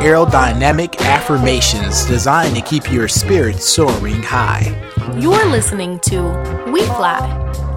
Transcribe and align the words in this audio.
aerodynamic 0.00 0.98
affirmations 1.00 2.06
designed 2.06 2.56
to 2.56 2.62
keep 2.62 2.90
your 2.90 3.06
spirit 3.06 3.56
soaring 3.56 4.22
high. 4.22 4.74
You're 5.18 5.44
listening 5.50 6.00
to 6.00 6.22
We 6.72 6.80
Fly, 6.86 7.18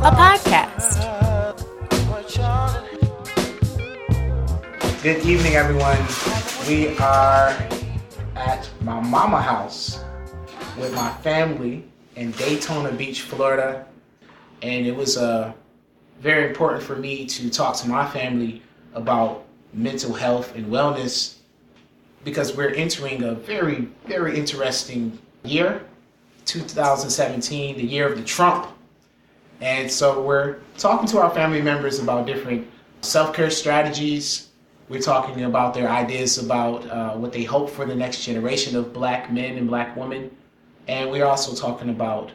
a 0.02 0.10
podcast. 0.10 1.04
Good 5.04 5.26
evening, 5.26 5.56
everyone. 5.56 5.98
We 6.66 6.98
are 7.00 7.50
at 8.38 8.70
my 8.84 9.02
mama 9.02 9.42
house 9.42 10.02
with 10.80 10.96
my 10.96 11.12
family 11.16 11.84
in 12.16 12.32
Daytona 12.32 12.94
Beach, 12.94 13.24
Florida. 13.24 13.86
And 14.62 14.88
it 14.88 14.96
was 14.96 15.18
uh, 15.18 15.52
very 16.22 16.48
important 16.48 16.84
for 16.84 16.96
me 16.96 17.26
to 17.26 17.50
talk 17.50 17.76
to 17.80 17.90
my 17.90 18.10
family 18.10 18.62
about 18.94 19.44
mental 19.74 20.14
health 20.14 20.56
and 20.56 20.68
wellness 20.68 21.40
because 22.24 22.56
we're 22.56 22.74
entering 22.74 23.24
a 23.24 23.34
very, 23.34 23.90
very 24.06 24.38
interesting 24.38 25.18
year 25.44 25.84
2017, 26.46 27.78
the 27.78 27.84
year 27.84 28.08
of 28.08 28.18
the 28.18 28.24
Trump. 28.24 28.68
And 29.62 29.90
so 29.90 30.22
we're 30.22 30.58
talking 30.78 31.08
to 31.08 31.20
our 31.20 31.30
family 31.30 31.62
members 31.62 32.00
about 32.00 32.28
different 32.28 32.68
self 33.02 33.34
care 33.34 33.50
strategies. 33.50 34.50
We're 34.90 35.02
talking 35.02 35.46
about 35.46 35.74
their 35.74 35.90
ideas 35.90 36.38
about 36.38 36.86
uh, 36.90 37.14
what 37.16 37.32
they 37.32 37.44
hope 37.44 37.70
for 37.70 37.86
the 37.86 37.96
next 37.96 38.26
generation 38.26 38.76
of 38.76 38.94
black 38.94 39.32
men 39.32 39.58
and 39.58 39.68
black 39.68 39.96
women. 39.96 40.36
And 40.88 41.10
we're 41.10 41.26
also 41.26 41.56
talking 41.56 41.90
about 41.90 42.32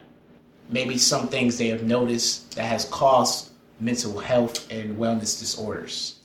maybe 0.70 0.97
some 0.97 1.28
things 1.28 1.58
they 1.58 1.69
have 1.69 1.83
noticed 1.83 2.56
that 2.56 2.64
has 2.64 2.86
caused 2.86 3.50
mental 3.80 4.19
health 4.19 4.70
and 4.70 4.97
wellness 4.97 5.39
disorders. 5.39 6.17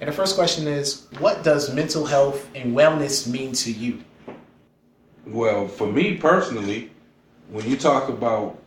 And 0.00 0.08
the 0.08 0.12
first 0.12 0.34
question 0.34 0.66
is 0.66 1.06
what 1.18 1.44
does 1.44 1.74
mental 1.74 2.06
health 2.06 2.48
and 2.54 2.74
wellness 2.74 3.26
mean 3.26 3.52
to 3.52 3.70
you? 3.70 4.02
Well, 5.26 5.68
for 5.68 5.86
me 5.86 6.16
personally, 6.16 6.90
when 7.50 7.68
you 7.68 7.76
talk 7.76 8.08
about 8.08 8.58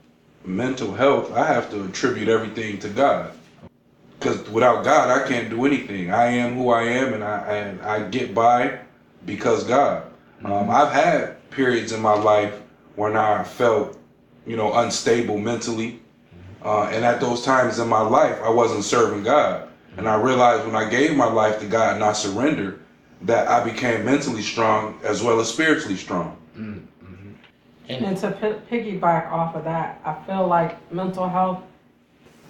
mental 0.45 0.93
health, 0.93 1.31
I 1.31 1.47
have 1.47 1.71
to 1.71 1.85
attribute 1.85 2.29
everything 2.29 2.77
to 2.79 2.89
God. 2.89 3.31
Because 4.19 4.47
without 4.49 4.83
God, 4.83 5.09
I 5.09 5.27
can't 5.27 5.49
do 5.49 5.65
anything. 5.65 6.11
I 6.11 6.27
am 6.27 6.55
who 6.55 6.69
I 6.69 6.83
am, 6.83 7.13
and 7.13 7.23
I 7.23 7.39
and 7.39 7.81
I 7.81 8.07
get 8.07 8.33
by 8.33 8.79
because 9.25 9.63
God. 9.63 10.03
Mm-hmm. 10.37 10.51
Um, 10.51 10.69
I've 10.69 10.91
had 10.91 11.49
periods 11.49 11.91
in 11.91 12.01
my 12.01 12.13
life 12.13 12.61
when 12.95 13.17
I 13.17 13.43
felt, 13.43 13.97
you 14.45 14.55
know, 14.55 14.73
unstable 14.73 15.37
mentally, 15.39 15.99
uh, 16.61 16.83
and 16.83 17.03
at 17.03 17.19
those 17.19 17.43
times 17.43 17.79
in 17.79 17.89
my 17.89 18.01
life, 18.01 18.39
I 18.41 18.49
wasn't 18.49 18.85
serving 18.85 19.23
God. 19.23 19.67
And 19.97 20.07
I 20.07 20.15
realized 20.15 20.65
when 20.65 20.75
I 20.75 20.89
gave 20.89 21.15
my 21.15 21.25
life 21.25 21.59
to 21.59 21.65
God 21.65 21.95
and 21.95 22.03
I 22.03 22.13
surrendered, 22.13 22.79
that 23.21 23.47
I 23.47 23.63
became 23.63 24.03
mentally 24.03 24.41
strong 24.41 24.99
as 25.03 25.23
well 25.23 25.39
as 25.39 25.49
spiritually 25.49 25.95
strong. 25.95 26.37
Mm-hmm. 26.57 26.85
And, 27.89 28.05
and 28.05 28.17
to 28.17 28.31
p- 28.31 28.75
piggyback 28.75 29.31
off 29.31 29.55
of 29.55 29.63
that, 29.65 30.01
I 30.05 30.13
feel 30.25 30.47
like 30.47 30.91
mental 30.91 31.27
health, 31.27 31.63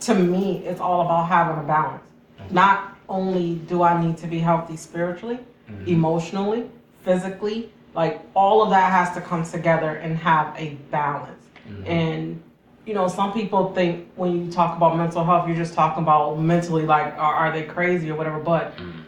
to 0.02 0.16
me, 0.16 0.65
it's 0.65 0.80
all 0.80 1.02
about 1.02 1.27
having 1.27 1.64
a 1.64 1.67
balance. 1.67 2.03
Mm-hmm. 2.39 2.55
Not 2.55 2.98
only 3.09 3.55
do 3.55 3.83
I 3.83 4.02
need 4.03 4.17
to 4.17 4.27
be 4.27 4.39
healthy 4.39 4.77
spiritually, 4.77 5.39
mm-hmm. 5.70 5.87
emotionally, 5.87 6.70
physically, 7.03 7.71
like 7.93 8.21
all 8.33 8.64
of 8.64 8.70
that 8.71 8.92
has 8.92 9.14
to 9.15 9.21
come 9.21 9.43
together 9.43 9.95
and 9.95 10.17
have 10.17 10.55
a 10.58 10.76
balance. 10.89 11.45
Mm-hmm. 11.67 11.87
And 11.87 12.43
you 12.86 12.94
know, 12.94 13.08
some 13.08 13.32
people 13.32 13.73
think 13.73 14.11
when 14.16 14.45
you 14.45 14.52
talk 14.52 14.76
about 14.76 14.98
mental 14.98 15.23
health, 15.23 15.48
you're 15.48 15.58
just 15.58 15.73
talking 15.73 16.04
about 16.04 16.39
mentally, 16.39 16.86
like, 16.86 17.17
are, 17.17 17.36
are 17.36 17.52
they 17.52 17.64
crazy 17.64 18.10
or 18.10 18.16
whatever. 18.16 18.39
But 18.39 18.76
mm. 18.77 19.04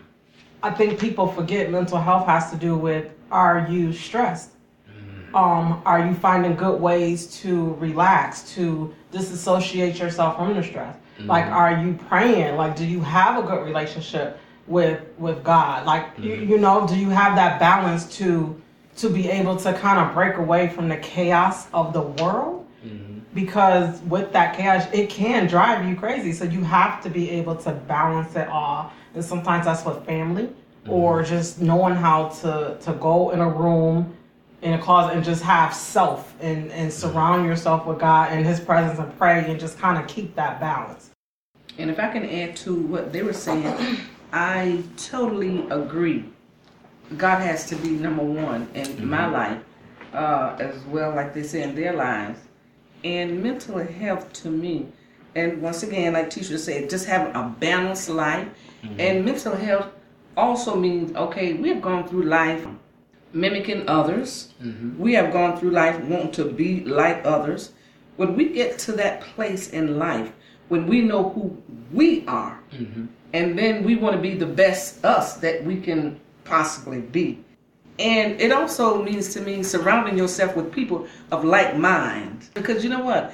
I 0.63 0.71
think 0.71 0.99
people 0.99 1.27
forget 1.27 1.69
mental 1.69 1.99
health 1.99 2.25
has 2.27 2.51
to 2.51 2.57
do 2.57 2.77
with 2.77 3.11
are 3.31 3.67
you 3.69 3.91
stressed? 3.91 4.51
Mm. 4.89 5.35
Um, 5.35 5.81
are 5.85 6.07
you 6.07 6.13
finding 6.13 6.55
good 6.55 6.79
ways 6.79 7.27
to 7.41 7.73
relax, 7.73 8.53
to 8.55 8.93
disassociate 9.11 9.99
yourself 9.99 10.37
from 10.37 10.55
the 10.55 10.63
stress? 10.63 10.95
Mm. 11.19 11.27
Like, 11.27 11.45
are 11.45 11.83
you 11.83 11.93
praying? 12.07 12.55
Like, 12.55 12.75
do 12.75 12.85
you 12.85 13.01
have 13.01 13.43
a 13.43 13.45
good 13.45 13.65
relationship 13.65 14.39
with 14.67 15.01
with 15.17 15.43
God? 15.43 15.85
Like, 15.85 16.07
you, 16.17 16.31
mm-hmm. 16.31 16.51
you 16.51 16.57
know, 16.57 16.87
do 16.87 16.95
you 16.95 17.09
have 17.09 17.35
that 17.35 17.59
balance 17.59 18.05
to 18.17 18.61
to 18.97 19.09
be 19.09 19.29
able 19.29 19.57
to 19.57 19.73
kind 19.73 19.99
of 19.99 20.13
break 20.13 20.37
away 20.37 20.69
from 20.69 20.87
the 20.87 20.97
chaos 20.97 21.67
of 21.73 21.91
the 21.91 22.01
world? 22.01 22.64
Because 23.35 24.01
with 24.03 24.31
that 24.31 24.55
cash, 24.55 24.91
it 24.93 25.09
can 25.09 25.45
drive 25.45 25.87
you 25.87 25.95
crazy. 25.95 26.31
So 26.31 26.45
you 26.45 26.63
have 26.63 27.03
to 27.03 27.09
be 27.09 27.29
able 27.31 27.55
to 27.57 27.71
balance 27.71 28.35
it 28.35 28.47
all. 28.47 28.91
And 29.13 29.23
sometimes 29.23 29.65
that's 29.65 29.85
with 29.85 30.03
family 30.05 30.45
mm-hmm. 30.45 30.89
or 30.89 31.21
just 31.21 31.61
knowing 31.61 31.95
how 31.95 32.29
to, 32.29 32.77
to 32.81 32.93
go 32.93 33.31
in 33.31 33.41
a 33.41 33.49
room 33.49 34.15
in 34.61 34.73
a 34.73 34.81
closet 34.81 35.15
and 35.15 35.23
just 35.23 35.43
have 35.43 35.73
self 35.73 36.33
and, 36.41 36.71
and 36.71 36.91
surround 36.91 37.45
yourself 37.45 37.85
with 37.85 37.99
God 37.99 38.31
and 38.31 38.45
his 38.45 38.59
presence 38.59 38.97
and 38.97 39.15
pray 39.17 39.45
and 39.51 39.59
just 39.59 39.77
kind 39.77 40.01
of 40.01 40.07
keep 40.07 40.33
that 40.35 40.59
balance. 40.59 41.11
And 41.77 41.91
if 41.91 41.99
I 41.99 42.09
can 42.09 42.27
add 42.27 42.55
to 42.57 42.73
what 42.73 43.11
they 43.11 43.21
were 43.21 43.33
saying, 43.33 43.99
I 44.31 44.81
totally 44.97 45.67
agree. 45.69 46.25
God 47.17 47.41
has 47.41 47.67
to 47.67 47.75
be 47.75 47.89
number 47.89 48.23
one 48.23 48.69
in 48.73 48.87
mm-hmm. 48.87 49.09
my 49.09 49.27
life, 49.27 49.61
uh, 50.13 50.55
as 50.57 50.81
well, 50.85 51.13
like 51.13 51.33
they 51.33 51.43
say 51.43 51.61
in 51.63 51.75
their 51.75 51.93
lives. 51.93 52.39
And 53.05 53.43
mental 53.43 53.77
health 53.77 54.33
to 54.41 54.49
me, 54.49 54.87
and 55.35 55.61
once 55.61 55.83
again, 55.83 56.13
like 56.13 56.31
teacher 56.31 56.57
said, 56.57 56.89
just 56.89 57.05
having 57.05 57.35
a 57.35 57.55
balanced 57.59 58.09
life. 58.09 58.47
Mm-hmm. 58.83 58.99
And 58.99 59.25
mental 59.25 59.55
health 59.55 59.87
also 60.35 60.75
means 60.75 61.15
okay, 61.15 61.53
we 61.53 61.69
have 61.69 61.81
gone 61.81 62.07
through 62.07 62.23
life 62.23 62.65
mimicking 63.31 63.87
others. 63.87 64.53
Mm-hmm. 64.63 64.97
We 64.97 65.13
have 65.13 65.31
gone 65.31 65.59
through 65.59 65.71
life 65.71 65.99
wanting 66.05 66.31
to 66.31 66.45
be 66.45 66.83
like 66.85 67.21
others. 67.25 67.73
When 68.15 68.35
we 68.35 68.49
get 68.49 68.79
to 68.79 68.93
that 68.93 69.21
place 69.21 69.69
in 69.69 69.99
life, 69.99 70.31
when 70.69 70.87
we 70.87 71.01
know 71.01 71.29
who 71.29 71.61
we 71.91 72.25
are, 72.27 72.59
mm-hmm. 72.73 73.05
and 73.33 73.59
then 73.59 73.83
we 73.83 73.97
want 73.97 74.15
to 74.15 74.21
be 74.21 74.33
the 74.35 74.45
best 74.45 75.05
us 75.05 75.37
that 75.37 75.63
we 75.63 75.79
can 75.79 76.19
possibly 76.43 77.01
be. 77.01 77.44
And 77.97 78.41
it 78.41 78.51
also 78.51 79.01
means 79.01 79.33
to 79.33 79.41
me 79.41 79.63
surrounding 79.63 80.17
yourself 80.17 80.55
with 80.55 80.71
people 80.71 81.07
of 81.31 81.45
like 81.45 81.77
mind. 81.77 82.49
Because 82.53 82.83
you 82.83 82.89
know 82.89 83.03
what? 83.03 83.33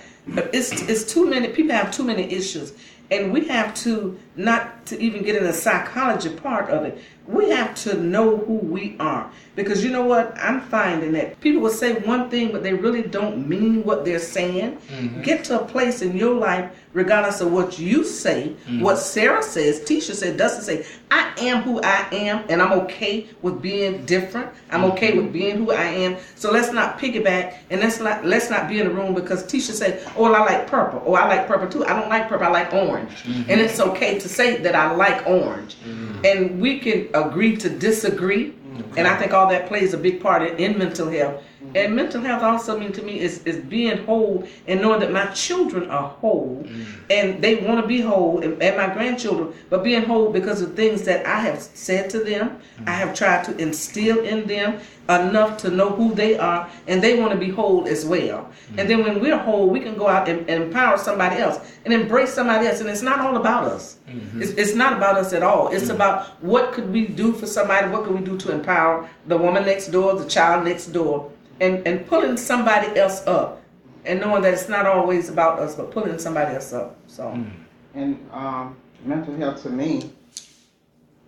It's, 0.54 0.72
it's 0.84 1.12
too 1.12 1.28
many, 1.28 1.48
people 1.48 1.74
have 1.74 1.92
too 1.92 2.04
many 2.04 2.32
issues. 2.32 2.74
And 3.10 3.34
we 3.34 3.48
have 3.48 3.74
to, 3.76 4.18
not 4.36 4.81
to 4.86 5.00
even 5.00 5.24
get 5.24 5.36
in 5.36 5.44
the 5.44 5.54
psychology 5.54 6.30
part 6.30 6.70
of 6.70 6.84
it, 6.84 7.02
we 7.28 7.50
have 7.50 7.76
to 7.76 7.96
know 8.02 8.38
who 8.38 8.56
we 8.56 8.96
are. 9.00 9.32
Because 9.56 9.84
you 9.84 9.92
know 9.92 10.06
what? 10.06 10.36
I'm 10.38 10.62
finding 10.62 11.12
that 11.14 11.40
people 11.40 11.62
will 11.62 11.70
say 11.70 11.94
one 11.94 12.30
thing, 12.30 12.52
but 12.52 12.64
they 12.64 12.74
really 12.74 13.04
don't 13.04 13.48
mean 13.48 13.84
what 13.84 14.06
they're 14.06 14.20
saying. 14.20 14.78
Mm-hmm. 14.78 15.22
Get 15.22 15.44
to 15.46 15.62
a 15.62 15.66
place 15.66 16.02
in 16.02 16.18
your 16.18 16.34
life, 16.34 16.72
regardless 16.94 17.42
of 17.42 17.52
what 17.52 17.78
you 17.78 18.04
say, 18.04 18.56
mm-hmm. 18.66 18.82
what 18.82 18.98
Sarah 18.98 19.44
says, 19.44 19.82
Tisha 19.82 20.16
said, 20.16 20.38
Dustin 20.38 20.64
say, 20.64 20.86
I 21.12 21.34
am 21.40 21.64
who 21.64 21.82
I 21.82 22.08
am, 22.12 22.46
and 22.50 22.62
I'm 22.62 22.72
okay 22.84 23.28
with 23.42 23.62
being 23.62 24.06
different. 24.06 24.50
I'm 24.72 24.82
mm-hmm. 24.82 24.92
okay 24.92 25.18
with 25.18 25.34
being 25.34 25.58
who 25.58 25.72
I 25.72 25.84
am. 25.84 26.18
So 26.36 26.52
let's 26.52 26.72
not 26.72 26.98
piggyback 26.98 27.58
and 27.70 27.82
let's 27.82 28.00
not 28.00 28.26
let's 28.26 28.50
not 28.50 28.70
be 28.70 28.80
in 28.80 28.88
the 28.88 28.94
room 28.94 29.14
because 29.14 29.44
Tisha 29.44 29.74
said, 29.74 30.02
Oh, 30.16 30.26
I 30.34 30.40
like 30.40 30.68
purple. 30.68 31.04
Oh, 31.06 31.14
I 31.14 31.28
like 31.28 31.48
purple 31.48 31.68
too. 31.68 31.86
I 31.86 32.00
don't 32.00 32.10
like 32.10 32.30
purple, 32.30 32.48
I 32.48 32.50
like 32.50 32.74
orange. 32.74 33.12
Mm-hmm. 33.24 33.52
And 33.52 33.62
it's 33.62 33.80
okay 33.80 34.18
to 34.20 34.30
say 34.30 34.58
that 34.58 34.71
I 34.76 34.92
like 34.92 35.26
orange. 35.28 35.76
Mm-hmm. 35.76 36.26
And 36.26 36.62
we 36.62 36.80
can 36.80 37.10
agree 37.14 37.58
to 37.58 37.70
disagree 37.70 38.54
Okay. 38.80 39.00
And 39.00 39.08
I 39.08 39.18
think 39.18 39.34
all 39.34 39.50
that 39.50 39.68
plays 39.68 39.94
a 39.94 39.98
big 39.98 40.22
part 40.22 40.42
in, 40.44 40.58
in 40.58 40.78
mental 40.78 41.10
health. 41.10 41.44
Mm-hmm. 41.62 41.78
And 41.78 41.96
mental 41.96 42.22
health 42.22 42.42
also 42.42 42.80
means 42.80 42.96
to 42.98 43.04
me 43.04 43.20
is, 43.20 43.44
is 43.44 43.58
being 43.58 44.04
whole 44.06 44.48
and 44.68 44.82
knowing 44.82 45.00
that 45.02 45.12
my 45.12 45.28
children 45.28 45.92
are 45.92 46.10
whole 46.10 46.64
mm-hmm. 46.66 46.84
and 47.12 47.42
they 47.44 47.58
want 47.58 47.80
to 47.80 47.88
be 47.88 48.02
whole 48.02 48.42
and, 48.42 48.62
and, 48.62 48.78
my 48.78 48.92
grandchildren, 48.92 49.54
but 49.70 49.84
being 49.84 50.04
whole 50.04 50.32
because 50.32 50.62
of 50.62 50.76
things 50.76 51.04
that 51.04 51.26
I 51.26 51.40
have 51.42 51.62
said 51.62 52.10
to 52.12 52.24
them, 52.24 52.50
mm-hmm. 52.50 52.90
I 52.90 52.94
have 52.94 53.14
tried 53.14 53.44
to 53.46 53.58
instill 53.58 54.22
in 54.22 54.48
them 54.48 54.80
enough 55.08 55.58
to 55.58 55.70
know 55.70 55.90
who 55.90 56.16
they 56.16 56.38
are 56.38 56.68
and 56.88 57.02
they 57.02 57.20
want 57.20 57.32
to 57.32 57.38
be 57.38 57.50
whole 57.50 57.88
as 57.88 58.06
well. 58.06 58.40
Mm-hmm. 58.40 58.80
And 58.80 58.90
then 58.90 59.04
when 59.04 59.20
we're 59.20 59.38
whole, 59.38 59.70
we 59.70 59.82
can 59.82 59.96
go 59.96 60.08
out 60.08 60.28
and, 60.28 60.50
and, 60.50 60.64
empower 60.64 60.98
somebody 60.98 61.38
else 61.38 61.60
and 61.86 61.94
embrace 61.94 62.34
somebody 62.34 62.66
else. 62.66 62.80
And 62.80 62.90
it's 62.90 63.02
not 63.02 63.20
all 63.20 63.38
about 63.38 63.66
us. 63.66 63.98
Mm-hmm. 64.08 64.42
It's, 64.42 64.52
it's, 64.52 64.74
not 64.74 64.94
about 64.94 65.18
us 65.18 65.34
at 65.34 65.44
all. 65.44 65.68
It's 65.68 65.86
mm-hmm. 65.86 65.96
about 65.96 66.42
what 66.44 66.72
could 66.72 66.92
we 66.92 67.08
do 67.08 67.34
for 67.34 67.46
somebody? 67.46 67.90
What 67.90 68.06
could 68.06 68.16
we 68.16 68.26
do 68.26 68.38
to 68.38 68.52
empower 68.52 69.08
the 69.28 69.38
woman 69.38 69.66
next 69.66 69.88
door, 69.88 70.18
the 70.18 70.28
child 70.28 70.66
next 70.66 70.88
door, 70.88 71.32
and, 71.62 71.88
and 71.88 72.06
pulling 72.08 72.36
somebody 72.36 72.98
else 73.00 73.26
up 73.28 73.62
and 74.04 74.20
knowing 74.20 74.42
that 74.42 74.54
it's 74.54 74.68
not 74.68 74.88
always 74.88 75.30
about 75.30 75.60
us, 75.60 75.76
but 75.76 75.92
pulling 75.92 76.18
somebody 76.18 76.56
else 76.56 76.74
up. 76.74 76.98
So, 77.08 77.26
mm. 77.26 77.52
and 77.94 78.30
um, 78.34 78.76
mental 79.06 79.36
health 79.38 79.62
to 79.64 79.70
me 79.70 80.12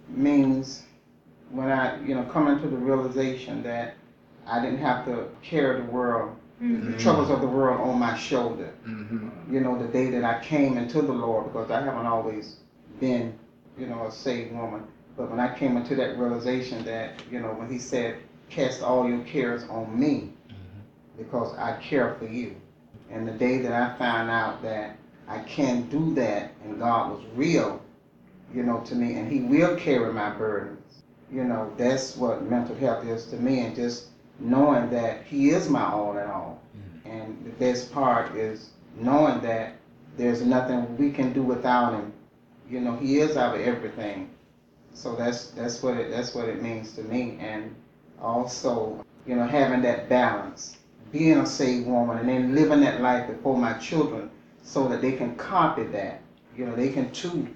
means 0.10 0.84
when 1.52 1.70
I, 1.70 2.04
you 2.04 2.16
know, 2.16 2.24
come 2.24 2.48
into 2.48 2.68
the 2.68 2.76
realization 2.76 3.62
that 3.64 3.94
I 4.48 4.60
didn't 4.60 4.80
have 4.80 5.06
to 5.06 5.28
carry 5.44 5.82
the 5.82 5.92
world, 5.92 6.36
mm-hmm. 6.62 6.92
the 6.92 6.98
troubles 6.98 7.30
of 7.30 7.42
the 7.42 7.48
world 7.48 7.88
on 7.88 8.00
my 8.00 8.18
shoulder. 8.18 8.74
Mm-hmm. 8.88 9.54
You 9.54 9.60
know, 9.60 9.78
the 9.80 9.88
day 9.88 10.10
that 10.10 10.24
I 10.24 10.44
came 10.44 10.78
into 10.78 11.04
the 11.04 11.14
Lord, 11.14 11.54
because 11.54 11.70
I 11.70 11.82
haven't 11.82 12.08
always 12.08 12.58
been, 13.00 13.38
you 13.78 13.86
know, 13.86 14.08
a 14.08 14.12
saved 14.12 14.52
woman. 14.52 14.84
But 15.16 15.30
when 15.30 15.40
I 15.40 15.56
came 15.56 15.78
into 15.78 15.96
that 15.98 16.18
realization 16.18 16.84
that, 16.86 17.22
you 17.32 17.40
know, 17.40 17.50
when 17.50 17.72
he 17.72 17.78
said, 17.78 18.18
cast 18.54 18.84
all 18.84 19.10
your 19.10 19.24
cares 19.24 19.64
on 19.66 20.00
me 20.00 20.30
mm-hmm. 20.48 20.80
because 21.18 21.56
I 21.58 21.78
care 21.82 22.16
for 22.16 22.28
you. 22.28 22.56
And 23.10 23.28
the 23.28 23.32
day 23.32 23.60
that 23.60 23.74
I 23.74 23.98
found 23.98 24.30
out 24.30 24.62
that 24.64 24.98
I 25.28 25.40
can't 25.40 25.90
do 25.90 26.14
that 26.16 26.52
and 26.64 26.80
God 26.80 27.12
was 27.12 27.24
real, 27.36 27.82
you 28.54 28.64
know, 28.64 28.82
to 28.82 28.96
me, 28.96 29.16
and 29.16 29.32
he 29.32 29.42
will 29.42 29.76
carry 29.76 30.12
my 30.14 30.32
burdens, 30.32 31.04
you 31.32 31.44
know, 31.44 31.72
that's 31.78 32.16
what 32.16 32.50
mental 32.50 32.76
health 32.76 33.06
is 33.06 33.26
to 33.28 33.38
me. 33.38 33.60
And 33.60 33.76
just 33.76 34.10
knowing 34.40 34.90
that 34.92 35.24
he 35.24 35.50
is 35.50 35.70
my 35.70 35.84
all 35.84 36.18
in 36.18 36.28
all. 36.28 36.62
Mm-hmm. 36.76 37.10
And 37.10 37.46
the 37.46 37.52
best 37.52 37.92
part 37.92 38.36
is 38.36 38.70
knowing 39.00 39.42
that 39.42 39.76
there's 40.18 40.42
nothing 40.42 40.98
we 40.98 41.12
can 41.12 41.34
do 41.34 41.42
without 41.42 41.94
him. 41.94 42.14
You 42.70 42.82
know, 42.82 42.96
he 42.96 43.18
is 43.20 43.38
our 43.38 43.56
everything. 43.56 44.30
So 44.94 45.16
that's 45.16 45.52
that's 45.52 45.82
what 45.82 45.98
it 45.98 46.12
that's 46.12 46.36
what 46.36 46.48
it 46.48 46.62
means 46.62 46.94
to 46.94 47.04
me. 47.04 47.38
And 47.40 47.76
also, 48.24 49.06
you 49.28 49.36
know, 49.36 49.46
having 49.46 49.82
that 49.82 50.10
balance, 50.10 50.78
being 51.12 51.40
a 51.40 51.46
saved 51.46 51.88
woman, 51.88 52.18
and 52.18 52.30
then 52.30 52.56
living 52.56 52.82
that 52.82 53.02
life 53.02 53.28
before 53.28 53.58
my 53.58 53.74
children, 53.74 54.30
so 54.64 54.88
that 54.88 55.02
they 55.02 55.12
can 55.12 55.36
copy 55.36 55.84
that. 55.84 56.22
You 56.58 56.66
know, 56.66 56.76
they 56.76 56.90
can 56.90 57.12
too 57.12 57.48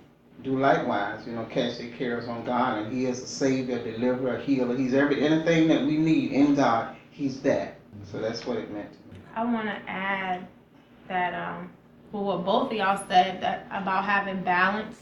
do 0.43 0.59
likewise. 0.59 1.25
You 1.25 1.33
know, 1.33 1.45
cast 1.45 1.79
their 1.79 1.89
cares 1.91 2.27
on 2.27 2.45
God, 2.45 2.79
and 2.79 2.93
He 2.93 3.05
is 3.05 3.21
a 3.21 3.27
Savior, 3.27 3.81
deliverer, 3.83 4.37
healer. 4.39 4.75
He's 4.75 4.93
every 4.93 5.25
anything 5.25 5.67
that 5.69 5.85
we 5.85 5.97
need 5.97 6.31
in 6.31 6.55
God. 6.55 6.95
He's 7.11 7.41
that. 7.41 7.75
So 8.11 8.19
that's 8.19 8.45
what 8.45 8.57
it 8.57 8.71
meant 8.71 8.91
to 8.91 9.13
me. 9.13 9.19
I 9.35 9.43
want 9.43 9.67
to 9.67 9.89
add 9.89 10.47
that 11.07 11.33
um, 11.33 11.71
for 12.11 12.23
what 12.23 12.45
both 12.45 12.71
of 12.71 12.77
y'all 12.77 12.97
said 13.07 13.41
that 13.41 13.67
about 13.71 14.03
having 14.03 14.43
balance. 14.43 14.99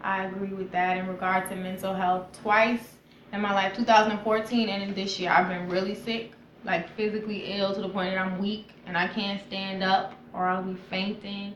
I 0.00 0.24
agree 0.26 0.52
with 0.52 0.70
that 0.70 0.96
in 0.96 1.08
regard 1.08 1.48
to 1.50 1.56
mental 1.56 1.92
health. 1.92 2.28
Twice 2.40 2.97
in 3.32 3.40
my 3.40 3.52
life, 3.52 3.76
2014 3.76 4.68
and 4.68 4.82
in 4.82 4.94
this 4.94 5.18
year, 5.18 5.30
I've 5.30 5.48
been 5.48 5.68
really 5.68 5.94
sick, 5.94 6.32
like 6.64 6.88
physically 6.96 7.52
ill 7.58 7.74
to 7.74 7.80
the 7.80 7.88
point 7.88 8.12
that 8.12 8.18
I'm 8.18 8.38
weak 8.38 8.70
and 8.86 8.96
I 8.96 9.08
can't 9.08 9.40
stand 9.46 9.82
up 9.82 10.14
or 10.32 10.46
I'll 10.46 10.62
be 10.62 10.78
fainting. 10.88 11.54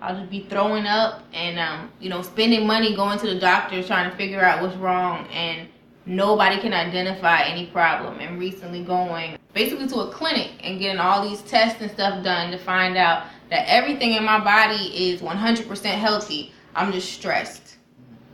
I'll 0.00 0.16
just 0.16 0.30
be 0.30 0.46
throwing 0.48 0.86
up 0.86 1.22
and 1.32 1.58
um, 1.58 1.90
you 2.00 2.10
know 2.10 2.22
spending 2.22 2.66
money 2.66 2.96
going 2.96 3.18
to 3.20 3.26
the 3.26 3.38
doctor 3.38 3.82
trying 3.84 4.10
to 4.10 4.16
figure 4.16 4.40
out 4.40 4.60
what's 4.60 4.74
wrong 4.76 5.28
and 5.28 5.68
nobody 6.06 6.60
can 6.60 6.72
identify 6.72 7.42
any 7.42 7.66
problem. 7.66 8.18
And 8.18 8.38
recently 8.40 8.82
going 8.82 9.38
basically 9.52 9.86
to 9.88 10.00
a 10.00 10.10
clinic 10.10 10.50
and 10.64 10.80
getting 10.80 10.98
all 10.98 11.28
these 11.28 11.42
tests 11.42 11.80
and 11.80 11.90
stuff 11.90 12.24
done 12.24 12.50
to 12.50 12.58
find 12.58 12.96
out 12.96 13.26
that 13.50 13.68
everything 13.68 14.14
in 14.14 14.24
my 14.24 14.42
body 14.42 15.10
is 15.10 15.20
100% 15.20 15.84
healthy. 15.84 16.52
I'm 16.74 16.90
just 16.90 17.12
stressed 17.12 17.61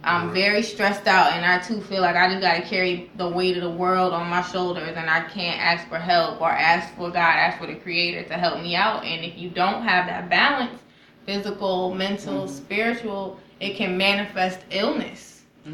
i'm 0.05 0.33
very 0.33 0.63
stressed 0.63 1.07
out 1.07 1.33
and 1.33 1.45
i 1.45 1.59
too 1.59 1.81
feel 1.83 2.01
like 2.03 2.15
i 2.17 2.29
just 2.29 2.41
got 2.41 2.55
to 2.57 2.63
carry 2.63 3.11
the 3.17 3.29
weight 3.29 3.57
of 3.57 3.63
the 3.63 3.71
world 3.71 4.13
on 4.13 4.29
my 4.29 4.43
shoulders 4.43 4.95
and 4.97 5.11
i 5.11 5.21
can't 5.29 5.61
ask 5.61 5.89
for 5.89 5.99
help 5.99 6.41
or 6.41 6.51
ask 6.51 6.95
for 6.95 7.09
god 7.11 7.17
ask 7.37 7.59
for 7.59 7.67
the 7.67 7.75
creator 7.75 8.23
to 8.27 8.35
help 8.35 8.61
me 8.63 8.75
out 8.77 9.05
and 9.05 9.25
if 9.25 9.37
you 9.37 9.51
don't 9.51 9.83
have 9.83 10.07
that 10.07 10.29
balance 10.31 10.81
physical 11.27 11.93
mental 11.95 12.47
spiritual 12.49 13.39
it 13.61 13.77
can 13.77 13.97
manifest 13.99 14.61
illness 14.71 15.25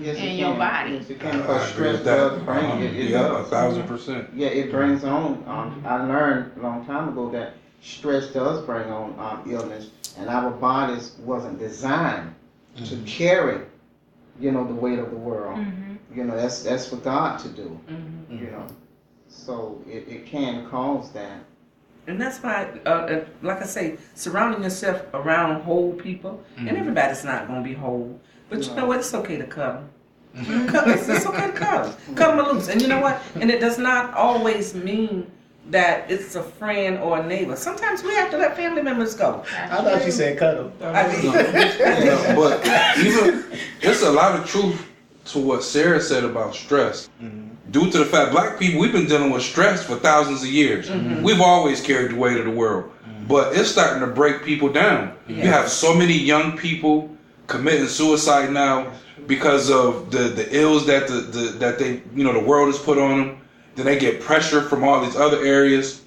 Yes, 0.01 0.17
in 0.17 0.37
your 0.39 0.57
can. 0.57 0.59
body. 0.59 0.93
Yes, 0.95 1.11
it 1.11 1.21
can. 1.21 1.37
I 1.37 1.37
Because 1.43 1.71
agree 1.71 1.85
stress 1.93 2.05
that. 2.05 2.05
does 2.05 2.43
bring 2.43 2.83
it. 2.83 2.97
it 2.97 3.11
yeah, 3.11 3.19
does. 3.29 3.47
a 3.47 3.51
thousand 3.51 3.87
percent. 3.87 4.29
Yeah, 4.35 4.49
it 4.49 4.73
brings 4.73 5.05
on. 5.05 5.45
Um, 5.47 5.85
I 5.87 6.03
learned 6.05 6.51
a 6.59 6.63
long 6.63 6.85
time 6.85 7.11
ago 7.11 7.31
that 7.31 7.55
stress 7.81 8.33
does 8.33 8.65
bring 8.67 8.91
on 8.91 9.15
um, 9.21 9.49
illness, 9.49 9.91
and 10.19 10.29
our 10.29 10.51
bodies 10.51 11.13
wasn't 11.21 11.61
designed 11.61 12.35
to 12.87 12.97
carry, 13.07 13.61
you 14.41 14.51
know, 14.53 14.67
the 14.67 14.75
weight 14.75 14.99
of 14.99 15.11
the 15.11 15.17
world. 15.17 15.59
hmm 15.59 15.95
You 16.15 16.25
know, 16.25 16.37
that's 16.37 16.63
that's 16.63 16.87
for 16.89 16.97
God 16.97 17.39
to 17.41 17.49
do. 17.49 17.79
Mhm. 17.89 18.41
You 18.41 18.47
know, 18.51 18.67
so 19.29 19.83
it, 19.89 20.07
it 20.09 20.27
can 20.27 20.69
cause 20.71 21.11
that. 21.13 21.39
And 22.07 22.21
that's 22.21 22.39
why, 22.43 22.69
uh, 22.85 22.89
uh, 22.89 23.25
like 23.43 23.63
I 23.63 23.65
say, 23.67 23.97
surrounding 24.15 24.63
yourself 24.63 25.03
around 25.15 25.63
whole 25.63 25.93
people, 25.95 26.43
and 26.59 26.77
everybody's 26.77 27.25
not 27.25 27.47
going 27.49 27.63
to 27.65 27.69
be 27.69 27.75
whole. 27.75 28.21
But 28.51 28.67
you 28.67 28.75
know 28.75 28.87
what? 28.87 28.99
It's 28.99 29.15
okay 29.15 29.39
to 29.39 29.47
cut 29.47 29.73
them. 29.75 29.89
it's, 30.35 31.09
it's 31.09 31.27
okay 31.27 31.47
to 31.47 31.53
cut 31.53 31.85
them. 32.07 32.15
Cut 32.15 32.37
them 32.37 32.47
loose. 32.47 32.69
And 32.69 32.83
you 32.83 32.89
know 32.89 33.01
what? 33.01 33.23
And 33.37 33.51
it 33.51 33.59
does 33.61 33.79
not 33.79 34.13
always 34.15 34.75
mean 34.75 35.31
that 35.71 36.11
it's 36.11 36.35
a 36.35 36.43
friend 36.43 36.99
or 36.99 37.19
a 37.19 37.27
neighbor. 37.27 37.57
Sometimes 37.57 38.03
we 38.03 38.15
have 38.15 38.31
to 38.31 38.39
let 38.39 38.57
family 38.57 38.83
members 38.83 39.15
go. 39.15 39.45
I 39.53 39.83
thought 39.83 40.05
you 40.05 40.13
said 40.13 40.39
cuddle. 40.39 40.73
I 40.83 41.09
mean, 41.09 41.33
Yeah, 41.33 42.35
but 42.35 42.67
even 42.99 43.45
there's 43.81 44.03
a 44.03 44.11
lot 44.11 44.39
of 44.39 44.47
truth 44.47 44.87
to 45.27 45.39
what 45.39 45.63
Sarah 45.63 46.01
said 46.01 46.25
about 46.25 46.55
stress. 46.55 47.09
Mm-hmm. 47.23 47.71
Due 47.71 47.91
to 47.91 47.99
the 47.99 48.05
fact 48.05 48.31
black 48.31 48.59
people, 48.59 48.81
we've 48.81 48.93
been 48.93 49.07
dealing 49.07 49.31
with 49.31 49.43
stress 49.43 49.85
for 49.85 49.97
thousands 49.97 50.43
of 50.43 50.49
years. 50.49 50.91
Mm-hmm. 50.91 51.23
We've 51.23 51.41
always 51.41 51.81
carried 51.81 52.13
the 52.13 52.17
weight 52.17 52.37
of 52.37 52.45
the 52.45 52.51
world. 52.51 52.91
Mm-hmm. 53.09 53.27
But 53.27 53.57
it's 53.57 53.71
starting 53.71 54.01
to 54.01 54.07
break 54.07 54.45
people 54.45 54.69
down. 54.69 55.17
You 55.27 55.43
have 55.43 55.71
so 55.71 55.95
many 55.95 56.17
young 56.17 56.59
people 56.59 57.11
committing 57.47 57.89
suicide 57.89 58.53
now 58.53 58.93
because 59.27 59.71
of 59.71 60.11
the, 60.11 60.25
the 60.25 60.57
ills 60.57 60.87
that 60.87 61.09
the, 61.09 61.15
the 61.15 61.41
that 61.59 61.79
they 61.79 62.03
you 62.15 62.25
know 62.25 62.33
the 62.33 62.41
world 62.47 62.67
has 62.67 62.79
put 62.79 62.99
on 62.99 63.19
them. 63.19 63.41
Then 63.75 63.87
they 63.87 63.99
get 63.99 64.21
pressure 64.21 64.63
from 64.63 64.85
all 64.85 65.05
these 65.05 65.17
other 65.17 65.45
areas. 65.45 66.03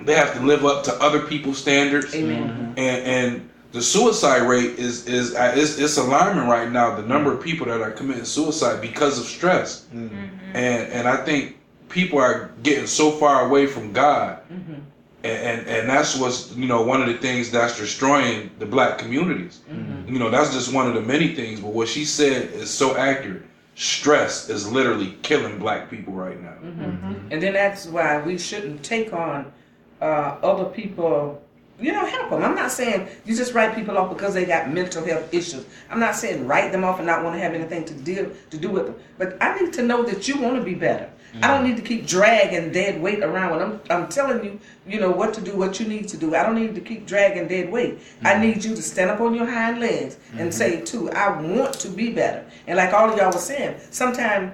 They 0.00 0.14
have 0.14 0.34
to 0.34 0.40
live 0.40 0.64
up 0.64 0.84
to 0.84 0.94
other 0.94 1.20
people's 1.20 1.58
standards 1.58 2.14
Amen. 2.14 2.48
Mm-hmm. 2.48 2.78
and 2.78 3.06
and 3.06 3.50
the 3.72 3.82
suicide 3.82 4.42
rate 4.48 4.78
is 4.78 5.06
is 5.06 5.34
uh, 5.34 5.52
it's, 5.56 5.78
it's 5.78 5.96
alarming 5.96 6.48
right 6.48 6.70
now. 6.70 6.94
The 6.96 7.06
number 7.06 7.32
of 7.32 7.42
people 7.42 7.66
that 7.66 7.80
are 7.80 7.90
committing 7.90 8.24
suicide 8.24 8.80
because 8.80 9.18
of 9.18 9.26
stress, 9.26 9.86
mm-hmm. 9.94 10.16
and 10.54 10.92
and 10.92 11.08
I 11.08 11.16
think 11.16 11.56
people 11.88 12.18
are 12.18 12.50
getting 12.62 12.86
so 12.86 13.12
far 13.12 13.46
away 13.46 13.66
from 13.66 13.92
God, 13.92 14.40
mm-hmm. 14.50 14.74
and, 14.74 14.82
and 15.24 15.66
and 15.68 15.88
that's 15.88 16.16
what's 16.16 16.52
you 16.56 16.66
know 16.66 16.82
one 16.82 17.00
of 17.00 17.06
the 17.06 17.18
things 17.18 17.50
that's 17.50 17.78
destroying 17.78 18.50
the 18.58 18.66
black 18.66 18.98
communities. 18.98 19.60
You 20.12 20.18
know 20.18 20.30
that's 20.30 20.52
just 20.52 20.72
one 20.72 20.88
of 20.88 20.94
the 20.94 21.02
many 21.02 21.34
things. 21.34 21.60
But 21.60 21.72
what 21.72 21.88
she 21.88 22.04
said 22.04 22.50
is 22.52 22.70
so 22.70 22.96
accurate. 22.96 23.44
Stress 23.80 24.50
is 24.50 24.70
literally 24.70 25.16
killing 25.22 25.58
black 25.58 25.88
people 25.88 26.12
right 26.12 26.38
now. 26.38 26.54
And 27.30 27.42
then 27.42 27.54
that's 27.54 27.86
why 27.86 28.20
we 28.20 28.36
shouldn't 28.36 28.82
take 28.82 29.14
on 29.14 29.50
uh, 30.02 30.36
other 30.42 30.66
people. 30.66 31.42
You 31.80 31.92
know, 31.92 32.04
help 32.04 32.30
them. 32.30 32.42
I'm 32.42 32.54
not 32.54 32.70
saying 32.70 33.08
you 33.24 33.34
just 33.34 33.54
write 33.54 33.74
people 33.74 33.96
off 33.96 34.10
because 34.10 34.34
they 34.34 34.44
got 34.44 34.70
mental 34.70 35.04
health 35.04 35.32
issues. 35.32 35.64
I'm 35.88 36.00
not 36.00 36.14
saying 36.14 36.46
write 36.46 36.72
them 36.72 36.84
off 36.84 36.98
and 36.98 37.06
not 37.06 37.24
want 37.24 37.36
to 37.36 37.40
have 37.40 37.54
anything 37.54 37.84
to 37.86 37.94
deal 37.94 38.30
to 38.50 38.56
do 38.58 38.70
with 38.70 38.86
them. 38.86 38.96
But 39.18 39.36
I 39.40 39.58
need 39.58 39.72
to 39.74 39.82
know 39.82 40.02
that 40.04 40.28
you 40.28 40.40
want 40.40 40.56
to 40.56 40.62
be 40.62 40.74
better. 40.74 41.10
I 41.36 41.46
don't 41.46 41.58
mm-hmm. 41.58 41.68
need 41.68 41.76
to 41.76 41.82
keep 41.82 42.06
dragging 42.06 42.72
dead 42.72 43.00
weight 43.00 43.22
around 43.22 43.52
when 43.52 43.62
I'm 43.62 43.80
I'm 43.88 44.08
telling 44.08 44.44
you, 44.44 44.60
you 44.86 44.98
know, 44.98 45.10
what 45.10 45.32
to 45.34 45.40
do, 45.40 45.56
what 45.56 45.78
you 45.78 45.86
need 45.86 46.08
to 46.08 46.16
do. 46.16 46.34
I 46.34 46.42
don't 46.42 46.56
need 46.56 46.74
to 46.74 46.80
keep 46.80 47.06
dragging 47.06 47.46
dead 47.46 47.70
weight. 47.70 48.00
I 48.22 48.32
mm-hmm. 48.32 48.42
need 48.42 48.64
you 48.64 48.74
to 48.74 48.82
stand 48.82 49.10
up 49.10 49.20
on 49.20 49.34
your 49.34 49.46
hind 49.46 49.80
legs 49.80 50.16
and 50.32 50.40
mm-hmm. 50.40 50.50
say, 50.50 50.80
too, 50.80 51.10
I 51.10 51.40
want 51.40 51.74
to 51.74 51.88
be 51.88 52.12
better. 52.12 52.44
And 52.66 52.76
like 52.76 52.92
all 52.92 53.08
of 53.08 53.16
y'all 53.16 53.30
were 53.32 53.38
saying, 53.38 53.76
sometimes 53.90 54.52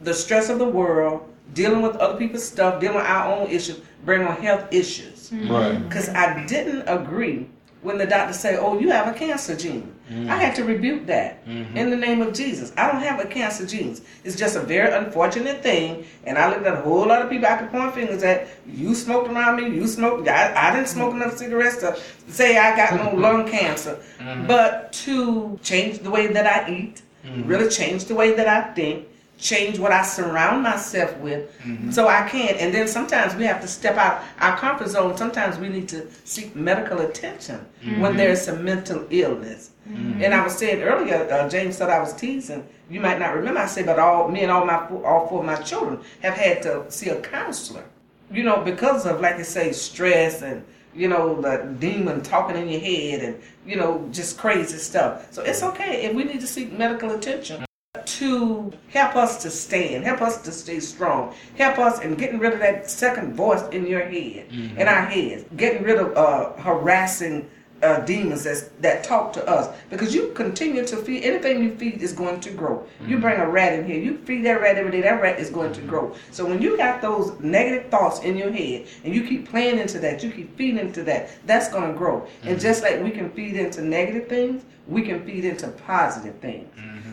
the 0.00 0.14
stress 0.14 0.48
of 0.48 0.58
the 0.58 0.68
world, 0.68 1.28
dealing 1.54 1.82
with 1.82 1.96
other 1.96 2.18
people's 2.18 2.44
stuff, 2.44 2.80
dealing 2.80 2.98
with 2.98 3.06
our 3.06 3.34
own 3.34 3.50
issues, 3.50 3.80
bring 4.04 4.22
on 4.22 4.36
health 4.36 4.72
issues. 4.72 5.11
Right. 5.32 5.72
Mm-hmm. 5.72 5.88
Because 5.88 6.08
I 6.10 6.44
didn't 6.46 6.82
agree 6.82 7.48
when 7.82 7.98
the 7.98 8.06
doctor 8.06 8.32
said, 8.32 8.58
"Oh, 8.60 8.78
you 8.78 8.90
have 8.90 9.08
a 9.08 9.18
cancer 9.18 9.56
gene." 9.56 9.88
I 10.28 10.36
had 10.36 10.54
to 10.56 10.64
rebuke 10.64 11.06
that 11.06 11.42
mm-hmm. 11.46 11.74
in 11.74 11.88
the 11.88 11.96
name 11.96 12.20
of 12.20 12.34
Jesus. 12.34 12.70
I 12.76 12.90
don't 12.90 13.00
have 13.00 13.18
a 13.18 13.26
cancer 13.26 13.64
gene. 13.64 13.96
It's 14.24 14.36
just 14.36 14.56
a 14.56 14.60
very 14.60 14.92
unfortunate 14.92 15.62
thing. 15.62 16.04
And 16.24 16.36
I 16.36 16.50
looked 16.50 16.66
at 16.66 16.74
a 16.74 16.82
whole 16.82 17.06
lot 17.06 17.22
of 17.22 17.30
people 17.30 17.46
I 17.46 17.56
could 17.56 17.70
point 17.70 17.94
fingers 17.94 18.22
at. 18.22 18.46
You 18.66 18.94
smoked 18.94 19.30
around 19.30 19.56
me. 19.56 19.74
You 19.74 19.86
smoked. 19.86 20.28
I, 20.28 20.52
I 20.54 20.74
didn't 20.74 20.88
smoke 20.88 21.14
enough 21.14 21.38
cigarettes 21.38 21.78
to 21.78 21.98
say 22.28 22.58
I 22.58 22.76
got 22.76 22.94
no 22.94 23.06
mm-hmm. 23.06 23.20
lung 23.20 23.48
cancer. 23.48 23.98
But 24.46 24.92
to 25.04 25.58
change 25.62 26.00
the 26.00 26.10
way 26.10 26.26
that 26.26 26.46
I 26.46 26.70
eat, 26.70 27.00
really 27.46 27.70
change 27.70 28.04
the 28.04 28.14
way 28.14 28.34
that 28.34 28.48
I 28.48 28.74
think, 28.74 29.06
change 29.42 29.76
what 29.76 29.90
I 29.90 30.02
surround 30.02 30.62
myself 30.62 31.16
with 31.18 31.50
mm-hmm. 31.58 31.90
so 31.90 32.06
I 32.06 32.28
can. 32.28 32.54
And 32.54 32.72
then 32.72 32.86
sometimes 32.86 33.34
we 33.34 33.44
have 33.44 33.60
to 33.60 33.68
step 33.68 33.96
out 33.96 34.22
our 34.38 34.56
comfort 34.56 34.88
zone. 34.88 35.16
Sometimes 35.16 35.58
we 35.58 35.68
need 35.68 35.88
to 35.88 36.08
seek 36.24 36.54
medical 36.54 37.00
attention 37.00 37.66
mm-hmm. 37.82 38.00
when 38.00 38.16
there's 38.16 38.40
some 38.42 38.64
mental 38.64 39.04
illness. 39.10 39.72
Mm-hmm. 39.88 40.22
And 40.22 40.32
I 40.32 40.44
was 40.44 40.56
saying 40.56 40.80
earlier, 40.82 41.28
uh, 41.28 41.48
James 41.48 41.76
said 41.76 41.90
I 41.90 41.98
was 41.98 42.14
teasing. 42.14 42.64
You 42.88 43.00
might 43.00 43.18
not 43.18 43.34
remember. 43.34 43.58
I 43.58 43.66
said, 43.66 43.86
but 43.86 43.98
all 43.98 44.28
me 44.28 44.42
and 44.42 44.50
all 44.52 44.64
my 44.64 44.86
all 45.04 45.26
four 45.26 45.40
of 45.40 45.46
my 45.46 45.56
children 45.56 45.98
have 46.22 46.34
had 46.34 46.62
to 46.62 46.88
see 46.88 47.08
a 47.08 47.20
counselor. 47.20 47.84
You 48.30 48.44
know, 48.44 48.62
because 48.62 49.06
of 49.06 49.20
like 49.20 49.36
I 49.36 49.42
say, 49.42 49.72
stress 49.72 50.42
and 50.42 50.64
you 50.94 51.08
know 51.08 51.40
the 51.40 51.74
demon 51.80 52.22
talking 52.22 52.56
in 52.56 52.68
your 52.68 52.80
head 52.80 53.22
and 53.24 53.42
you 53.66 53.74
know 53.74 54.08
just 54.12 54.38
crazy 54.38 54.78
stuff. 54.78 55.32
So 55.32 55.42
it's 55.42 55.64
okay 55.64 56.04
if 56.04 56.14
we 56.14 56.22
need 56.22 56.40
to 56.40 56.46
seek 56.46 56.72
medical 56.72 57.10
attention 57.10 57.64
to 58.06 58.72
help 58.88 59.16
us 59.16 59.42
to 59.42 59.50
stand, 59.50 60.02
help 60.02 60.22
us 60.22 60.40
to 60.40 60.50
stay 60.50 60.80
strong, 60.80 61.34
help 61.58 61.78
us 61.78 62.00
in 62.00 62.14
getting 62.14 62.38
rid 62.38 62.54
of 62.54 62.58
that 62.58 62.90
second 62.90 63.34
voice 63.34 63.62
in 63.68 63.86
your 63.86 64.00
head, 64.00 64.46
in 64.50 64.88
our 64.88 65.04
heads, 65.04 65.44
getting 65.58 65.82
rid 65.82 65.98
of 65.98 66.16
uh, 66.16 66.54
harassing 66.54 67.50
uh, 67.82 68.00
demons 68.00 68.44
that's, 68.44 68.62
that 68.80 69.04
talk 69.04 69.32
to 69.32 69.46
us 69.48 69.76
because 69.90 70.14
you 70.14 70.32
continue 70.32 70.86
to 70.86 70.96
feed 70.96 71.24
anything 71.24 71.62
you 71.62 71.74
feed 71.76 72.00
is 72.00 72.12
going 72.12 72.40
to 72.40 72.50
grow. 72.50 72.86
You 73.00 73.16
mm-hmm. 73.16 73.20
bring 73.20 73.40
a 73.40 73.48
rat 73.48 73.78
in 73.78 73.86
here, 73.86 74.00
you 74.00 74.18
feed 74.18 74.44
that 74.44 74.60
rat 74.60 74.76
every 74.76 74.92
day, 74.92 75.00
that 75.02 75.20
rat 75.20 75.38
is 75.38 75.50
going 75.50 75.72
to 75.72 75.80
mm-hmm. 75.80 75.88
grow. 75.88 76.16
So 76.30 76.46
when 76.46 76.62
you 76.62 76.76
got 76.76 77.02
those 77.02 77.38
negative 77.40 77.90
thoughts 77.90 78.20
in 78.20 78.36
your 78.36 78.52
head 78.52 78.86
and 79.04 79.14
you 79.14 79.26
keep 79.26 79.48
playing 79.48 79.78
into 79.78 79.98
that, 80.00 80.22
you 80.22 80.30
keep 80.30 80.56
feeding 80.56 80.78
into 80.78 81.02
that, 81.04 81.30
that's 81.46 81.68
going 81.68 81.92
to 81.92 81.98
grow. 81.98 82.26
And 82.42 82.52
mm-hmm. 82.52 82.58
just 82.58 82.82
like 82.82 83.02
we 83.02 83.10
can 83.10 83.30
feed 83.30 83.56
into 83.56 83.82
negative 83.82 84.28
things, 84.28 84.64
we 84.86 85.02
can 85.02 85.24
feed 85.24 85.44
into 85.44 85.68
positive 85.68 86.36
things. 86.40 86.68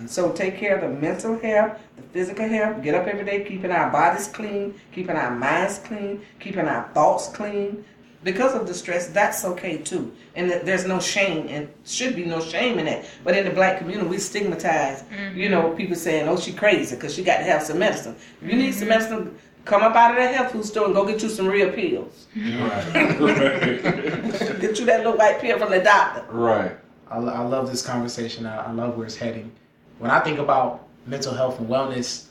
So 0.10 0.32
take 0.32 0.58
care 0.58 0.76
of 0.76 0.82
the 0.82 0.90
mental 0.90 1.38
health, 1.38 1.80
the 1.96 2.02
physical 2.02 2.48
health. 2.48 2.82
Get 2.82 2.96
up 2.96 3.06
every 3.06 3.24
day, 3.24 3.44
keeping 3.44 3.70
our 3.70 3.92
bodies 3.92 4.28
clean, 4.28 4.74
keeping 4.92 5.16
our 5.16 5.30
minds 5.30 5.78
clean, 5.78 6.26
keeping 6.40 6.68
our 6.68 6.90
thoughts 6.96 7.28
clean. 7.28 7.86
Because 8.24 8.54
of 8.54 8.68
the 8.68 8.74
stress, 8.74 9.08
that's 9.08 9.46
okay 9.46 9.78
too. 9.78 10.12
And 10.36 10.52
there's 10.52 10.86
no 10.86 11.00
shame, 11.00 11.48
and 11.48 11.70
should 11.86 12.16
be 12.16 12.26
no 12.26 12.42
shame 12.42 12.78
in 12.78 12.86
that. 12.86 13.06
But 13.24 13.38
in 13.38 13.46
the 13.46 13.52
black 13.52 13.78
community, 13.78 14.10
we 14.10 14.18
stigmatize, 14.18 15.04
you 15.34 15.48
know, 15.48 15.72
people 15.72 15.96
saying, 15.96 16.28
oh, 16.28 16.38
she 16.38 16.52
crazy 16.52 16.96
because 16.96 17.14
she 17.14 17.24
got 17.24 17.38
to 17.38 17.44
have 17.44 17.64
some 17.64 17.80
medicine. 17.80 18.16
If 18.42 18.52
you 18.52 18.58
need 18.58 18.74
some 18.74 18.90
medicine, 18.90 19.38
come 19.64 19.84
up 19.84 19.96
out 19.96 20.12
of 20.12 20.18
that 20.18 20.36
health 20.36 20.52
food 20.52 20.66
store 20.66 20.86
and 20.86 20.94
go 20.94 21.06
get 21.06 21.22
you 21.24 21.30
some 21.30 21.48
real 21.48 21.72
pills. 21.72 22.28
Right. 22.36 23.20
right. 23.20 23.82
Get 24.60 24.80
you 24.80 24.86
that 24.86 24.98
little 25.00 25.18
white 25.18 25.40
pill 25.40 25.58
from 25.58 25.72
the 25.72 25.80
doctor. 25.80 26.26
Right. 26.32 26.76
I, 27.10 27.20
lo- 27.20 27.34
I 27.34 27.42
love 27.42 27.70
this 27.70 27.86
conversation. 27.86 28.46
I, 28.46 28.66
I 28.68 28.72
love 28.72 28.98
where 28.98 29.06
it's 29.06 29.16
heading. 29.16 29.52
When 30.00 30.12
I 30.12 30.20
think 30.20 30.40
about 30.40 30.88
mental 31.06 31.34
health 31.34 31.60
and 31.60 31.70
wellness, 31.70 32.26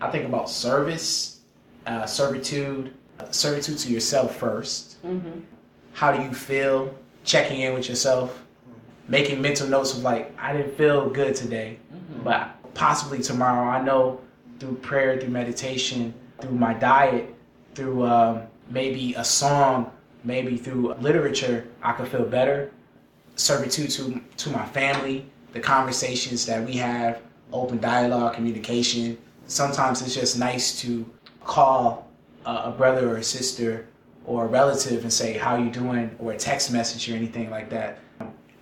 I 0.00 0.10
think 0.10 0.24
about 0.26 0.48
service, 0.50 1.40
uh, 1.86 2.06
servitude, 2.06 2.94
servitude 3.30 3.78
to 3.78 3.90
yourself 3.90 4.38
1st 4.38 4.94
Mm-hmm. 5.04 5.40
How 5.92 6.12
do 6.12 6.22
you 6.22 6.32
feel? 6.32 6.94
Checking 7.24 7.60
in 7.60 7.74
with 7.74 7.88
yourself, 7.88 8.42
making 9.08 9.40
mental 9.40 9.68
notes 9.68 9.92
of 9.94 10.02
like, 10.02 10.34
I 10.38 10.52
didn't 10.52 10.76
feel 10.76 11.08
good 11.08 11.34
today, 11.34 11.78
but 12.22 12.56
possibly 12.74 13.20
tomorrow. 13.22 13.68
I 13.68 13.82
know 13.82 14.20
through 14.58 14.76
prayer, 14.76 15.18
through 15.20 15.30
meditation, 15.30 16.12
through 16.40 16.56
my 16.56 16.74
diet, 16.74 17.34
through 17.74 18.04
um, 18.06 18.42
maybe 18.70 19.14
a 19.14 19.24
song, 19.24 19.90
maybe 20.24 20.56
through 20.56 20.94
literature, 20.94 21.66
I 21.82 21.92
could 21.92 22.08
feel 22.08 22.24
better 22.24 22.70
servitude 23.36 23.90
to 23.90 24.20
to 24.36 24.50
my 24.50 24.64
family, 24.66 25.26
the 25.52 25.60
conversations 25.60 26.46
that 26.46 26.64
we 26.64 26.74
have, 26.76 27.20
open 27.52 27.78
dialogue, 27.78 28.34
communication. 28.34 29.18
Sometimes 29.46 30.02
it's 30.02 30.14
just 30.14 30.38
nice 30.38 30.80
to 30.80 31.08
call 31.42 32.08
a, 32.44 32.70
a 32.70 32.74
brother 32.76 33.08
or 33.10 33.16
a 33.16 33.24
sister 33.24 33.86
or 34.24 34.44
a 34.44 34.48
relative 34.48 35.02
and 35.02 35.12
say 35.12 35.36
how 35.36 35.56
you 35.56 35.70
doing, 35.70 36.14
or 36.18 36.32
a 36.32 36.36
text 36.36 36.72
message 36.72 37.10
or 37.10 37.14
anything 37.14 37.50
like 37.50 37.68
that. 37.70 37.98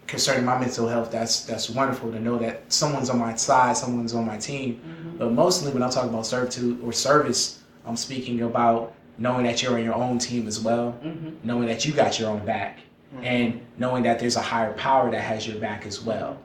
Concerning 0.08 0.44
my 0.44 0.58
mental 0.58 0.88
health, 0.88 1.10
that's 1.10 1.44
that's 1.44 1.70
wonderful 1.70 2.10
to 2.10 2.20
know 2.20 2.36
that 2.36 2.70
someone's 2.70 3.08
on 3.08 3.18
my 3.18 3.34
side, 3.34 3.76
someone's 3.76 4.14
on 4.14 4.26
my 4.26 4.36
team. 4.36 4.74
Mm-hmm. 4.74 5.18
But 5.18 5.32
mostly 5.32 5.72
when 5.72 5.82
I 5.82 5.88
talk 5.88 6.04
about 6.04 6.26
servitude 6.26 6.82
or 6.82 6.92
service, 6.92 7.62
I'm 7.86 7.96
speaking 7.96 8.42
about 8.42 8.94
knowing 9.16 9.44
that 9.46 9.62
you're 9.62 9.74
on 9.74 9.84
your 9.84 9.94
own 9.94 10.18
team 10.18 10.46
as 10.48 10.60
well, 10.60 10.98
mm-hmm. 11.02 11.30
knowing 11.44 11.66
that 11.68 11.86
you 11.86 11.92
got 11.92 12.18
your 12.18 12.28
own 12.28 12.44
back, 12.44 12.80
mm-hmm. 13.14 13.24
and 13.24 13.60
knowing 13.78 14.02
that 14.02 14.18
there's 14.18 14.36
a 14.36 14.42
higher 14.42 14.74
power 14.74 15.10
that 15.10 15.20
has 15.20 15.46
your 15.46 15.58
back 15.58 15.86
as 15.86 16.02
well. 16.02 16.36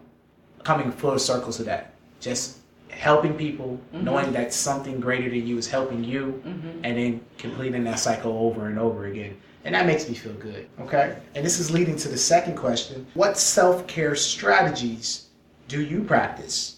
Coming 0.63 0.91
full 0.91 1.17
circle 1.20 1.51
to 1.53 1.63
that, 1.63 1.94
just 2.22 2.60
helping 2.89 3.34
people, 3.34 3.79
mm-hmm. 3.94 4.06
knowing 4.06 4.32
that 4.34 4.53
something 4.53 5.00
greater 5.00 5.29
than 5.29 5.46
you 5.46 5.58
is 5.58 5.67
helping 5.67 6.03
you, 6.03 6.41
mm-hmm. 6.46 6.79
and 6.84 6.98
then 6.98 7.22
completing 7.38 7.84
that 7.84 8.00
cycle 8.00 8.38
over 8.38 8.67
and 8.67 8.79
over 8.79 9.06
again. 9.06 9.38
And 9.65 9.75
that 9.75 9.86
makes 9.86 10.08
me 10.08 10.15
feel 10.15 10.34
good. 10.34 10.70
Okay. 10.79 11.17
And 11.36 11.46
this 11.46 11.60
is 11.60 11.70
leading 11.70 11.98
to 11.98 12.08
the 12.08 12.17
second 12.17 12.56
question 12.56 13.06
What 13.15 13.38
self 13.38 13.86
care 13.86 14.15
strategies 14.15 15.27
do 15.67 15.82
you 15.82 16.03
practice? 16.03 16.77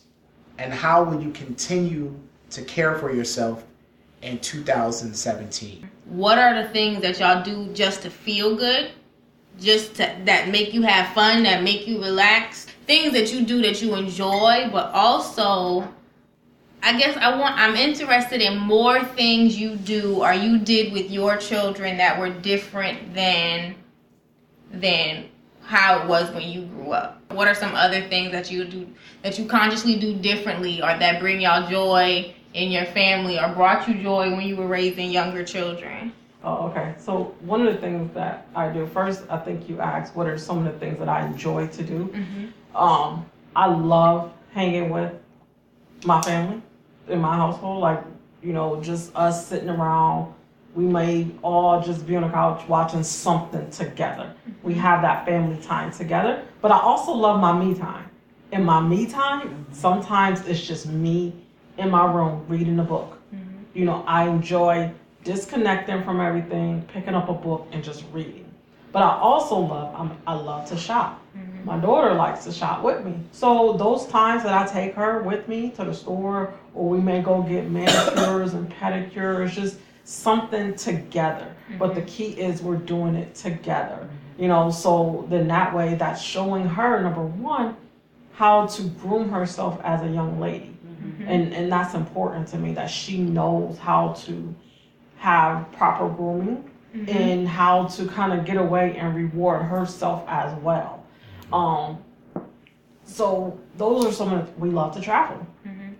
And 0.57 0.73
how 0.73 1.03
will 1.03 1.21
you 1.21 1.31
continue 1.31 2.19
to 2.49 2.63
care 2.63 2.97
for 2.97 3.13
yourself 3.13 3.63
in 4.21 4.39
2017? 4.39 5.89
What 6.05 6.39
are 6.39 6.61
the 6.61 6.69
things 6.69 7.01
that 7.01 7.19
y'all 7.19 7.43
do 7.43 7.71
just 7.73 8.01
to 8.01 8.09
feel 8.09 8.55
good? 8.55 8.91
Just 9.59 9.95
to, 9.95 10.15
that 10.25 10.49
make 10.49 10.73
you 10.73 10.81
have 10.81 11.13
fun, 11.13 11.43
that 11.43 11.63
make 11.63 11.87
you 11.87 12.01
relax? 12.01 12.65
Things 12.87 13.13
that 13.13 13.31
you 13.31 13.45
do 13.45 13.61
that 13.61 13.81
you 13.81 13.95
enjoy, 13.95 14.69
but 14.71 14.91
also 14.93 15.87
I 16.81 16.97
guess 16.97 17.17
I 17.17 17.37
want 17.37 17.57
I'm 17.57 17.75
interested 17.75 18.41
in 18.41 18.57
more 18.57 19.03
things 19.03 19.57
you 19.57 19.75
do 19.75 20.23
or 20.23 20.33
you 20.33 20.59
did 20.59 20.93
with 20.93 21.11
your 21.11 21.37
children 21.37 21.97
that 21.97 22.19
were 22.19 22.29
different 22.29 23.13
than 23.13 23.75
than 24.71 25.29
how 25.63 26.01
it 26.01 26.07
was 26.07 26.31
when 26.31 26.47
you 26.49 26.63
grew 26.63 26.91
up. 26.91 27.21
What 27.31 27.47
are 27.47 27.53
some 27.53 27.75
other 27.75 28.01
things 28.01 28.31
that 28.31 28.49
you 28.49 28.65
do 28.65 28.87
that 29.23 29.37
you 29.37 29.45
consciously 29.45 29.99
do 29.99 30.15
differently 30.15 30.81
or 30.81 30.97
that 30.97 31.19
bring 31.19 31.41
y'all 31.41 31.69
joy 31.69 32.33
in 32.53 32.71
your 32.71 32.85
family 32.85 33.39
or 33.39 33.49
brought 33.49 33.87
you 33.87 34.01
joy 34.01 34.31
when 34.31 34.47
you 34.47 34.55
were 34.55 34.67
raising 34.67 35.11
younger 35.11 35.43
children? 35.43 36.13
Oh, 36.43 36.67
okay. 36.69 36.95
So 36.97 37.35
one 37.41 37.67
of 37.67 37.73
the 37.73 37.81
things 37.81 38.13
that 38.13 38.47
I 38.55 38.69
do 38.69 38.87
first, 38.87 39.23
I 39.29 39.37
think 39.37 39.67
you 39.67 39.79
asked, 39.81 40.15
what 40.15 40.25
are 40.25 40.37
some 40.37 40.65
of 40.65 40.73
the 40.73 40.79
things 40.79 40.97
that 40.99 41.09
I 41.09 41.25
enjoy 41.27 41.67
to 41.67 41.83
do? 41.83 42.13
Um, 42.73 43.29
I 43.55 43.67
love 43.67 44.31
hanging 44.53 44.89
with 44.89 45.13
my 46.05 46.21
family 46.21 46.61
in 47.09 47.19
my 47.19 47.35
household. 47.35 47.81
Like, 47.81 48.03
you 48.41 48.53
know, 48.53 48.81
just 48.81 49.15
us 49.15 49.47
sitting 49.47 49.69
around. 49.69 50.33
We 50.75 50.85
may 50.85 51.31
all 51.41 51.81
just 51.81 52.05
be 52.05 52.15
on 52.15 52.23
the 52.23 52.29
couch 52.29 52.67
watching 52.67 53.03
something 53.03 53.69
together. 53.71 54.33
We 54.61 54.73
mm-hmm. 54.73 54.81
have 54.81 55.01
that 55.01 55.25
family 55.25 55.59
time 55.61 55.91
together. 55.91 56.43
But 56.61 56.71
I 56.71 56.79
also 56.79 57.11
love 57.11 57.39
my 57.39 57.53
me 57.53 57.73
time. 57.73 58.09
In 58.51 58.63
my 58.63 58.79
me 58.79 59.07
time, 59.07 59.49
mm-hmm. 59.49 59.73
sometimes 59.73 60.47
it's 60.47 60.61
just 60.61 60.87
me 60.87 61.33
in 61.77 61.89
my 61.89 62.11
room 62.11 62.45
reading 62.47 62.79
a 62.79 62.83
book. 62.83 63.17
Mm-hmm. 63.33 63.63
You 63.73 63.85
know, 63.85 64.03
I 64.07 64.27
enjoy 64.27 64.91
disconnecting 65.23 66.03
from 66.03 66.21
everything, 66.21 66.87
picking 66.93 67.15
up 67.15 67.29
a 67.29 67.33
book 67.33 67.67
and 67.71 67.83
just 67.83 68.03
reading. 68.11 68.45
But 68.91 69.03
I 69.03 69.17
also 69.19 69.57
love 69.57 69.93
I'm, 69.95 70.17
I 70.25 70.33
love 70.33 70.67
to 70.69 70.77
shop. 70.77 71.21
My 71.63 71.77
daughter 71.77 72.13
likes 72.13 72.43
to 72.45 72.51
shop 72.51 72.83
with 72.83 73.03
me. 73.05 73.15
So 73.31 73.73
those 73.73 74.07
times 74.07 74.43
that 74.43 74.53
I 74.53 74.71
take 74.71 74.95
her 74.95 75.21
with 75.21 75.47
me 75.47 75.71
to 75.71 75.85
the 75.85 75.93
store 75.93 76.53
or 76.73 76.89
we 76.89 76.99
may 76.99 77.21
go 77.21 77.41
get 77.41 77.69
manicures 77.69 78.53
and 78.53 78.71
pedicures, 78.71 79.51
just 79.51 79.77
something 80.03 80.75
together. 80.75 81.53
But 81.77 81.95
the 81.95 82.01
mm-hmm. 82.01 82.09
key 82.09 82.29
is 82.31 82.61
we're 82.61 82.77
doing 82.77 83.15
it 83.15 83.35
together. 83.35 84.09
You 84.37 84.47
know, 84.47 84.71
so 84.71 85.25
then 85.29 85.47
that 85.49 85.75
way 85.75 85.95
that's 85.95 86.21
showing 86.21 86.65
her 86.65 87.01
number 87.01 87.23
one 87.23 87.75
how 88.33 88.67
to 88.67 88.83
groom 88.83 89.29
herself 89.29 89.79
as 89.83 90.01
a 90.01 90.07
young 90.07 90.39
lady. 90.39 90.77
Mm-hmm. 90.85 91.27
And 91.27 91.53
and 91.53 91.71
that's 91.71 91.93
important 91.93 92.47
to 92.49 92.57
me 92.57 92.73
that 92.73 92.89
she 92.89 93.17
knows 93.17 93.77
how 93.77 94.13
to 94.25 94.55
have 95.17 95.69
proper 95.73 96.07
grooming 96.07 96.69
mm-hmm. 96.95 97.09
and 97.09 97.47
how 97.47 97.85
to 97.87 98.07
kind 98.07 98.37
of 98.37 98.45
get 98.45 98.57
away 98.57 98.95
and 98.97 99.15
reward 99.15 99.63
herself 99.63 100.23
as 100.27 100.57
well. 100.61 100.98
Um, 101.51 102.03
so 103.03 103.59
those 103.77 104.05
are 104.05 104.11
some 104.11 104.33
of 104.33 104.45
the, 104.45 104.59
we 104.59 104.69
love 104.69 104.93
to 104.95 105.01
travel. 105.01 105.45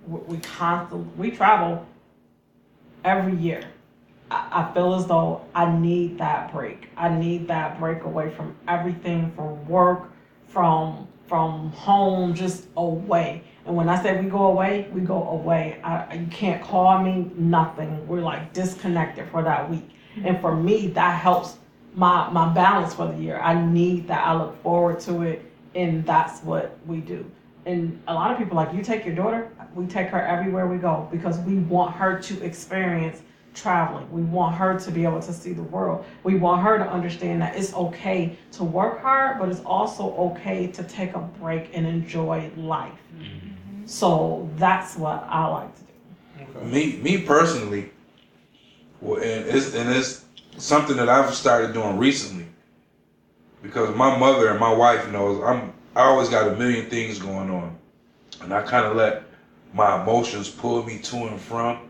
We, 0.07 0.19
we 0.21 0.37
constantly 0.39 1.07
we 1.17 1.35
travel 1.35 1.85
every 3.03 3.35
year. 3.35 3.63
I, 4.31 4.47
I 4.69 4.73
feel 4.73 4.95
as 4.95 5.07
though 5.07 5.45
I 5.55 5.71
need 5.77 6.17
that 6.19 6.51
break. 6.51 6.89
I 6.97 7.09
need 7.09 7.47
that 7.47 7.79
break 7.79 8.03
away 8.03 8.29
from 8.31 8.55
everything, 8.67 9.31
from 9.35 9.67
work, 9.67 10.11
from 10.47 11.07
from 11.27 11.71
home, 11.73 12.33
just 12.33 12.65
away. 12.75 13.43
And 13.67 13.75
when 13.75 13.87
I 13.87 14.01
say 14.01 14.19
we 14.19 14.27
go 14.27 14.45
away, 14.47 14.89
we 14.91 15.01
go 15.01 15.29
away. 15.29 15.79
I, 15.83 16.15
you 16.15 16.25
can't 16.27 16.61
call 16.61 17.03
me, 17.03 17.29
nothing. 17.35 18.07
We're 18.07 18.21
like 18.21 18.51
disconnected 18.51 19.29
for 19.29 19.43
that 19.43 19.69
week. 19.69 19.91
And 20.23 20.41
for 20.41 20.55
me, 20.55 20.87
that 20.87 21.21
helps 21.21 21.58
my 21.95 22.29
my 22.29 22.53
balance 22.53 22.93
for 22.93 23.07
the 23.07 23.17
year. 23.17 23.39
I 23.39 23.59
need 23.59 24.07
that. 24.07 24.25
I 24.27 24.35
look 24.35 24.61
forward 24.61 24.99
to 25.01 25.21
it, 25.23 25.51
and 25.75 26.05
that's 26.05 26.41
what 26.41 26.77
we 26.85 26.97
do. 26.97 27.29
And 27.65 28.01
a 28.07 28.13
lot 28.13 28.31
of 28.31 28.37
people 28.37 28.55
like 28.55 28.73
you 28.73 28.83
take 28.83 29.05
your 29.05 29.15
daughter. 29.15 29.51
We 29.75 29.85
take 29.85 30.07
her 30.07 30.21
everywhere 30.21 30.67
we 30.67 30.77
go 30.77 31.07
because 31.11 31.37
we 31.39 31.55
want 31.55 31.95
her 31.95 32.19
to 32.19 32.43
experience 32.43 33.21
traveling. 33.53 34.11
We 34.11 34.21
want 34.23 34.55
her 34.55 34.79
to 34.79 34.91
be 34.91 35.03
able 35.03 35.21
to 35.21 35.33
see 35.33 35.53
the 35.53 35.63
world. 35.63 36.05
We 36.23 36.35
want 36.35 36.63
her 36.63 36.77
to 36.77 36.89
understand 36.89 37.41
that 37.41 37.55
it's 37.55 37.73
okay 37.73 38.37
to 38.53 38.63
work 38.63 39.01
hard, 39.01 39.39
but 39.39 39.49
it's 39.49 39.61
also 39.61 40.15
okay 40.31 40.67
to 40.67 40.83
take 40.83 41.13
a 41.15 41.19
break 41.19 41.71
and 41.73 41.85
enjoy 41.85 42.51
life. 42.57 42.93
Mm-hmm. 43.15 43.85
So 43.85 44.49
that's 44.55 44.95
what 44.95 45.25
I 45.27 45.47
like 45.47 45.75
to 45.75 45.81
do. 45.81 46.65
Me, 46.65 46.97
me 46.97 47.21
personally, 47.23 47.91
well, 49.01 49.17
and 49.17 49.45
it's 49.47 49.73
and 49.73 49.89
it's 49.89 50.25
something 50.57 50.97
that 50.97 51.09
I've 51.09 51.33
started 51.33 51.73
doing 51.73 51.97
recently 51.97 52.45
because 53.61 53.95
my 53.95 54.17
mother 54.17 54.49
and 54.49 54.59
my 54.59 54.73
wife 54.73 55.09
knows 55.11 55.43
I'm. 55.43 55.73
I 55.95 56.01
always 56.03 56.29
got 56.29 56.47
a 56.47 56.55
million 56.55 56.85
things 56.89 57.19
going 57.19 57.49
on, 57.49 57.77
and 58.41 58.53
I 58.53 58.61
kind 58.61 58.85
of 58.85 58.95
let 58.95 59.23
my 59.73 60.01
emotions 60.01 60.49
pull 60.49 60.83
me 60.83 60.99
to 60.99 61.15
and 61.27 61.39
from. 61.39 61.89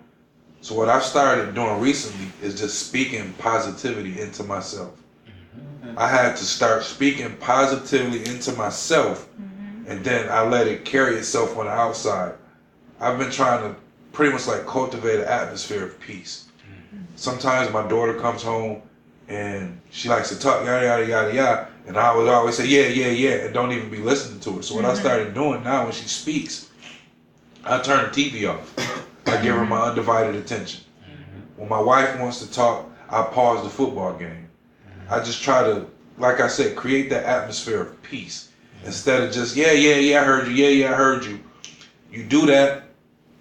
So 0.61 0.75
what 0.75 0.89
I've 0.89 1.03
started 1.03 1.53
doing 1.53 1.79
recently 1.79 2.27
is 2.41 2.59
just 2.59 2.87
speaking 2.87 3.33
positivity 3.33 4.19
into 4.19 4.43
myself. 4.43 5.01
Mm-hmm. 5.27 5.97
I 5.97 6.07
had 6.07 6.35
to 6.37 6.43
start 6.43 6.83
speaking 6.83 7.35
positively 7.37 8.27
into 8.27 8.51
myself, 8.53 9.29
mm-hmm. 9.39 9.91
and 9.91 10.03
then 10.03 10.29
I 10.29 10.41
let 10.41 10.67
it 10.67 10.85
carry 10.85 11.15
itself 11.15 11.57
on 11.57 11.65
the 11.65 11.71
outside. 11.71 12.33
I've 12.99 13.17
been 13.17 13.31
trying 13.31 13.63
to 13.63 13.79
pretty 14.11 14.33
much 14.33 14.47
like 14.47 14.65
cultivate 14.65 15.19
an 15.19 15.27
atmosphere 15.27 15.85
of 15.85 15.99
peace. 15.99 16.48
Sometimes 17.15 17.71
my 17.71 17.87
daughter 17.87 18.13
comes 18.13 18.41
home 18.41 18.81
and 19.27 19.79
she 19.91 20.09
likes 20.09 20.29
to 20.29 20.39
talk 20.39 20.65
yada 20.65 20.85
yada 20.85 21.05
yada 21.05 21.33
yada, 21.33 21.67
and 21.87 21.97
I 21.97 22.15
would 22.15 22.27
always 22.27 22.55
say 22.57 22.65
yeah 22.65 22.87
yeah 22.87 23.11
yeah, 23.11 23.45
and 23.45 23.53
don't 23.53 23.71
even 23.71 23.89
be 23.89 23.97
listening 23.97 24.39
to 24.41 24.53
her. 24.57 24.61
So 24.61 24.75
what 24.75 24.85
I 24.85 24.89
mm-hmm. 24.89 24.99
started 24.99 25.33
doing 25.33 25.63
now 25.63 25.83
when 25.83 25.93
she 25.93 26.07
speaks, 26.07 26.69
I 27.63 27.79
turn 27.79 28.05
the 28.05 28.11
TV 28.11 28.49
off. 28.49 28.73
I 29.27 29.41
give 29.41 29.55
her 29.55 29.65
my 29.65 29.81
undivided 29.81 30.35
attention. 30.35 30.81
Mm-hmm. 31.01 31.61
When 31.61 31.69
my 31.69 31.79
wife 31.79 32.19
wants 32.19 32.39
to 32.45 32.51
talk, 32.51 32.89
I 33.09 33.23
pause 33.23 33.63
the 33.63 33.69
football 33.69 34.13
game. 34.17 34.47
I 35.09 35.19
just 35.19 35.41
try 35.41 35.63
to, 35.63 35.87
like 36.17 36.39
I 36.39 36.47
said, 36.47 36.75
create 36.75 37.09
that 37.09 37.25
atmosphere 37.25 37.81
of 37.81 38.01
peace 38.03 38.51
instead 38.85 39.23
of 39.23 39.31
just 39.31 39.55
yeah 39.55 39.71
yeah 39.71 39.95
yeah 39.95 40.21
I 40.21 40.23
heard 40.23 40.47
you 40.47 40.53
yeah 40.53 40.69
yeah 40.69 40.91
I 40.91 40.95
heard 40.95 41.25
you. 41.25 41.39
You 42.11 42.23
do 42.23 42.45
that. 42.47 42.83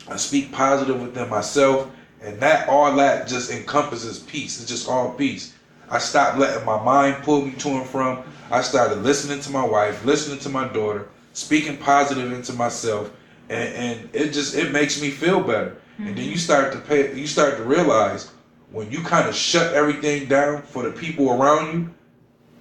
I 0.09 0.17
speak 0.17 0.52
positive 0.52 1.00
within 1.00 1.28
myself, 1.28 1.90
and 2.23 2.39
that 2.41 2.69
all 2.69 2.95
that 2.97 3.29
just 3.29 3.51
encompasses 3.51 4.19
peace. 4.21 4.61
It's 4.61 4.69
just 4.69 4.89
all 4.89 5.13
peace. 5.13 5.55
I 5.91 5.99
stopped 5.99 6.39
letting 6.39 6.65
my 6.67 6.83
mind 6.83 7.23
pull 7.23 7.45
me 7.45 7.53
to 7.53 7.69
and 7.69 7.87
from. 7.87 8.23
I 8.51 8.63
started 8.63 8.99
listening 9.03 9.41
to 9.41 9.51
my 9.51 9.65
wife, 9.65 10.05
listening 10.05 10.39
to 10.41 10.49
my 10.49 10.69
daughter, 10.69 11.09
speaking 11.33 11.77
positive 11.77 12.33
into 12.33 12.53
myself, 12.53 13.11
and, 13.49 13.75
and 13.75 14.11
it 14.13 14.33
just 14.33 14.55
it 14.55 14.73
makes 14.73 15.01
me 15.01 15.11
feel 15.11 15.41
better. 15.41 15.77
And 15.99 16.09
then 16.09 16.17
mm-hmm. 16.17 16.31
you 16.31 16.39
start 16.39 16.73
to 16.73 16.79
pay, 16.79 17.15
you 17.19 17.27
start 17.27 17.57
to 17.57 17.65
realize 17.65 18.31
when 18.71 18.91
you 18.91 19.03
kind 19.03 19.29
of 19.29 19.35
shut 19.35 19.75
everything 19.75 20.29
down 20.29 20.63
for 20.63 20.83
the 20.83 20.93
people 20.93 21.31
around 21.31 21.73
you, 21.73 21.95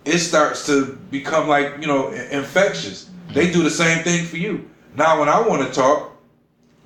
it 0.06 0.20
starts 0.20 0.66
to 0.68 0.98
become 1.12 1.48
like 1.48 1.76
you 1.80 1.88
know 1.88 2.10
infectious. 2.10 3.10
They 3.34 3.52
do 3.52 3.62
the 3.62 3.70
same 3.70 4.04
thing 4.04 4.26
for 4.26 4.38
you. 4.38 4.70
Now 4.96 5.20
when 5.20 5.30
I 5.30 5.42
want 5.42 5.68
to 5.68 5.74
talk, 5.74 6.12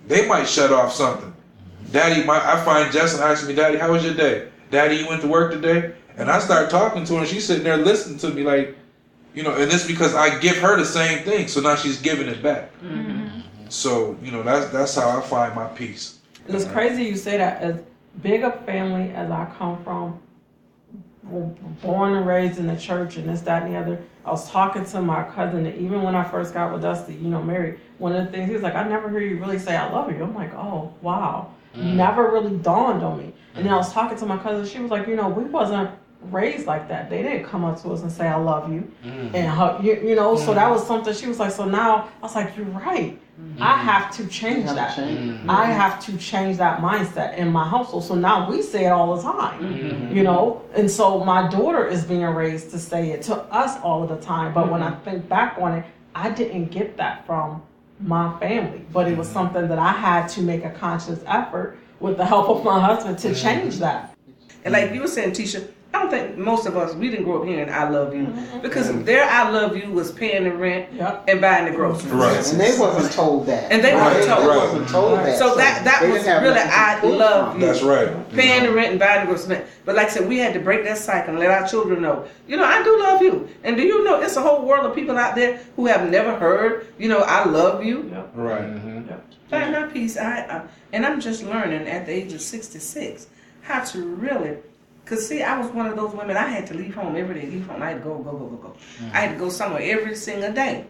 they 0.08 0.28
might 0.28 0.48
shut 0.48 0.72
off 0.72 0.92
something. 0.92 1.34
Daddy, 1.92 2.24
my, 2.24 2.38
I 2.38 2.64
find 2.64 2.92
Justin 2.92 3.22
asking 3.22 3.50
me, 3.50 3.56
Daddy, 3.56 3.78
how 3.78 3.92
was 3.92 4.04
your 4.04 4.14
day? 4.14 4.50
Daddy, 4.70 4.96
you 4.96 5.08
went 5.08 5.22
to 5.22 5.28
work 5.28 5.52
today? 5.52 5.94
And 6.18 6.30
I 6.30 6.40
start 6.40 6.70
talking 6.70 7.04
to 7.06 7.14
her, 7.16 7.20
and 7.20 7.28
she's 7.28 7.46
sitting 7.46 7.64
there 7.64 7.78
listening 7.78 8.18
to 8.20 8.30
me 8.30 8.44
like, 8.44 8.78
you 9.34 9.44
know, 9.44 9.56
and 9.56 9.72
it's 9.72 9.88
because 9.88 10.14
I 10.14 10.40
give 10.40 10.58
her 10.58 10.78
the 10.78 10.86
same 10.86 11.24
thing, 11.24 11.48
so 11.48 11.62
now 11.62 11.76
she's 11.76 12.02
giving 12.02 12.28
it 12.28 12.44
back. 12.44 12.72
Mm-hmm. 12.82 13.42
So 13.70 14.18
you 14.22 14.32
know, 14.32 14.44
that's 14.44 14.68
that's 14.68 14.96
how 14.96 15.18
I 15.18 15.22
find 15.22 15.56
my 15.56 15.68
peace. 15.68 16.20
And 16.48 16.56
it's 16.56 16.66
crazy 16.66 17.06
you 17.06 17.16
say 17.16 17.38
that. 17.38 17.62
As 17.62 17.80
big 18.22 18.44
a 18.44 18.52
family 18.64 19.12
as 19.12 19.32
I 19.32 19.50
come 19.58 19.82
from, 19.86 20.20
born 21.82 22.14
and 22.16 22.28
raised 22.28 22.60
in 22.60 22.68
the 22.68 22.76
church 22.76 23.16
and 23.16 23.30
this, 23.30 23.40
that, 23.42 23.64
and 23.64 23.74
the 23.74 23.80
other. 23.80 24.02
I 24.26 24.32
was 24.32 24.50
talking 24.50 24.86
to 24.86 25.02
my 25.02 25.24
cousin, 25.24 25.66
and 25.66 25.78
even 25.80 26.02
when 26.02 26.16
I 26.16 26.24
first 26.26 26.54
got 26.54 26.74
with 26.74 26.82
Dusty, 26.82 27.14
you 27.14 27.30
know, 27.30 27.42
married, 27.42 27.80
one 27.98 28.14
of 28.14 28.26
the 28.26 28.32
things 28.32 28.48
he 28.50 28.54
was 28.54 28.64
like, 28.64 28.76
I 28.76 28.88
never 28.88 29.10
hear 29.10 29.22
you 29.22 29.40
really 29.40 29.58
say 29.58 29.76
I 29.76 29.90
love 29.90 30.12
you. 30.12 30.22
I'm 30.22 30.36
like, 30.36 30.54
oh, 30.54 30.94
wow. 31.02 31.54
Mm. 31.76 31.96
Never 31.96 32.32
really 32.32 32.58
dawned 32.58 33.04
on 33.04 33.18
me. 33.18 33.34
And 33.56 33.66
then 33.66 33.74
I 33.74 33.78
was 33.78 33.90
mm. 33.90 33.94
talking 33.94 34.18
to 34.18 34.26
my 34.26 34.38
cousin, 34.38 34.66
she 34.66 34.80
was 34.80 34.92
like, 34.92 35.08
you 35.08 35.16
know, 35.16 35.30
we 35.30 35.44
wasn't 35.44 35.90
raised 36.24 36.68
like 36.68 36.88
that. 36.90 37.10
They 37.10 37.24
didn't 37.24 37.46
come 37.46 37.66
up 37.66 37.82
to 37.82 37.92
us 37.92 38.02
and 38.02 38.12
say, 38.12 38.28
I 38.28 38.36
love 38.36 38.72
you. 38.72 38.92
Mm. 39.04 39.34
And 39.34 39.48
hug 39.48 39.84
you, 39.84 39.96
you 39.96 40.16
know, 40.16 40.36
so 40.38 40.54
that 40.54 40.70
was 40.70 40.86
something 40.86 41.14
she 41.14 41.28
was 41.28 41.40
like, 41.40 41.52
so 41.52 41.66
now 41.66 42.10
I 42.20 42.22
was 42.22 42.36
like, 42.36 42.56
you're 42.56 42.66
right. 42.68 43.20
I 43.60 43.78
have 43.78 44.16
to 44.18 44.28
change 44.28 44.66
have 44.66 44.70
to 44.70 44.76
that. 44.76 44.96
change. 44.96 45.20
Mm-hmm. 45.20 45.50
I 45.50 45.66
have 45.66 46.00
to 46.06 46.18
change 46.18 46.58
that 46.58 46.80
mindset 46.80 47.38
in 47.38 47.52
my 47.52 47.68
household. 47.68 48.04
So 48.04 48.16
now 48.16 48.50
we 48.50 48.62
say 48.62 48.86
it 48.86 48.90
all 48.90 49.16
the 49.16 49.22
time, 49.22 49.64
mm-hmm. 49.64 50.16
you 50.16 50.24
know? 50.24 50.62
And 50.76 50.90
so 50.90 51.24
my 51.24 51.50
daughter 51.50 51.88
is 51.88 52.04
being 52.04 52.24
raised 52.24 52.72
to 52.72 52.80
say 52.80 53.12
it 53.12 53.22
to 53.24 53.36
us 53.36 53.80
all 53.82 54.04
of 54.04 54.10
the 54.10 54.18
time. 54.18 54.54
But 54.54 54.70
when 54.72 54.82
mm-hmm. 54.82 54.94
I 54.94 55.12
think 55.12 55.28
back 55.28 55.58
on 55.60 55.74
it, 55.74 55.86
I 56.14 56.30
didn't 56.30 56.68
get 56.68 56.98
that 56.98 57.26
from 57.26 57.64
my 58.02 58.38
family. 58.40 58.86
But 58.92 59.08
it 59.08 59.18
was 59.18 59.28
mm-hmm. 59.28 59.34
something 59.34 59.68
that 59.68 59.80
I 59.80 59.92
had 59.92 60.28
to 60.30 60.42
make 60.42 60.66
a 60.66 60.72
conscious 60.72 61.20
effort 61.28 61.78
with 62.00 62.18
the 62.18 62.26
help 62.26 62.50
of 62.50 62.64
my 62.64 62.80
husband 62.80 63.20
to 63.20 63.30
mm-hmm. 63.30 63.42
change 63.42 63.78
that. 63.80 64.16
And 64.64 64.74
like 64.74 64.94
you 64.94 65.02
were 65.02 65.08
saying, 65.08 65.32
Tisha, 65.32 65.72
I 65.94 66.00
don't 66.00 66.10
think 66.10 66.38
most 66.38 66.66
of 66.66 66.78
us 66.78 66.96
we 66.96 67.10
didn't 67.10 67.26
grow 67.26 67.42
up 67.42 67.48
hearing 67.48 67.70
"I 67.70 67.90
love 67.90 68.14
you" 68.16 68.28
mm-hmm. 68.28 68.62
because 68.62 68.88
mm-hmm. 68.88 69.04
their 69.04 69.26
"I 69.26 69.50
love 69.50 69.76
you" 69.76 69.92
was 69.92 70.12
paying 70.12 70.46
the 70.46 70.54
rent 70.54 70.94
Yep. 70.94 71.26
and 71.28 71.42
buying 71.42 71.66
the 71.66 71.72
groceries. 71.72 72.14
Right. 72.14 72.48
And 72.48 72.60
they 72.60 72.80
wasn't 72.80 73.12
told 73.14 73.46
that. 73.48 73.72
And 73.72 73.84
they 73.84 73.94
weren't 73.94 74.20
They 74.20 74.28
told. 74.28 74.48
wasn't 74.48 74.88
told 74.88 75.20
that. 75.20 75.38
So 75.38 75.56
that 75.56 75.84
that 75.84 76.02
was 76.04 76.26
really 76.26 76.60
"I 76.60 77.02
love 77.04 77.60
you." 77.60 77.66
That's 77.66 77.82
right. 77.82 78.08
paying 78.32 78.62
the 78.62 78.68
mm-hmm. 78.68 78.76
rent 78.76 78.92
and 78.92 79.00
buying 79.00 79.22
the 79.22 79.34
groceries. 79.34 79.68
But 79.84 79.96
like 79.96 80.08
I 80.08 80.10
said, 80.12 80.30
we 80.30 80.38
had 80.38 80.54
to 80.54 80.60
break 80.60 80.86
that 80.86 80.98
cycle 80.98 81.32
and 81.32 81.40
let 81.40 81.52
our 81.52 81.68
children 81.68 82.02
know, 82.02 82.26
you 82.48 82.56
know, 82.56 82.64
I 82.64 82.84
do 82.84 83.00
love 83.00 83.22
you. 83.22 83.50
And 83.64 83.76
do 83.76 83.84
you 83.84 84.04
know 84.04 84.22
it's 84.22 84.38
a 84.38 84.42
whole 84.42 84.66
world 84.66 84.86
of 84.86 84.96
people 84.96 85.18
out 85.18 85.36
there 85.36 85.60
who 85.76 85.88
have 85.88 86.10
never 86.10 86.36
heard, 86.36 86.88
you 87.00 87.10
know, 87.10 87.20
I 87.20 87.46
love 87.46 87.84
you. 87.84 88.10
Yep. 88.12 88.32
Right. 88.36 88.70
Yep. 89.10 89.26
Find 89.50 89.72
my 89.74 89.84
peace. 89.84 90.18
I, 90.18 90.40
I 90.42 90.62
and 90.94 91.06
I'm 91.06 91.20
just 91.20 91.44
learning 91.44 91.88
at 91.88 92.06
the 92.06 92.14
age 92.14 92.32
of 92.34 92.42
66 92.42 93.28
how 93.62 93.84
to 93.84 94.04
really. 94.04 94.58
Cause 95.06 95.28
see, 95.28 95.42
I 95.42 95.60
was 95.60 95.70
one 95.72 95.88
of 95.88 95.96
those 95.96 96.14
women. 96.14 96.38
I 96.38 96.48
had 96.48 96.68
to 96.68 96.74
leave 96.74 96.96
home 96.96 97.16
every 97.16 97.42
day. 97.42 97.48
Leave 97.48 97.68
home. 97.68 97.82
I 97.82 97.90
had 97.90 97.98
to 97.98 98.04
go, 98.04 98.18
go, 98.20 98.32
go, 98.32 98.46
go, 98.46 98.56
go. 98.56 98.70
Mm-hmm. 98.70 99.16
I 99.16 99.20
had 99.20 99.32
to 99.34 99.38
go 99.38 99.50
somewhere 99.50 99.82
every 99.82 100.16
single 100.16 100.54
day. 100.54 100.88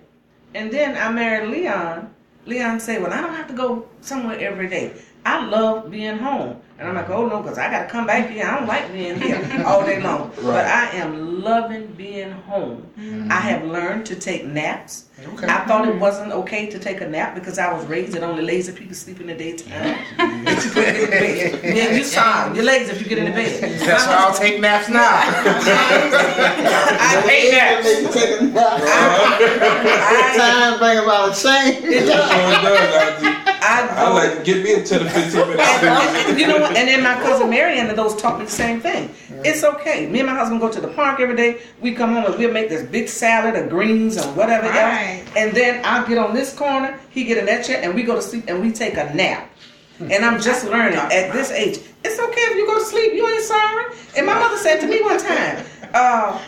And 0.54 0.72
then 0.72 0.98
I 0.98 1.12
married 1.12 1.50
Leon. 1.50 2.14
Leon 2.46 2.80
said, 2.80 3.02
"Well, 3.02 3.14
I 3.14 3.22
don't 3.22 3.34
have 3.34 3.48
to 3.48 3.54
go 3.54 3.88
somewhere 4.02 4.38
every 4.40 4.68
day. 4.68 4.94
I 5.26 5.46
love 5.46 5.92
being 5.92 6.18
home." 6.18 6.62
And 6.82 6.90
I'm 6.90 6.96
like, 6.96 7.10
"Oh 7.12 7.28
no, 7.28 7.44
cause 7.44 7.60
I 7.60 7.70
got 7.70 7.84
to 7.84 7.88
come 7.90 8.08
back 8.08 8.28
here. 8.32 8.44
I 8.44 8.58
don't 8.58 8.68
like 8.68 8.92
being 8.92 9.22
here 9.22 9.40
all 9.68 9.86
day 9.86 10.02
long. 10.02 10.32
But 10.42 10.66
I 10.66 10.90
am 10.94 11.44
loving 11.44 11.86
being 11.94 12.32
home. 12.32 12.88
Mm-hmm. 13.00 13.32
I 13.32 13.36
have 13.36 13.64
learned 13.66 14.08
to 14.08 14.16
take 14.16 14.46
naps. 14.46 15.06
Okay. 15.24 15.46
I 15.46 15.64
thought 15.68 15.88
it 15.88 15.96
wasn't 16.00 16.32
okay 16.32 16.66
to 16.72 16.80
take 16.80 17.02
a 17.02 17.08
nap 17.08 17.36
because 17.36 17.60
I 17.60 17.72
was 17.72 17.86
raised 17.86 18.14
that 18.14 18.24
only 18.24 18.42
lazy 18.42 18.72
people 18.72 18.96
sleep 18.96 19.22
in 19.22 19.28
the 19.28 19.36
daytime. 19.36 19.96
That 20.18 20.62
you 20.66 20.72
couldn't 20.72 20.96
get 20.96 21.06
in 21.06 21.52
the 21.52 21.58
bed. 21.62 21.76
Yeah, 21.78 21.92
you 21.98 22.04
sorry. 22.04 22.56
You're 22.56 22.66
lazy 22.66 22.92
if 22.94 23.00
you 23.00 23.06
get 23.08 23.20
in 23.20 23.26
the 23.26 23.32
bed. 23.32 23.62
That's 23.82 24.08
why 24.08 24.16
I'll 24.16 24.34
take 24.34 24.60
naps 24.60 24.90
now. 24.90 25.04
I 25.06 25.22
hate 27.28 27.52
naps. 27.52 27.84
They 27.86 28.02
can 28.02 28.12
take 28.12 28.42
a 28.42 28.44
nap. 28.46 28.82
I, 28.84 28.86
Time 30.38 30.80
bring 30.80 30.98
about 30.98 31.38
a 31.38 31.40
change. 31.40 31.86
it 31.86 31.94
It 32.02 32.06
does. 32.08 32.32
sure 32.32 32.74
does, 32.74 33.22
Auntie. 33.22 33.38
I, 33.64 33.88
I 33.96 34.10
like 34.10 34.40
to 34.40 34.44
get 34.44 34.64
me 34.64 34.74
a 34.74 34.84
10 34.84 35.00
to 35.02 35.06
15 35.10 35.50
minutes. 35.50 35.62
And 35.62 36.36
uh, 36.36 36.40
you 36.40 36.48
know 36.48 36.58
what? 36.60 36.71
And 36.76 36.88
then 36.88 37.04
my 37.04 37.16
cousin 37.16 37.50
Marianne 37.50 37.88
and 37.88 37.98
those 37.98 38.16
taught 38.22 38.40
me 38.40 38.46
the 38.46 38.52
same 38.52 38.80
thing. 38.82 39.14
It's 39.44 39.64
okay. 39.64 40.08
Me 40.08 40.20
and 40.20 40.28
my 40.28 40.36
husband 40.36 40.60
go 40.62 40.72
to 40.72 40.82
the 40.82 40.88
park 40.90 41.20
every 41.20 41.36
day. 41.36 41.62
We 41.82 41.94
come 41.94 42.14
home 42.14 42.26
and 42.26 42.36
we'll 42.38 42.52
make 42.52 42.70
this 42.70 42.84
big 42.88 43.08
salad 43.10 43.56
of 43.56 43.70
greens 43.70 44.18
and 44.18 44.36
whatever 44.36 44.68
Right. 44.68 45.22
else. 45.26 45.36
And 45.38 45.54
then 45.56 45.82
I'll 45.86 46.06
get 46.08 46.18
on 46.18 46.34
this 46.34 46.54
corner, 46.54 47.00
he 47.10 47.24
get 47.24 47.38
in 47.38 47.46
that 47.46 47.66
chair, 47.66 47.82
and 47.84 47.94
we 47.96 48.04
go 48.04 48.16
to 48.16 48.22
sleep 48.22 48.46
and 48.48 48.62
we 48.62 48.72
take 48.72 48.96
a 48.98 49.14
nap. 49.14 49.48
And 50.00 50.26
I'm 50.26 50.42
just 50.42 50.66
learning 50.66 50.98
at 50.98 51.32
this 51.32 51.52
age. 51.52 51.78
It's 52.04 52.20
okay 52.20 52.42
if 52.42 52.56
you 52.58 52.66
go 52.66 52.80
to 52.80 52.86
sleep. 52.86 53.14
You 53.14 53.28
ain't 53.28 53.44
sorry. 53.44 53.86
And 54.18 54.26
my 54.26 54.34
mother 54.34 54.58
said 54.58 54.80
to 54.82 54.88
me 54.88 55.00
one 55.02 55.20
time, 55.20 55.64
uh, 55.94 56.42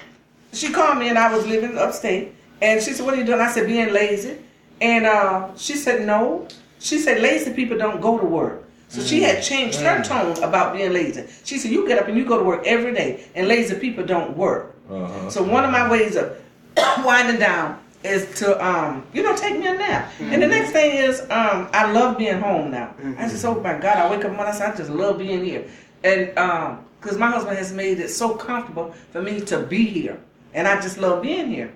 she 0.51 0.71
called 0.71 0.97
me 0.97 1.09
and 1.09 1.19
I 1.19 1.31
was 1.35 1.45
living 1.45 1.77
upstate. 1.77 2.33
And 2.61 2.81
she 2.81 2.93
said, 2.93 3.05
What 3.05 3.13
are 3.13 3.17
you 3.17 3.25
doing? 3.25 3.39
I 3.41 3.51
said, 3.51 3.67
Being 3.67 3.93
lazy. 3.93 4.37
And 4.81 5.05
uh, 5.05 5.49
she 5.55 5.75
said, 5.75 6.05
No. 6.07 6.47
She 6.79 6.97
said, 6.97 7.21
Lazy 7.21 7.53
people 7.53 7.77
don't 7.77 8.01
go 8.01 8.17
to 8.17 8.25
work. 8.25 8.62
So 8.93 9.01
she 9.01 9.23
had 9.23 9.41
changed 9.41 9.79
her 9.79 10.03
tone 10.03 10.37
about 10.43 10.73
being 10.73 10.93
lazy. 10.93 11.25
She 11.43 11.57
said, 11.57 11.71
You 11.71 11.87
get 11.87 11.97
up 11.97 12.07
and 12.07 12.15
you 12.15 12.25
go 12.25 12.37
to 12.37 12.43
work 12.43 12.61
every 12.67 12.93
day, 12.93 13.25
and 13.33 13.47
lazy 13.47 13.73
people 13.73 14.05
don't 14.05 14.37
work. 14.37 14.75
Uh-huh. 14.87 15.31
So 15.31 15.41
one 15.41 15.65
of 15.65 15.71
my 15.71 15.89
ways 15.89 16.15
of 16.15 16.39
winding 17.03 17.39
down 17.39 17.79
is 18.03 18.27
to, 18.39 18.63
um, 18.63 19.03
you 19.11 19.23
know, 19.23 19.35
take 19.35 19.57
me 19.57 19.65
a 19.65 19.73
nap. 19.73 20.11
And 20.19 20.43
the 20.43 20.47
next 20.47 20.73
thing 20.73 20.95
is, 20.95 21.21
um, 21.21 21.69
I 21.73 21.91
love 21.91 22.19
being 22.19 22.39
home 22.39 22.69
now. 22.69 22.93
I 23.17 23.27
just, 23.27 23.43
oh 23.45 23.59
my 23.61 23.79
God, 23.79 23.97
I 23.97 24.11
wake 24.11 24.25
up 24.25 24.31
and 24.31 24.41
I 24.41 24.51
say, 24.51 24.65
I 24.65 24.75
just 24.75 24.91
love 24.91 25.17
being 25.17 25.43
here. 25.43 25.67
And 26.03 26.37
um, 26.37 26.85
because 27.01 27.17
my 27.17 27.31
husband 27.31 27.57
has 27.57 27.73
made 27.73 27.99
it 27.99 28.09
so 28.09 28.35
comfortable 28.35 28.93
for 29.11 29.23
me 29.23 29.41
to 29.41 29.59
be 29.59 29.85
here. 29.85 30.19
And 30.53 30.67
I 30.67 30.79
just 30.79 30.99
love 30.99 31.23
being 31.23 31.47
here. 31.47 31.73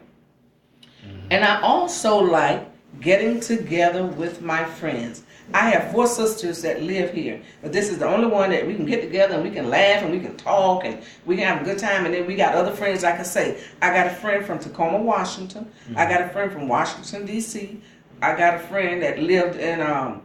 And 1.32 1.43
I 1.43 1.62
also 1.62 2.19
like 2.19 2.69
getting 3.01 3.39
together 3.39 4.06
with 4.06 4.41
my 4.41 4.63
friends. 4.63 5.23
I 5.53 5.69
have 5.69 5.91
four 5.91 6.07
sisters 6.07 6.62
that 6.63 6.83
live 6.83 7.13
here, 7.13 7.41
but 7.62 7.71
this 7.71 7.89
is 7.89 7.99
the 7.99 8.05
only 8.05 8.27
one 8.27 8.49
that 8.49 8.67
we 8.67 8.75
can 8.75 8.86
get 8.86 9.01
together 9.01 9.36
and 9.36 9.43
we 9.43 9.49
can 9.49 9.69
laugh 9.69 10.03
and 10.03 10.12
we 10.12 10.19
can 10.19 10.36
talk 10.36 10.83
and 10.83 11.01
we 11.25 11.38
can 11.38 11.47
have 11.47 11.62
a 11.62 11.65
good 11.65 11.79
time. 11.79 12.05
And 12.05 12.13
then 12.13 12.27
we 12.27 12.36
got 12.36 12.53
other 12.53 12.71
friends, 12.71 13.03
like 13.03 13.19
I 13.19 13.23
say, 13.23 13.63
I 13.81 13.93
got 13.93 14.07
a 14.07 14.10
friend 14.10 14.45
from 14.45 14.60
Tacoma, 14.60 15.01
Washington. 15.01 15.71
I 15.95 16.05
got 16.05 16.21
a 16.21 16.29
friend 16.29 16.51
from 16.51 16.67
Washington 16.67 17.25
D.C. 17.25 17.81
I 18.21 18.36
got 18.36 18.55
a 18.55 18.60
friend 18.60 19.01
that 19.03 19.19
lived 19.19 19.57
in 19.57 19.79
um, 19.81 20.21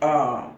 uh, 0.00 0.48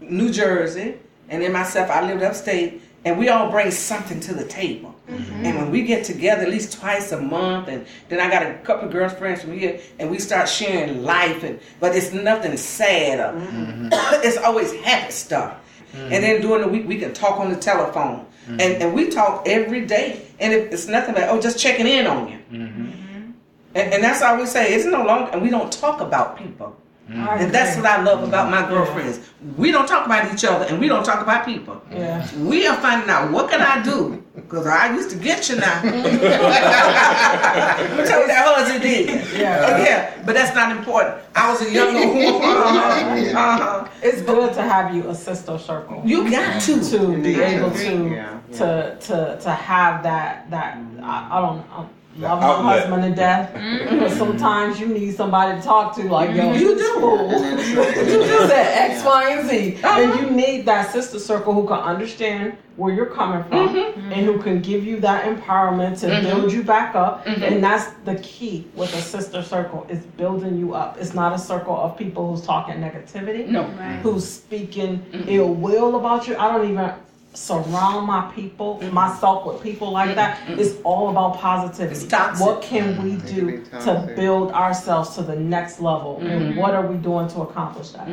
New 0.00 0.30
Jersey, 0.30 0.96
and 1.28 1.42
then 1.42 1.52
myself, 1.52 1.90
I 1.90 2.06
lived 2.06 2.22
upstate, 2.22 2.82
and 3.04 3.18
we 3.18 3.28
all 3.28 3.50
bring 3.50 3.70
something 3.70 4.20
to 4.20 4.34
the 4.34 4.44
table. 4.46 4.93
Mm-hmm. 5.08 5.44
And 5.44 5.56
when 5.58 5.70
we 5.70 5.82
get 5.82 6.04
together 6.04 6.42
at 6.42 6.48
least 6.48 6.78
twice 6.78 7.12
a 7.12 7.20
month, 7.20 7.68
and 7.68 7.86
then 8.08 8.20
I 8.20 8.30
got 8.30 8.42
a 8.42 8.54
couple 8.64 8.86
of 8.86 8.92
girlfriends 8.92 9.42
from 9.42 9.52
here, 9.58 9.80
and 9.98 10.10
we 10.10 10.18
start 10.18 10.48
sharing 10.48 11.02
life, 11.02 11.42
and 11.42 11.60
but 11.78 11.94
it's 11.94 12.12
nothing 12.12 12.56
sad. 12.56 13.18
Mm-hmm. 13.18 13.86
Or, 13.86 13.90
it's 14.24 14.38
always 14.38 14.72
happy 14.72 15.12
stuff. 15.12 15.60
Mm-hmm. 15.92 16.12
and 16.12 16.24
then 16.24 16.40
during 16.40 16.62
the 16.62 16.68
week 16.68 16.88
we 16.88 16.98
can 16.98 17.12
talk 17.14 17.38
on 17.38 17.50
the 17.50 17.56
telephone, 17.56 18.26
and 18.48 18.60
and 18.60 18.94
we 18.94 19.10
talk 19.10 19.46
every 19.46 19.84
day, 19.86 20.26
and 20.40 20.52
it, 20.52 20.72
it's 20.72 20.88
nothing 20.88 21.14
but 21.14 21.28
oh 21.28 21.40
just 21.40 21.58
checking 21.58 21.86
in 21.86 22.06
on 22.06 22.32
you, 22.32 22.38
and, 23.74 23.92
and 23.94 24.02
that's 24.02 24.20
all 24.22 24.36
we 24.36 24.46
say. 24.46 24.74
It's 24.74 24.86
no 24.86 25.04
longer, 25.04 25.30
and 25.30 25.42
we 25.42 25.50
don't 25.50 25.72
talk 25.72 26.00
about 26.00 26.36
people. 26.36 26.76
I 27.10 27.36
And 27.42 27.52
that's 27.54 27.76
what 27.76 27.84
I 27.86 28.02
love 28.02 28.22
about 28.26 28.50
my 28.50 28.66
girlfriends. 28.66 29.20
We 29.58 29.70
don't 29.70 29.86
talk 29.86 30.06
about 30.06 30.32
each 30.32 30.44
other, 30.44 30.64
and 30.64 30.80
we 30.80 30.88
don't 30.88 31.04
talk 31.04 31.20
about 31.20 31.44
people. 31.44 31.80
Yeah. 31.92 32.26
We 32.38 32.66
are 32.66 32.76
finding 32.76 33.10
out 33.10 33.30
what 33.30 33.50
can 33.50 33.60
I 33.60 33.82
do 33.82 34.22
because 34.34 34.66
I 34.66 34.94
used 34.94 35.10
to 35.10 35.16
get 35.16 35.48
you 35.50 35.56
now. 35.56 35.80
I'm 35.84 35.92
tell 38.08 38.20
you 38.20 38.26
that 38.26 38.44
husband 38.56 38.82
did. 38.82 39.08
Yeah. 39.38 39.66
Uh, 39.66 39.78
yeah, 39.84 40.22
but 40.24 40.34
that's 40.34 40.54
not 40.54 40.74
important. 40.76 41.16
I 41.34 41.50
was 41.50 41.62
a 41.62 41.70
younger 41.70 42.06
woman. 42.06 42.42
Uh-huh. 42.42 43.38
Uh-huh. 43.38 43.88
It's 44.02 44.22
good 44.22 44.52
to 44.54 44.62
have 44.62 44.94
you 44.94 45.08
a 45.10 45.14
sister 45.14 45.58
circle. 45.58 46.02
You 46.04 46.30
got 46.30 46.60
to. 46.62 46.80
to 46.90 46.98
be 47.22 47.32
Yeah. 47.32 47.58
able 47.58 47.70
to 47.70 48.10
Yeah. 48.10 48.38
to 48.58 48.96
to 49.06 49.38
to 49.42 49.50
have 49.50 50.02
that 50.04 50.50
that 50.50 50.78
I, 51.02 51.28
I 51.32 51.40
don't 51.40 51.64
I 51.70 51.86
love 52.20 52.40
my 52.40 52.46
outlet. 52.46 52.80
husband 52.80 53.02
to 53.02 53.10
death, 53.14 53.50
but 54.08 54.16
sometimes 54.16 54.78
you 54.80 54.86
need 54.88 55.14
somebody 55.14 55.58
to 55.58 55.64
talk 55.64 55.94
to. 55.96 56.02
Like 56.04 56.34
yo, 56.36 56.52
You 56.52 56.76
do. 56.76 57.00
fool. 57.00 57.30
You 57.64 58.20
just 58.26 58.48
said 58.50 58.90
X, 58.90 59.04
Y, 59.04 59.30
and 59.38 59.48
Z, 59.48 59.78
Uh-huh. 59.82 60.00
and 60.00 60.20
you 60.20 60.30
need 60.30 60.66
that 60.66 60.90
sister 60.92 61.18
circle 61.18 61.52
who 61.54 61.66
can 61.66 61.78
understand 61.78 62.56
where 62.76 62.92
you're 62.94 63.06
coming 63.20 63.42
from 63.48 63.68
Mm-hmm. 63.68 64.12
and 64.12 64.26
who 64.26 64.42
can 64.42 64.60
give 64.60 64.84
you 64.84 65.00
that 65.00 65.24
empowerment 65.24 65.98
to 66.00 66.06
build 66.28 66.52
you 66.52 66.62
back 66.62 66.94
up. 66.94 67.24
Mm-hmm. 67.24 67.42
And 67.42 67.64
that's 67.64 67.86
the 68.04 68.16
key 68.16 68.66
with 68.74 68.92
a 68.94 69.00
sister 69.00 69.42
circle 69.42 69.86
is 69.88 70.00
building 70.22 70.58
you 70.58 70.74
up. 70.74 70.96
It's 71.00 71.14
not 71.14 71.32
a 71.32 71.38
circle 71.38 71.76
of 71.76 71.96
people 71.96 72.30
who's 72.30 72.44
talking 72.44 72.74
negativity 72.76 73.46
No. 73.48 73.62
Right. 73.62 74.00
who's 74.02 74.26
speaking 74.28 75.02
ill 75.28 75.52
will 75.54 75.96
about 75.96 76.26
you. 76.28 76.36
I 76.36 76.52
don't 76.56 76.68
even 76.70 76.92
surround 77.34 78.06
my 78.06 78.30
people, 78.34 78.78
mm-hmm. 78.78 78.94
myself 78.94 79.46
with 79.46 79.62
people 79.62 79.90
like 79.90 80.10
mm-hmm. 80.10 80.16
that. 80.16 80.58
It's 80.58 80.70
mm-hmm. 80.70 80.86
all 80.86 81.10
about 81.10 81.38
positivity. 81.38 81.96
It's 81.96 82.06
toxic. 82.06 82.46
What 82.46 82.62
can 82.62 83.02
we 83.02 83.16
do 83.16 83.64
to 83.64 84.12
build 84.16 84.52
ourselves 84.52 85.14
to 85.16 85.22
the 85.22 85.36
next 85.36 85.80
level? 85.80 86.18
And 86.20 86.56
what 86.56 86.74
are 86.74 86.86
we 86.86 86.96
doing 86.96 87.28
to 87.28 87.42
accomplish 87.42 87.90
that? 87.90 88.08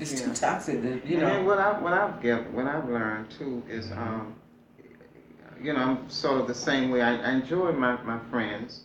It's 0.00 0.20
too 0.20 0.32
toxic. 0.34 0.82
that, 0.82 1.06
You 1.06 1.18
And 1.20 1.44
know. 1.44 1.48
what 1.48 1.58
I 1.58 1.78
what 1.78 1.92
I've 1.92 2.22
get 2.22 2.50
what 2.52 2.66
I've 2.66 2.88
learned 2.88 3.30
too 3.30 3.62
is 3.68 3.92
um, 3.92 4.34
you 5.62 5.72
know 5.74 5.80
I'm 5.80 6.10
sort 6.10 6.40
of 6.40 6.46
the 6.46 6.54
same 6.54 6.90
way. 6.90 7.02
I, 7.02 7.16
I 7.16 7.32
enjoy 7.32 7.72
my, 7.72 8.00
my 8.02 8.18
friends, 8.30 8.84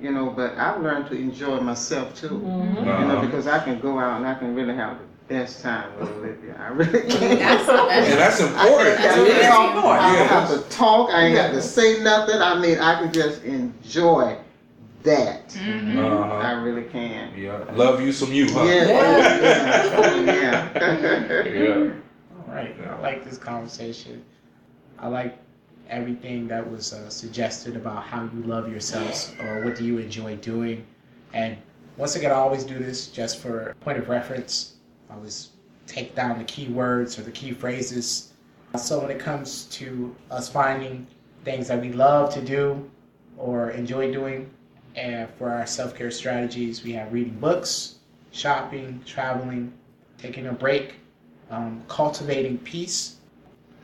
you 0.00 0.10
know, 0.12 0.28
but 0.30 0.56
I've 0.58 0.82
learned 0.82 1.06
to 1.08 1.14
enjoy 1.14 1.60
myself 1.60 2.14
too. 2.14 2.26
You 2.76 2.84
know, 2.84 2.92
Uh-huh. 2.92 3.24
because 3.26 3.46
I 3.46 3.58
can 3.64 3.80
go 3.80 3.98
out 3.98 4.18
and 4.18 4.26
I 4.26 4.34
can 4.34 4.54
really 4.54 4.74
have 4.74 4.98
the 4.98 5.06
best 5.30 5.62
time 5.62 5.96
with 5.98 6.10
Olivia. 6.10 6.56
I 6.58 6.68
really 6.68 7.00
can. 7.08 7.22
And 7.22 7.40
that's 8.18 8.40
I 8.40 8.46
important. 8.48 8.88
ain't 8.88 8.98
got 8.98 9.14
too. 9.14 9.24
to 9.24 9.30
It's 9.30 9.46
important. 9.46 9.84
I 9.84 10.16
don't 10.16 10.26
Yeah. 10.26 10.26
have 10.26 10.48
to 10.50 10.76
talk. 10.76 11.10
I 11.10 11.26
ain't 11.26 11.36
got 11.36 11.52
to 11.52 11.62
say 11.62 12.02
nothing. 12.02 12.42
I 12.42 12.58
mean, 12.58 12.78
I 12.78 13.00
can 13.00 13.12
just 13.12 13.44
enjoy 13.44 14.36
that. 15.04 15.56
Uh-huh. 15.56 16.02
I 16.34 16.52
really 16.60 16.82
can. 16.84 17.32
Yeah. 17.38 17.64
Love 17.74 18.02
you 18.02 18.12
some 18.12 18.32
you, 18.32 18.52
huh? 18.52 18.64
Yeah. 18.64 18.86
Yeah. 18.86 20.24
yeah. 20.24 21.44
Yeah. 21.46 21.92
All 22.48 22.54
right, 22.56 22.74
I 22.84 23.00
like 23.00 23.24
this 23.24 23.38
conversation. 23.38 24.24
I 24.98 25.06
like 25.06 25.38
everything 25.88 26.48
that 26.48 26.68
was 26.68 26.92
uh, 26.92 27.08
suggested 27.08 27.76
about 27.76 28.02
how 28.02 28.24
you 28.24 28.42
love 28.44 28.68
yourselves 28.70 29.32
or 29.40 29.64
what 29.64 29.76
do 29.76 29.84
you 29.84 29.98
enjoy 29.98 30.36
doing. 30.36 30.84
And 31.32 31.56
once 31.96 32.16
again, 32.16 32.32
I 32.32 32.34
always 32.34 32.64
do 32.64 32.78
this 32.78 33.06
just 33.06 33.38
for 33.38 33.74
point 33.80 33.98
of 33.98 34.08
reference. 34.08 34.74
I 35.10 35.14
always 35.14 35.50
take 35.86 36.14
down 36.14 36.38
the 36.38 36.44
key 36.44 36.68
words 36.68 37.18
or 37.18 37.22
the 37.22 37.30
key 37.30 37.52
phrases. 37.52 38.32
So 38.78 39.00
when 39.00 39.10
it 39.10 39.18
comes 39.18 39.64
to 39.72 40.14
us 40.30 40.48
finding 40.48 41.06
things 41.44 41.68
that 41.68 41.80
we 41.80 41.92
love 41.92 42.32
to 42.34 42.40
do 42.40 42.88
or 43.36 43.70
enjoy 43.70 44.12
doing, 44.12 44.50
and 44.94 45.28
for 45.38 45.50
our 45.50 45.66
self-care 45.66 46.10
strategies, 46.10 46.84
we 46.84 46.92
have 46.92 47.12
reading 47.12 47.38
books, 47.40 47.96
shopping, 48.32 49.00
traveling, 49.06 49.72
taking 50.18 50.46
a 50.46 50.52
break, 50.52 50.96
um, 51.50 51.82
cultivating 51.88 52.58
peace, 52.58 53.16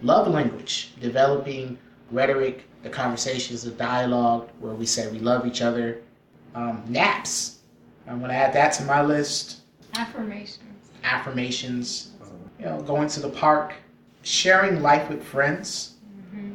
love 0.02 0.28
language, 0.28 0.92
developing 1.00 1.78
rhetoric, 2.10 2.64
the 2.82 2.90
conversations, 2.90 3.62
the 3.62 3.70
dialogue 3.72 4.48
where 4.60 4.74
we 4.74 4.86
say 4.86 5.10
we 5.10 5.18
love 5.18 5.46
each 5.46 5.62
other, 5.62 6.02
um, 6.54 6.84
naps. 6.88 7.58
I'm 8.06 8.18
going 8.18 8.30
to 8.30 8.36
add 8.36 8.52
that 8.52 8.72
to 8.74 8.84
my 8.84 9.02
list. 9.02 9.60
Affirmations. 9.94 10.65
Affirmations, 11.06 12.10
you 12.58 12.66
know, 12.66 12.82
going 12.82 13.08
to 13.08 13.20
the 13.20 13.28
park, 13.30 13.74
sharing 14.22 14.82
life 14.82 15.08
with 15.08 15.22
friends, 15.22 15.94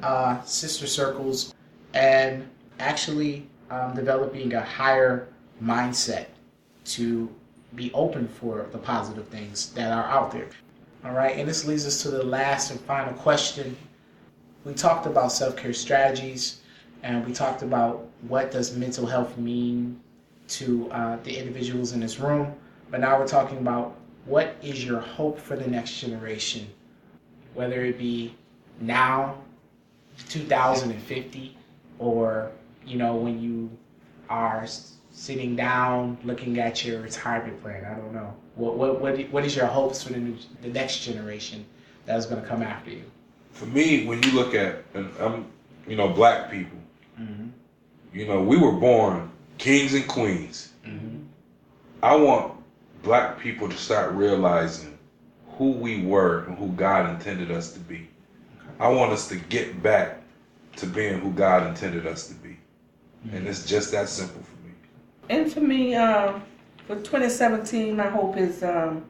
uh, 0.04 0.42
sister 0.44 0.86
circles, 0.86 1.56
and 1.94 2.48
actually 2.80 3.48
um, 3.70 3.96
developing 3.96 4.54
a 4.54 4.62
higher 4.62 5.30
mindset 5.64 6.26
to 6.84 7.30
be 7.76 7.92
open 7.94 8.28
for 8.28 8.68
the 8.72 8.78
positive 8.78 9.28
things 9.30 9.72
that 9.72 9.92
are 9.92 10.06
out 10.06 10.32
there. 10.32 10.50
All 11.06 11.14
right, 11.14 11.38
and 11.38 11.48
this 11.48 11.66
leads 11.66 11.86
us 11.88 12.02
to 12.04 12.12
the 12.12 12.24
last 12.24 12.72
and 12.72 12.80
final 12.82 13.14
question. 13.14 13.78
We 14.66 14.74
talked 14.74 15.06
about 15.06 15.32
self-care 15.32 15.74
strategies, 15.74 16.62
and 17.04 17.26
we 17.26 17.32
talked 17.32 17.64
about 17.64 18.08
what 18.28 18.52
does 18.52 18.76
mental 18.76 19.06
health 19.06 19.38
mean 19.38 20.00
to 20.50 20.92
uh, 20.92 21.18
the 21.24 21.38
individuals 21.38 21.94
in 21.94 22.02
this 22.02 22.20
room. 22.20 22.54
But 22.90 23.00
now 23.00 23.18
we're 23.18 23.28
talking 23.28 23.60
about 23.60 23.96
what 24.26 24.56
is 24.62 24.84
your 24.86 25.00
hope 25.00 25.40
for 25.40 25.56
the 25.56 25.68
next 25.68 26.00
generation, 26.00 26.68
whether 27.54 27.84
it 27.84 27.98
be 27.98 28.36
now, 28.80 29.38
2050, 30.30 31.58
or 32.00 32.52
you 32.86 32.98
know 32.98 33.16
when 33.16 33.42
you 33.42 33.70
are 34.30 34.66
sitting 35.12 35.56
down 35.56 36.18
looking 36.24 36.60
at 36.60 36.86
your 36.86 37.02
retirement 37.02 37.62
plan. 37.62 37.86
I 37.86 37.96
don't 37.96 38.14
know. 38.14 38.34
What 38.56 38.76
what 38.76 39.02
what, 39.02 39.18
what 39.32 39.46
is 39.46 39.56
your 39.56 39.66
hopes 39.66 40.04
for 40.04 40.14
the 40.14 40.20
new, 40.20 40.36
the 40.62 40.70
next 40.70 41.00
generation 41.02 41.66
that 42.06 42.18
is 42.18 42.26
going 42.26 42.42
to 42.42 42.48
come 42.48 42.62
after 42.62 42.92
you? 42.92 43.04
For 43.52 43.66
me, 43.66 44.06
when 44.06 44.24
you 44.24 44.32
look 44.32 44.56
at, 44.56 44.84
and 44.94 45.10
I'm, 45.20 45.46
you 45.88 45.96
know, 45.96 46.08
black 46.10 46.50
people, 46.52 46.78
Mm-hmm. 47.20 47.48
you 48.14 48.28
know, 48.28 48.42
we 48.42 48.58
were 48.58 48.72
born 48.72 49.30
kings 49.58 49.94
and 49.94 50.08
queens. 50.08 50.72
Mm-hmm. 50.86 51.18
I 52.02 52.16
want 52.16 52.54
black 53.04 53.40
people 53.40 53.68
to 53.70 53.78
start 53.78 54.14
realizing 54.14 54.98
who 55.58 55.72
we 55.72 56.04
were 56.04 56.46
and 56.46 56.58
who 56.58 56.70
God 56.70 57.10
intended 57.10 57.52
us 57.52 57.74
to 57.74 57.80
be. 57.80 58.08
I 58.80 58.88
want 58.88 59.12
us 59.12 59.28
to 59.30 59.36
get 59.36 59.82
back 59.84 60.22
to 60.78 60.86
being 60.86 61.20
who 61.20 61.32
God 61.32 61.68
intended 61.68 62.08
us 62.08 62.28
to 62.28 62.34
be. 62.36 62.58
And 63.32 63.48
it's 63.48 63.66
just 63.66 63.92
that 63.92 64.10
simple 64.10 64.42
for 64.42 64.68
me. 64.68 64.74
And 65.30 65.52
for 65.52 65.62
me, 65.62 65.96
um, 65.96 66.44
for 66.88 66.96
2017, 66.96 67.96
my 67.96 68.08
hope 68.10 68.38
is 68.38 68.64
um, 68.64 69.06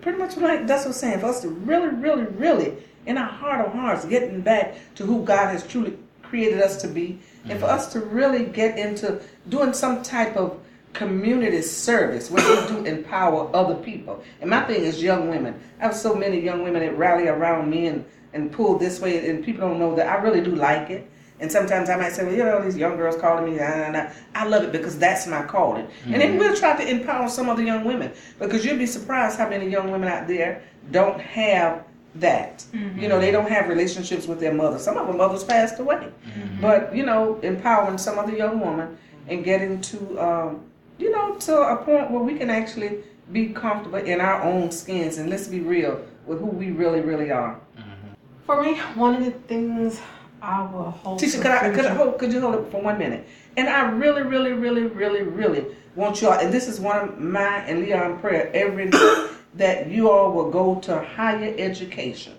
pretty 0.00 0.18
much 0.18 0.36
like 0.36 0.66
that's 0.66 0.84
what 0.84 0.88
I'm 0.88 0.92
saying. 0.94 1.20
For 1.20 1.26
us 1.26 1.40
to 1.42 1.48
really, 1.48 1.88
really, 1.88 2.24
really, 2.24 2.76
in 3.06 3.16
our 3.16 3.28
heart 3.28 3.64
of 3.64 3.72
hearts, 3.72 4.04
getting 4.04 4.40
back 4.40 4.74
to 4.96 5.06
who 5.06 5.24
God 5.24 5.52
has 5.52 5.66
truly 5.66 5.96
created 6.22 6.60
us 6.60 6.76
to 6.82 6.88
be, 6.88 7.18
and 7.44 7.58
for 7.58 7.66
us 7.66 7.92
to 7.92 8.00
really 8.00 8.46
get 8.46 8.78
into 8.78 9.20
doing 9.48 9.72
some 9.72 10.02
type 10.02 10.36
of 10.36 10.60
community 10.92 11.62
service 11.62 12.30
where 12.30 12.62
we 12.62 12.68
do 12.68 12.84
empower 12.84 13.54
other 13.54 13.76
people. 13.76 14.22
And 14.40 14.50
my 14.50 14.62
thing 14.62 14.82
is 14.82 15.02
young 15.02 15.28
women. 15.28 15.60
I 15.78 15.84
have 15.84 15.96
so 15.96 16.14
many 16.14 16.40
young 16.40 16.62
women 16.62 16.82
that 16.82 16.96
rally 16.98 17.28
around 17.28 17.70
me 17.70 17.86
and, 17.86 18.04
and 18.32 18.52
pull 18.52 18.78
this 18.78 19.00
way, 19.00 19.28
and 19.28 19.44
people 19.44 19.68
don't 19.68 19.78
know 19.78 19.94
that 19.94 20.08
I 20.08 20.22
really 20.22 20.40
do 20.40 20.54
like 20.54 20.90
it. 20.90 21.10
And 21.38 21.50
sometimes 21.50 21.88
I 21.88 21.96
might 21.96 22.12
say, 22.12 22.24
well, 22.24 22.34
you 22.34 22.44
know, 22.44 22.62
these 22.62 22.76
young 22.76 22.96
girls 22.98 23.16
calling 23.16 23.50
me, 23.50 23.58
nah, 23.58 23.76
nah, 23.76 23.90
nah. 23.90 24.10
I 24.34 24.46
love 24.46 24.62
it 24.62 24.72
because 24.72 24.98
that's 24.98 25.26
my 25.26 25.42
calling. 25.42 25.88
And 26.04 26.20
then 26.20 26.32
mm-hmm. 26.32 26.38
we'll 26.38 26.56
try 26.56 26.76
to 26.76 26.86
empower 26.86 27.30
some 27.30 27.48
of 27.48 27.56
the 27.56 27.64
young 27.64 27.84
women 27.84 28.12
because 28.38 28.62
you'll 28.62 28.76
be 28.76 28.84
surprised 28.86 29.38
how 29.38 29.48
many 29.48 29.68
young 29.68 29.90
women 29.90 30.08
out 30.08 30.28
there 30.28 30.62
don't 30.90 31.18
have 31.18 31.84
that. 32.16 32.62
You 32.72 33.08
know, 33.08 33.18
they 33.18 33.28
mm-hmm. 33.28 33.40
don't 33.40 33.50
have 33.50 33.68
relationships 33.68 34.26
with 34.26 34.38
their 34.38 34.52
mothers. 34.52 34.82
Some 34.82 34.98
of 34.98 35.06
their 35.06 35.16
mothers 35.16 35.42
passed 35.42 35.78
away. 35.78 35.96
Mm-hmm. 36.26 36.60
But, 36.60 36.94
you 36.94 37.06
know, 37.06 37.38
empowering 37.42 37.96
some 37.96 38.18
of 38.18 38.30
the 38.30 38.36
young 38.36 38.60
women 38.60 38.98
and 39.26 39.42
getting 39.42 39.80
to, 39.80 40.20
um, 40.22 40.69
you 41.00 41.10
know, 41.10 41.34
to 41.34 41.60
a 41.60 41.76
point 41.76 42.10
where 42.10 42.22
we 42.22 42.36
can 42.36 42.50
actually 42.50 43.02
be 43.32 43.48
comfortable 43.48 43.98
in 43.98 44.20
our 44.20 44.42
own 44.42 44.70
skins 44.70 45.18
and 45.18 45.30
let's 45.30 45.48
be 45.48 45.60
real 45.60 46.04
with 46.26 46.40
who 46.40 46.46
we 46.46 46.70
really, 46.70 47.00
really 47.00 47.30
are. 47.30 47.58
Mm-hmm. 47.78 48.14
For 48.44 48.62
me, 48.62 48.78
one 48.94 49.16
of 49.16 49.24
the 49.24 49.30
things 49.30 50.00
I 50.42 50.62
will 50.62 50.90
hold. 50.90 51.18
To 51.20 51.26
could 51.26 51.46
I 51.46 51.70
could, 51.70 51.84
I 51.84 51.94
hold, 51.94 52.18
could 52.18 52.32
you 52.32 52.40
hold 52.40 52.54
it 52.56 52.70
for 52.70 52.82
one 52.82 52.98
minute? 52.98 53.26
And 53.56 53.68
I 53.68 53.90
really, 53.90 54.22
really, 54.22 54.52
really, 54.52 54.82
really, 54.82 55.22
really 55.22 55.66
want 55.94 56.20
you 56.20 56.28
all, 56.28 56.38
and 56.38 56.52
this 56.52 56.68
is 56.68 56.80
one 56.80 57.08
of 57.08 57.18
my 57.18 57.58
and 57.64 57.80
Leon 57.80 58.20
prayer 58.20 58.50
every 58.54 58.86
night, 58.90 59.30
that 59.54 59.88
you 59.88 60.10
all 60.10 60.32
will 60.32 60.50
go 60.50 60.80
to 60.80 61.00
higher 61.00 61.54
education. 61.58 62.34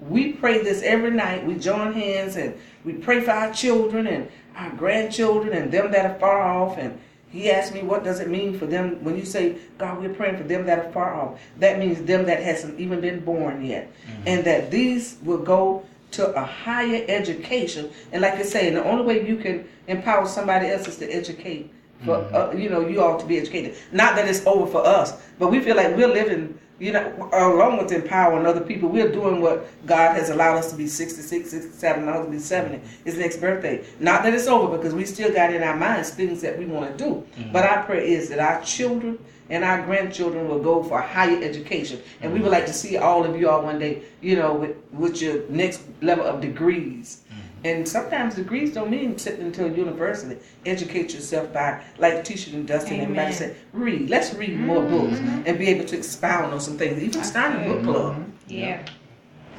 We 0.00 0.32
pray 0.32 0.62
this 0.62 0.82
every 0.82 1.10
night. 1.10 1.44
We 1.46 1.56
join 1.56 1.92
hands 1.92 2.36
and 2.36 2.54
we 2.84 2.94
pray 2.94 3.20
for 3.20 3.32
our 3.32 3.52
children 3.52 4.06
and 4.06 4.30
our 4.56 4.70
grandchildren 4.70 5.56
and 5.56 5.70
them 5.70 5.90
that 5.92 6.10
are 6.10 6.18
far 6.18 6.40
off 6.40 6.78
and 6.78 6.98
He 7.30 7.50
asked 7.50 7.72
me, 7.72 7.82
what 7.82 8.02
does 8.02 8.18
it 8.18 8.28
mean 8.28 8.58
for 8.58 8.66
them 8.66 9.02
when 9.04 9.16
you 9.16 9.24
say, 9.24 9.56
God, 9.78 10.00
we're 10.00 10.12
praying 10.12 10.36
for 10.36 10.44
them 10.44 10.66
that 10.66 10.78
are 10.78 10.92
far 10.92 11.14
off? 11.14 11.40
That 11.58 11.78
means 11.78 12.02
them 12.02 12.26
that 12.26 12.42
hasn't 12.42 12.78
even 12.80 13.00
been 13.00 13.20
born 13.20 13.64
yet. 13.64 13.92
And 14.26 14.44
that 14.44 14.70
these 14.70 15.16
will 15.22 15.38
go 15.38 15.84
to 16.12 16.34
a 16.34 16.44
higher 16.44 17.04
education. 17.08 17.90
And 18.12 18.22
like 18.22 18.36
you 18.38 18.44
say, 18.44 18.70
the 18.70 18.84
only 18.84 19.04
way 19.04 19.26
you 19.26 19.36
can 19.36 19.68
empower 19.86 20.26
somebody 20.26 20.66
else 20.66 20.88
is 20.88 20.96
to 20.98 21.06
educate. 21.06 21.72
For 22.04 22.16
uh, 22.34 22.52
you 22.52 22.70
know, 22.70 22.88
you 22.88 23.02
all 23.02 23.18
to 23.20 23.26
be 23.26 23.38
educated. 23.38 23.76
Not 23.92 24.16
that 24.16 24.26
it's 24.26 24.44
over 24.46 24.66
for 24.66 24.84
us, 24.84 25.20
but 25.38 25.50
we 25.50 25.60
feel 25.60 25.76
like 25.76 25.94
we're 25.96 26.08
living, 26.08 26.58
you 26.80 26.92
know, 26.92 27.28
along 27.32 27.76
with 27.76 27.92
empowering 27.92 28.46
other 28.46 28.62
people. 28.62 28.88
We're 28.88 29.12
doing 29.12 29.40
what 29.42 29.68
God 29.86 30.16
has 30.16 30.30
allowed 30.30 30.56
us 30.56 30.70
to 30.70 30.76
be 30.76 30.86
66, 30.86 31.50
67, 31.50 32.04
my 32.04 32.12
husband 32.12 32.32
be 32.32 32.38
70. 32.38 32.80
His 33.04 33.18
next 33.18 33.36
birthday. 33.36 33.84
Not 34.00 34.22
that 34.22 34.32
it's 34.32 34.46
over 34.46 34.76
because 34.76 34.94
we 34.94 35.04
still 35.04 35.32
got 35.32 35.52
in 35.52 35.62
our 35.62 35.76
minds 35.76 36.10
things 36.10 36.40
that 36.40 36.58
we 36.58 36.64
want 36.64 36.96
to 36.96 37.04
do. 37.04 37.10
Mm-hmm. 37.10 37.52
But 37.52 37.66
our 37.66 37.84
prayer 37.84 38.00
is 38.00 38.30
that 38.30 38.38
our 38.38 38.62
children 38.62 39.18
and 39.50 39.62
our 39.62 39.84
grandchildren 39.84 40.48
will 40.48 40.60
go 40.60 40.82
for 40.82 40.98
a 40.98 41.06
higher 41.06 41.42
education. 41.42 42.00
And 42.22 42.32
we 42.32 42.38
would 42.38 42.46
mm-hmm. 42.46 42.54
like 42.54 42.66
to 42.66 42.72
see 42.72 42.96
all 42.96 43.24
of 43.24 43.38
you 43.38 43.50
all 43.50 43.62
one 43.62 43.78
day, 43.78 44.02
you 44.22 44.36
know, 44.36 44.54
with, 44.54 44.76
with 44.92 45.20
your 45.20 45.46
next 45.50 45.82
level 46.00 46.24
of 46.24 46.40
degrees. 46.40 47.22
And 47.62 47.86
sometimes 47.86 48.36
degrees 48.36 48.72
don't 48.72 48.90
mean 48.90 49.18
sitting 49.18 49.44
until 49.46 49.70
university. 49.70 50.40
Educate 50.64 51.12
yourself 51.12 51.52
by, 51.52 51.82
like 51.98 52.24
Tisha 52.24 52.54
and 52.54 52.66
Dustin 52.66 52.94
and 52.94 53.02
everybody 53.02 53.26
Amen. 53.26 53.32
said, 53.34 53.56
read. 53.72 54.08
Let's 54.08 54.32
read 54.34 54.58
more 54.58 54.82
books 54.82 55.18
and 55.18 55.58
be 55.58 55.66
able 55.68 55.84
to 55.86 55.96
expound 55.98 56.52
on 56.54 56.60
some 56.60 56.78
things. 56.78 57.02
Even 57.02 57.22
start 57.22 57.54
a 57.60 57.64
book 57.68 57.82
club. 57.84 58.24
Yeah. 58.48 58.82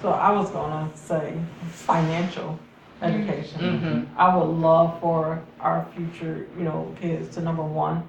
So 0.01 0.09
I 0.09 0.31
was 0.31 0.49
gonna 0.49 0.89
say 0.95 1.33
financial 1.69 2.57
education. 3.03 3.59
Mm-hmm. 3.61 4.19
I 4.19 4.35
would 4.35 4.45
love 4.49 4.99
for 4.99 5.43
our 5.59 5.87
future, 5.95 6.47
you 6.57 6.63
know, 6.63 6.95
kids 6.99 7.33
to 7.35 7.41
number 7.41 7.63
one, 7.63 8.07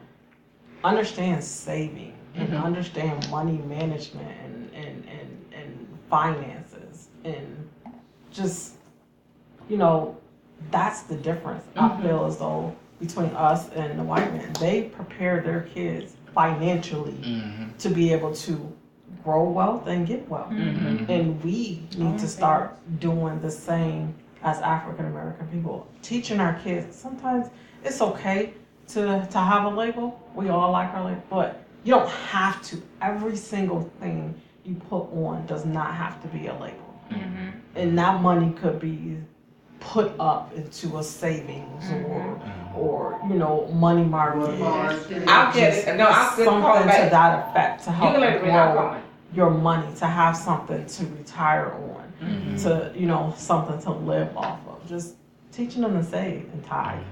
understand 0.85 1.45
saving 1.45 2.15
and 2.35 2.49
Mhm. 2.49 2.63
understand 2.65 3.29
money 3.31 3.59
management 3.59 4.29
and, 4.43 4.71
and, 4.75 5.05
and, 5.09 5.53
and 5.55 5.99
finances 6.09 7.09
and 7.25 7.69
just, 8.31 8.77
you 9.69 9.77
know, 9.77 10.17
that's 10.71 11.03
the 11.03 11.17
difference. 11.17 11.65
I 11.77 11.89
mm-hmm. 11.89 12.03
feel 12.03 12.25
as 12.27 12.39
though 12.39 12.75
between 13.01 13.31
us 13.31 13.69
and 13.71 13.99
the 13.99 14.05
white 14.05 14.33
man, 14.33 14.53
they 14.55 14.85
prepare 14.85 15.41
their 15.41 15.63
kids 15.63 16.15
financially 16.35 17.13
mm-hmm. 17.13 17.77
to 17.79 17.89
be 17.89 18.13
able 18.13 18.35
to 18.35 18.73
grow 19.25 19.45
wealth 19.49 19.87
and 19.87 20.07
get 20.07 20.29
wealth. 20.29 20.51
Mm-hmm. 20.51 21.11
And 21.11 21.43
we 21.43 21.83
need 21.97 22.19
to 22.19 22.29
start 22.29 22.79
doing 23.01 23.41
the 23.41 23.51
same 23.51 24.15
as 24.43 24.59
African 24.61 25.07
American 25.07 25.47
people, 25.49 25.87
teaching 26.03 26.41
our 26.41 26.55
kids. 26.61 26.97
Sometimes 26.97 27.49
it's 27.85 28.01
okay 28.01 28.55
to 28.89 29.27
to 29.31 29.39
have 29.39 29.65
a 29.65 29.75
label. 29.75 30.21
We 30.35 30.49
all 30.49 30.73
like 30.73 30.93
our 30.95 31.05
label, 31.05 31.23
but 31.31 31.65
you 31.85 31.95
don't 31.95 32.09
have 32.09 32.63
to. 32.63 32.83
Every 33.01 33.37
single 33.37 33.91
thing 34.01 34.41
you 34.65 34.75
put 34.75 35.05
on 35.13 35.47
does 35.47 35.65
not 35.65 35.95
have 35.95 36.21
to 36.23 36.29
be 36.29 36.47
a 36.47 36.55
label. 36.55 36.79
And 37.75 37.99
that 37.99 38.23
money 38.23 38.53
could 38.53 38.81
be 38.81 39.19
put 39.83 40.13
up 40.19 40.53
into 40.55 40.99
a 40.99 41.03
savings 41.03 41.85
or 42.07 42.41
or 42.75 43.21
you 43.29 43.35
know 43.35 43.67
money 43.75 44.05
market. 44.05 44.61
I'll 45.29 45.53
get 45.53 45.75
it. 45.89 45.97
No, 45.97 46.07
I'll 46.07 46.37
get 46.37 46.45
something 46.45 46.63
call 46.63 46.81
to 46.81 46.87
back. 46.87 47.11
that 47.11 47.49
effect 47.51 47.85
to 47.85 47.91
help 47.93 48.13
can 48.13 48.21
let 48.21 48.43
me 48.43 48.49
know. 48.49 48.55
I'll 48.55 48.73
grow 48.73 49.01
your 49.35 49.51
money 49.51 49.87
to 49.97 50.07
have 50.07 50.37
something 50.37 50.85
to 50.87 51.07
retire 51.07 51.73
on 51.73 52.03
Mm-hmm. 52.23 52.57
to 52.59 52.93
you 52.97 53.07
know 53.07 53.35
something 53.37 53.81
to 53.83 53.91
live 53.91 54.37
off 54.37 54.61
of 54.69 54.89
just 54.89 55.17
teaching 55.51 55.83
them 55.83 55.95
to 55.95 56.05
save 56.05 56.49
and 56.53 56.65
tithe 56.65 57.03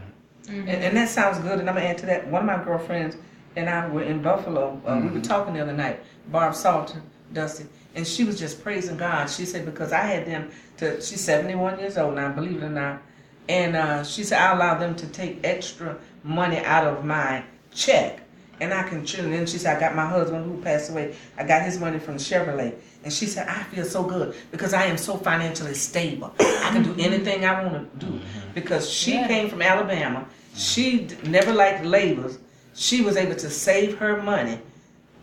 And, 0.49 0.69
and 0.69 0.97
that 0.97 1.09
sounds 1.09 1.39
good. 1.39 1.59
And 1.59 1.69
I'm 1.69 1.75
gonna 1.75 1.89
add 1.89 1.99
to 1.99 2.07
that. 2.07 2.29
One 2.29 2.49
of 2.49 2.59
my 2.59 2.63
girlfriends 2.65 3.17
and 3.57 3.69
I 3.69 3.89
were 3.89 4.05
in 4.05 4.23
Buffalo. 4.23 4.81
Uh, 4.87 5.01
We 5.03 5.09
were 5.09 5.21
talking 5.21 5.55
the 5.55 5.61
other 5.63 5.73
night. 5.73 5.99
Barb 6.31 6.55
Salter, 6.55 7.03
Dusty, 7.33 7.65
and 7.95 8.07
she 8.07 8.25
was 8.25 8.39
just 8.39 8.63
praising 8.63 8.97
God. 8.97 9.29
She 9.31 9.45
said 9.45 9.65
because 9.65 9.93
I 9.93 10.03
had 10.03 10.27
them 10.27 10.51
to. 10.79 11.01
She's 11.01 11.21
71 11.21 11.79
years 11.79 11.99
old 11.99 12.15
now, 12.15 12.31
believe 12.33 12.63
it 12.63 12.67
or 12.67 12.71
not. 12.71 13.03
And 13.49 13.77
uh, 13.77 14.05
she 14.05 14.23
said 14.25 14.41
I 14.41 14.53
allow 14.55 14.79
them 14.79 14.95
to 14.97 15.07
take 15.09 15.41
extra 15.45 15.97
money 16.23 16.59
out 16.59 16.87
of 16.87 17.05
my 17.05 17.43
check, 17.73 18.21
and 18.61 18.73
I 18.73 18.83
can. 18.85 18.99
And 18.99 19.33
then 19.33 19.47
she 19.47 19.59
said 19.59 19.77
I 19.77 19.81
got 19.81 19.95
my 19.95 20.07
husband 20.07 20.45
who 20.45 20.63
passed 20.63 20.91
away. 20.91 21.17
I 21.37 21.45
got 21.45 21.63
his 21.63 21.79
money 21.79 21.99
from 21.99 22.17
Chevrolet. 22.17 22.75
And 23.03 23.11
she 23.13 23.25
said, 23.27 23.49
I 23.49 23.63
feel 23.65 23.87
so 23.87 24.03
good 24.03 24.35
because 24.51 24.75
I 24.75 24.85
am 24.85 24.99
so 24.99 25.17
financially 25.17 25.73
stable. 25.73 26.35
I 26.39 26.71
can 26.71 26.83
do 26.83 26.95
anything 26.99 27.47
I 27.47 27.65
want 27.65 27.99
to 27.99 28.07
do. 28.07 28.21
Because 28.55 28.91
she 28.91 29.13
Yeah. 29.15 29.27
came 29.27 29.49
from 29.49 29.63
Alabama. 29.63 30.27
She 30.55 31.09
never 31.25 31.53
liked 31.55 31.85
labels. 31.85 32.39
She 32.75 33.01
was 33.01 33.17
able 33.17 33.37
to 33.37 33.49
save 33.49 33.97
her 33.99 34.23
money. 34.23 34.59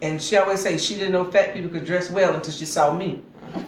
And 0.02 0.22
she 0.22 0.38
always 0.38 0.62
say 0.62 0.78
she 0.78 0.96
didn't 0.96 1.14
know 1.14 1.32
fat 1.32 1.54
people 1.54 1.70
could 1.70 1.86
dress 1.86 2.12
well 2.12 2.36
until 2.36 2.54
she 2.54 2.66
saw 2.66 2.94
me. 2.94 3.22
she 3.58 3.66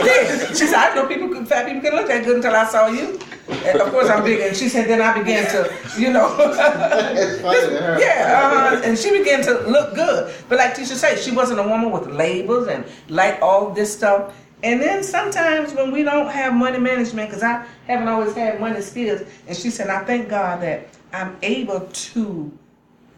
did. 0.00 0.56
She 0.56 0.66
said, 0.66 0.76
I 0.76 0.94
know 0.94 1.06
people 1.06 1.28
could, 1.28 1.48
fat 1.48 1.66
people 1.66 1.80
could 1.80 1.94
look 1.94 2.08
that 2.08 2.24
good 2.24 2.36
until 2.36 2.54
I 2.54 2.64
saw 2.66 2.86
you. 2.86 3.18
And 3.48 3.80
of 3.80 3.90
course, 3.90 4.08
I'm 4.08 4.22
big. 4.22 4.40
And 4.40 4.56
she 4.56 4.68
said, 4.68 4.88
then 4.88 5.00
I 5.00 5.18
began 5.18 5.50
to, 5.50 5.72
you 5.98 6.12
know. 6.12 6.34
It's 6.38 7.42
funny 7.42 7.60
to 7.60 7.82
her. 7.82 7.98
Yeah, 7.98 8.70
uh, 8.74 8.82
and 8.84 8.98
she 8.98 9.10
began 9.10 9.42
to 9.42 9.68
look 9.68 9.94
good. 9.94 10.32
But 10.48 10.58
like 10.58 10.74
Tisha 10.74 10.94
said, 10.94 11.18
she 11.18 11.32
wasn't 11.32 11.60
a 11.60 11.64
woman 11.64 11.90
with 11.90 12.06
labels 12.06 12.68
and 12.68 12.84
like 13.08 13.40
all 13.42 13.70
this 13.70 13.92
stuff. 13.92 14.34
And 14.62 14.80
then 14.80 15.02
sometimes 15.02 15.74
when 15.74 15.90
we 15.90 16.02
don't 16.02 16.30
have 16.30 16.54
money 16.54 16.78
management, 16.78 17.28
because 17.28 17.42
I 17.42 17.66
haven't 17.86 18.08
always 18.08 18.34
had 18.34 18.60
money 18.60 18.80
skills, 18.80 19.22
and 19.46 19.56
she 19.56 19.70
said, 19.70 19.88
I 19.88 20.04
thank 20.04 20.28
God 20.28 20.62
that 20.62 20.88
I'm 21.12 21.36
able 21.42 21.80
to 21.80 22.52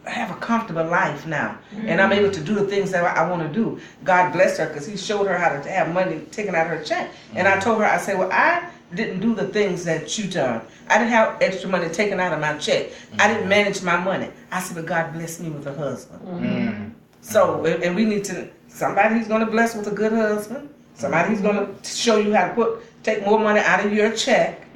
have 0.07 0.31
a 0.31 0.35
comfortable 0.41 0.85
life 0.85 1.27
now, 1.27 1.59
and 1.77 2.01
I'm 2.01 2.13
able 2.13 2.31
to 2.31 2.41
do 2.41 2.55
the 2.55 2.67
things 2.67 2.91
that 2.93 3.05
I, 3.05 3.29
want 3.29 3.43
to 3.43 3.53
do. 3.53 3.81
God 4.05 4.33
bless 4.33 4.59
her 4.59 4.67
because 4.69 4.87
He 4.87 4.97
showed 4.97 5.27
her 5.27 5.37
how 5.37 5.61
to 5.61 5.69
have 5.69 5.93
money 5.93 6.21
taken 6.31 6.55
out 6.55 6.67
of 6.67 6.79
her 6.79 6.85
check. 6.85 7.11
And 7.35 7.49
I 7.49 7.53
mm-hmm. 7.53 7.61
told 7.61 7.79
her, 7.79 7.85
I 7.85 7.99
said, 7.99 8.19
well, 8.19 8.31
I 8.33 8.71
didn't 8.95 9.21
do 9.21 9.35
the 9.35 9.49
things 9.49 9.85
that 9.85 10.17
you 10.17 10.29
done. 10.29 10.63
I 10.89 10.99
didn't 10.99 11.11
have 11.11 11.43
extra 11.43 11.69
money 11.69 11.89
taken 11.89 12.21
out 12.21 12.33
of 12.33 12.41
my 12.41 12.57
check. 12.59 12.91
I 13.19 13.27
didn't 13.27 13.41
mm-hmm. 13.43 13.49
manage 13.49 13.83
my 13.83 13.97
money. 13.97 14.31
I 14.53 14.61
said, 14.61 14.77
but 14.77 14.87
God 14.87 15.13
blessed 15.13 15.41
me 15.41 15.51
with 15.51 15.67
a 15.67 15.75
husband. 15.75 16.23
Mm-hmm. 16.23 16.89
So, 17.21 17.65
and 17.65 17.83
and 17.83 17.97
we 17.97 18.05
need 18.05 18.25
to 18.25 18.49
somebody 18.69 19.17
who's 19.17 19.29
going 19.29 19.45
to 19.45 19.51
bless 19.51 19.75
with 19.75 19.89
a 19.89 19.95
good 19.95 20.13
husband. 20.13 20.69
Somebody 20.95 21.31
who's 21.31 21.41
going 21.41 21.77
to 21.77 21.89
show 21.89 22.17
you 22.17 22.35
how 22.35 22.49
to 22.49 22.55
put 22.55 23.03
take 23.03 23.25
more 23.25 23.39
money 23.39 23.61
out 23.61 23.85
of 23.85 23.93
your 23.93 24.13
check. 24.13 24.73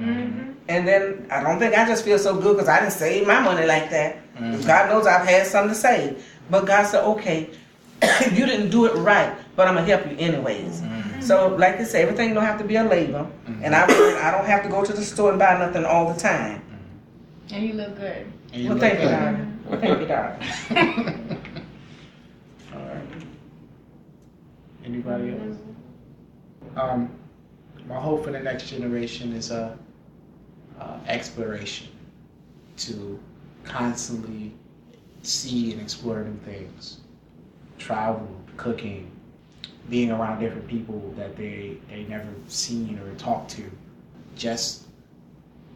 And 0.70 0.86
then 0.86 1.26
I 1.32 1.42
don't 1.42 1.58
think 1.58 1.74
I 1.74 1.84
just 1.84 2.04
feel 2.04 2.16
so 2.16 2.40
good 2.40 2.54
because 2.54 2.68
I 2.68 2.78
didn't 2.78 2.92
save 2.92 3.26
my 3.26 3.40
money 3.40 3.66
like 3.66 3.90
that. 3.90 4.18
Mm-hmm. 4.36 4.64
God 4.64 4.88
knows 4.88 5.04
I've 5.04 5.26
had 5.26 5.44
something 5.44 5.74
to 5.74 5.74
save. 5.74 6.24
But 6.48 6.64
God 6.64 6.86
said, 6.86 7.02
okay, 7.04 7.50
you 8.32 8.46
didn't 8.46 8.70
do 8.70 8.86
it 8.86 8.94
right, 8.94 9.36
but 9.56 9.66
I'm 9.66 9.74
gonna 9.74 9.86
help 9.86 10.08
you 10.08 10.16
anyways. 10.16 10.80
Mm-hmm. 10.80 11.22
So, 11.22 11.56
like 11.56 11.80
I 11.80 11.82
say, 11.82 12.02
everything 12.02 12.34
don't 12.34 12.44
have 12.44 12.58
to 12.58 12.64
be 12.64 12.76
a 12.76 12.84
label, 12.84 13.28
mm-hmm. 13.48 13.64
and 13.64 13.74
I 13.74 13.82
I 13.82 14.30
don't 14.30 14.46
have 14.46 14.62
to 14.62 14.68
go 14.68 14.84
to 14.84 14.92
the 14.92 15.02
store 15.02 15.30
and 15.30 15.40
buy 15.40 15.58
nothing 15.58 15.84
all 15.84 16.12
the 16.12 16.18
time. 16.18 16.62
And 17.52 17.66
you 17.66 17.72
look 17.72 17.98
good. 17.98 18.32
And 18.52 18.62
you 18.62 18.68
Well, 18.68 18.78
look 18.78 18.80
thank 18.80 19.00
you, 19.00 19.08
good. 19.08 19.10
darling. 19.10 19.58
Well, 19.66 19.80
thank 19.80 20.00
you, 20.00 20.06
darling. 20.06 20.40
All 22.74 22.80
right. 22.80 23.24
Anybody 24.84 25.30
else? 25.32 25.56
Um, 26.76 27.10
my 27.88 27.96
hope 27.96 28.24
for 28.24 28.30
the 28.30 28.38
next 28.38 28.70
generation 28.70 29.32
is 29.32 29.50
a 29.50 29.76
uh, 30.80 30.98
exploration 31.06 31.88
to 32.78 33.18
constantly 33.64 34.52
see 35.22 35.72
and 35.72 35.80
explore 35.80 36.22
new 36.22 36.38
things, 36.44 37.00
travel, 37.78 38.26
cooking, 38.56 39.10
being 39.88 40.10
around 40.10 40.40
different 40.40 40.66
people 40.66 41.12
that 41.16 41.36
they 41.36 41.76
they 41.88 42.04
never 42.04 42.28
seen 42.48 42.98
or 42.98 43.14
talked 43.16 43.50
to, 43.50 43.70
just 44.36 44.84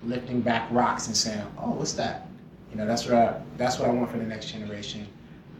lifting 0.03 0.41
back 0.41 0.71
rocks 0.71 1.07
and 1.07 1.17
saying, 1.17 1.45
"Oh, 1.59 1.73
what's 1.73 1.93
that?" 1.95 2.29
You 2.71 2.77
know, 2.77 2.87
that's 2.87 3.05
what 3.05 3.15
I, 3.15 3.41
that's 3.57 3.79
what 3.79 3.89
I 3.89 3.93
want 3.93 4.11
for 4.11 4.19
the 4.19 4.25
next 4.25 4.51
generation, 4.51 5.07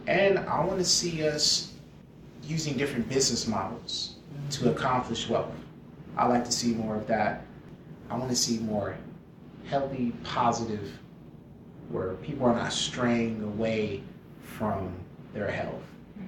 and 0.07 0.39
I 0.39 0.63
want 0.63 0.79
to 0.79 0.85
see 0.85 1.27
us 1.27 1.73
using 2.43 2.77
different 2.77 3.09
business 3.09 3.47
models 3.47 4.15
to 4.51 4.71
accomplish 4.71 5.27
wealth. 5.29 5.51
I 6.17 6.27
like 6.27 6.45
to 6.45 6.51
see 6.51 6.73
more 6.73 6.95
of 6.95 7.07
that. 7.07 7.43
I 8.09 8.17
want 8.17 8.29
to 8.29 8.35
see 8.35 8.59
more 8.59 8.95
healthy, 9.67 10.11
positive, 10.23 10.91
where 11.89 12.13
people 12.15 12.45
are 12.47 12.55
not 12.55 12.73
straying 12.73 13.41
away 13.43 14.03
from 14.41 14.93
their 15.33 15.49
health. 15.49 15.81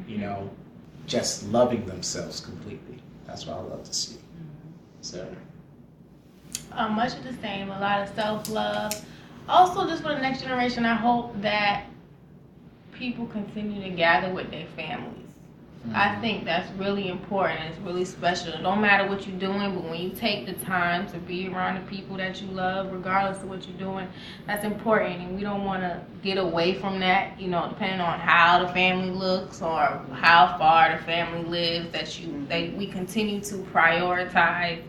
You 0.08 0.20
know, 0.20 0.50
just 1.06 1.48
loving 1.50 1.86
themselves 1.86 2.40
completely. 2.40 3.02
That's 3.26 3.46
what 3.46 3.58
I 3.58 3.62
love 3.62 3.84
to 3.84 3.94
see. 3.94 4.18
So, 5.02 5.28
Um, 6.72 6.94
much 6.94 7.14
of 7.14 7.24
the 7.24 7.34
same. 7.42 7.70
A 7.70 7.80
lot 7.80 8.02
of 8.02 8.14
self 8.16 8.50
love. 8.50 8.94
Also, 9.48 9.88
just 9.88 10.04
for 10.04 10.10
the 10.10 10.20
next 10.20 10.42
generation, 10.42 10.86
I 10.86 10.96
hope 10.96 11.42
that 11.42 11.86
people 12.92 13.26
continue 13.28 13.82
to 13.82 13.90
gather 13.90 14.34
with 14.34 14.52
their 14.52 14.66
families. 14.76 15.27
I 15.94 16.20
think 16.20 16.44
that's 16.44 16.70
really 16.74 17.08
important. 17.08 17.62
It's 17.62 17.80
really 17.80 18.06
special. 18.06 18.54
It 18.54 18.62
don't 18.62 18.82
matter 18.82 19.08
what 19.08 19.28
you're 19.28 19.40
doing, 19.40 19.74
but 19.74 19.84
when 19.84 20.00
you 20.00 20.10
take 20.10 20.46
the 20.46 20.54
time 20.66 21.08
to 21.12 21.18
be 21.18 21.48
around 21.48 21.76
the 21.76 21.90
people 21.90 22.18
that 22.18 22.42
you 22.42 22.48
love, 22.50 22.92
regardless 22.92 23.42
of 23.42 23.50
what 23.50 23.68
you're 23.68 23.78
doing, 23.78 24.08
that's 24.46 24.66
important. 24.66 25.22
And 25.22 25.36
we 25.36 25.44
don't 25.44 25.64
want 25.64 25.82
to 25.82 26.02
get 26.24 26.38
away 26.38 26.74
from 26.74 27.00
that. 27.00 27.40
You 27.40 27.48
know, 27.48 27.70
depending 27.70 28.02
on 28.02 28.20
how 28.20 28.66
the 28.66 28.74
family 28.74 29.12
looks 29.12 29.62
or 29.62 30.02
how 30.14 30.58
far 30.58 30.98
the 30.98 31.04
family 31.04 31.44
lives, 31.50 31.92
that 31.92 32.20
you 32.20 32.46
they 32.48 32.70
we 32.70 32.88
continue 32.88 33.40
to 33.42 33.56
prioritize 33.56 34.84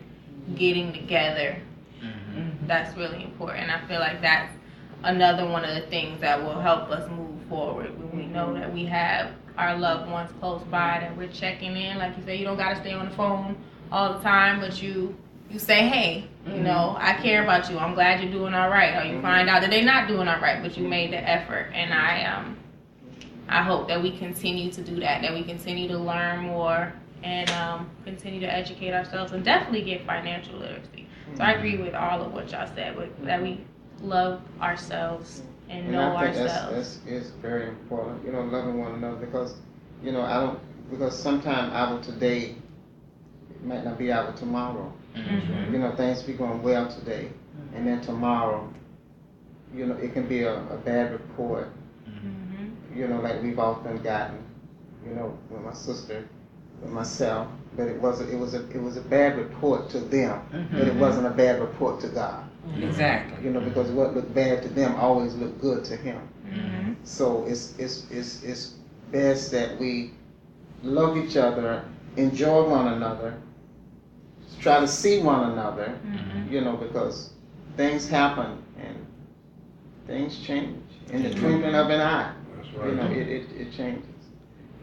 getting 0.57 0.93
together. 0.93 1.61
Mm-hmm. 2.03 2.67
That's 2.67 2.97
really 2.97 3.23
important. 3.23 3.71
I 3.71 3.87
feel 3.87 4.01
like 4.01 4.21
that's 4.21 4.53
another 5.05 5.47
one 5.47 5.65
of 5.65 5.75
the 5.75 5.89
things 5.89 6.21
that 6.21 6.43
will 6.43 6.61
help 6.61 6.91
us 6.91 7.09
move 7.11 7.41
forward 7.49 7.97
when 7.99 8.17
we 8.17 8.27
know 8.27 8.47
mm-hmm. 8.47 8.61
that 8.61 8.73
we 8.73 8.85
have 8.87 9.33
our 9.59 9.77
loved 9.77 10.11
ones 10.11 10.31
close 10.41 10.63
by 10.65 10.99
that 11.01 11.17
we're 11.17 11.29
checking 11.29 11.77
in. 11.77 11.99
Like 11.99 12.17
you 12.17 12.25
say, 12.25 12.37
you 12.37 12.45
don't 12.45 12.57
got 12.57 12.71
to 12.71 12.81
stay 12.81 12.93
on 12.93 13.09
the 13.09 13.15
phone 13.15 13.57
all 13.91 14.15
the 14.15 14.21
time, 14.21 14.61
but 14.61 14.81
you 14.81 15.17
you 15.51 15.59
say, 15.59 15.89
hey, 15.89 16.29
you 16.47 16.61
know, 16.61 16.95
I 16.99 17.15
care 17.15 17.43
about 17.43 17.71
you. 17.71 17.79
I'm 17.79 17.95
glad 17.95 18.23
you're 18.23 18.31
doing 18.31 18.53
all 18.53 18.69
right. 18.69 19.03
Or 19.03 19.11
you 19.11 19.21
find 19.23 19.49
out 19.49 19.63
that 19.63 19.71
they're 19.71 19.83
not 19.83 20.07
doing 20.07 20.29
all 20.29 20.41
right, 20.41 20.63
but 20.63 20.77
you 20.77 20.87
made 20.87 21.11
the 21.11 21.17
effort. 21.17 21.71
And 21.75 21.93
I 21.93 22.25
um 22.25 22.57
I 23.49 23.63
hope 23.63 23.89
that 23.89 24.03
we 24.03 24.17
continue 24.17 24.71
to 24.73 24.83
do 24.83 25.01
that. 25.01 25.23
That 25.23 25.33
we 25.33 25.43
continue 25.43 25.89
to 25.89 25.99
learn 25.99 26.41
more 26.41 26.93
and 27.23 27.51
um, 27.51 27.91
continue 28.05 28.41
to 28.41 28.53
educate 28.53 28.93
ourselves 28.93 29.33
and 29.33 29.45
definitely 29.45 29.83
get 29.83 30.07
financial 30.07 30.59
literacy. 30.59 31.09
So 31.35 31.43
I 31.43 31.53
agree 31.53 31.77
with 31.77 31.95
all 31.95 32.23
of 32.23 32.33
what 32.33 32.51
y'all 32.53 32.71
said. 32.75 32.97
With, 32.97 33.25
that 33.25 33.43
we 33.43 33.65
love 34.01 34.43
ourselves 34.61 35.43
and, 35.71 35.87
And 35.87 35.93
know 35.93 36.17
I 36.17 36.19
think 36.19 36.37
ourselves. 36.37 36.73
that's, 36.75 36.97
that's 36.97 37.07
is 37.07 37.31
very 37.43 37.67
important, 37.69 38.25
you 38.25 38.33
know, 38.33 38.43
loving 38.43 38.79
one 38.79 38.95
another 38.95 39.17
because, 39.17 39.57
you 40.03 40.13
know, 40.13 40.23
I 40.23 40.41
don't, 40.41 40.59
because 40.91 41.17
sometimes 41.19 41.73
our 41.73 42.01
today 42.01 42.55
might 43.65 43.85
not 43.85 43.99
be 43.99 44.13
our 44.13 44.33
tomorrow. 44.33 44.93
Mhm. 45.15 45.73
You 45.73 45.79
know, 45.79 45.93
things 45.97 46.23
be 46.23 46.33
going 46.35 46.63
well 46.63 46.87
today, 46.89 47.31
and 47.75 47.87
then 47.87 48.01
tomorrow, 48.01 48.69
you 49.75 49.87
know, 49.87 49.97
it 49.97 50.13
can 50.13 50.27
be 50.29 50.43
a, 50.43 50.55
a 50.71 50.77
bad 50.79 51.13
report, 51.13 51.69
Mhm. 52.09 52.97
you 52.97 53.09
know, 53.09 53.21
like 53.21 53.43
we've 53.43 53.59
often 53.59 53.99
gotten, 54.03 54.39
you 55.07 55.15
know, 55.15 55.37
with 55.51 55.63
my 55.63 55.73
sister, 55.73 56.25
with 56.83 56.91
myself, 56.91 57.49
but 57.79 57.87
it 57.87 58.03
was 58.03 58.21
a, 58.21 58.29
it 58.29 58.37
was 58.37 58.55
a 58.55 58.69
it 58.71 58.83
was 58.83 58.97
a 58.97 59.01
bad 59.01 59.39
report 59.39 59.89
to 59.91 60.01
them, 60.01 60.41
but 60.73 60.89
it 60.89 60.95
wasn't 60.97 61.27
a 61.27 61.31
bad 61.31 61.61
report 61.61 62.01
to 62.01 62.09
God. 62.09 62.45
Exactly. 62.83 63.43
You 63.45 63.51
know, 63.53 63.61
because 63.61 63.89
what 63.93 64.15
looked 64.15 64.35
bad 64.35 64.63
to 64.65 64.69
them 64.69 64.97
always 64.97 65.35
looked 65.37 65.61
good 65.61 65.85
to 65.85 65.97
Him. 65.97 66.21
Mm-hmm. 66.47 66.93
So 67.05 67.45
it's 67.47 67.79
it's 67.79 68.11
it's 68.11 68.43
it's 68.43 68.75
best 69.13 69.53
that 69.53 69.79
we 69.79 70.11
love 70.83 71.17
each 71.17 71.37
other, 71.37 71.85
enjoy 72.17 72.69
one 72.69 72.89
another, 72.89 73.35
try 74.61 74.81
to 74.81 74.89
see 74.89 75.23
one 75.23 75.53
another, 75.53 75.97
Mhm. 76.05 76.51
you 76.51 76.61
know, 76.61 76.77
because 76.77 77.31
things 77.77 78.09
happen 78.09 78.59
and 78.83 78.97
things 80.07 80.41
change 80.41 80.83
in 81.13 81.23
the 81.23 81.31
twinkling 81.31 81.75
of 81.77 81.91
an 81.91 82.01
eye. 82.01 82.33
That's 82.57 82.75
right. 82.75 82.89
You 82.91 82.95
know, 82.97 83.07
it, 83.07 83.29
it, 83.29 83.47
it 83.57 83.73
changes. 83.73 84.05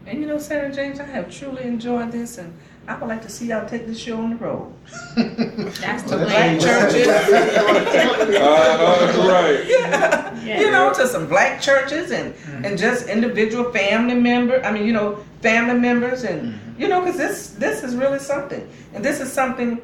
And 0.06 0.20
you 0.20 0.26
know, 0.26 0.38
Senator 0.38 0.72
James, 0.72 1.00
I 1.00 1.04
have 1.04 1.30
truly 1.30 1.64
enjoyed 1.64 2.12
this, 2.12 2.38
and 2.38 2.56
I 2.88 2.96
would 2.98 3.08
like 3.08 3.22
to 3.22 3.28
see 3.28 3.46
y'all 3.48 3.68
take 3.68 3.86
this 3.86 3.98
show 3.98 4.16
on 4.18 4.30
the 4.30 4.36
road. 4.36 4.72
That's 5.16 6.02
the 6.04 6.16
Well. 6.18 6.26
Black 6.26 6.60
churches. 6.60 7.06
Uh, 8.36 9.06
that's 9.06 9.18
right. 9.18 9.64
yeah. 9.68 10.44
Yeah. 10.44 10.60
You 10.60 10.70
know, 10.70 10.92
to 10.92 11.06
some 11.06 11.26
black 11.26 11.60
churches 11.60 12.10
and 12.10 12.34
Mm-hmm. 12.34 12.64
and 12.64 12.78
just 12.78 13.08
individual 13.08 13.72
family 13.72 14.14
member. 14.14 14.62
I 14.64 14.70
mean, 14.72 14.84
you 14.86 14.92
know, 14.92 15.18
family 15.42 15.78
members, 15.78 16.22
and 16.24 16.42
Mm-hmm. 16.54 16.80
you 16.82 16.88
know, 16.88 17.00
because 17.00 17.16
this 17.16 17.48
this 17.58 17.82
is 17.82 17.94
really 17.96 18.18
something, 18.18 18.68
and 18.94 19.04
this 19.04 19.20
is 19.20 19.32
something 19.32 19.80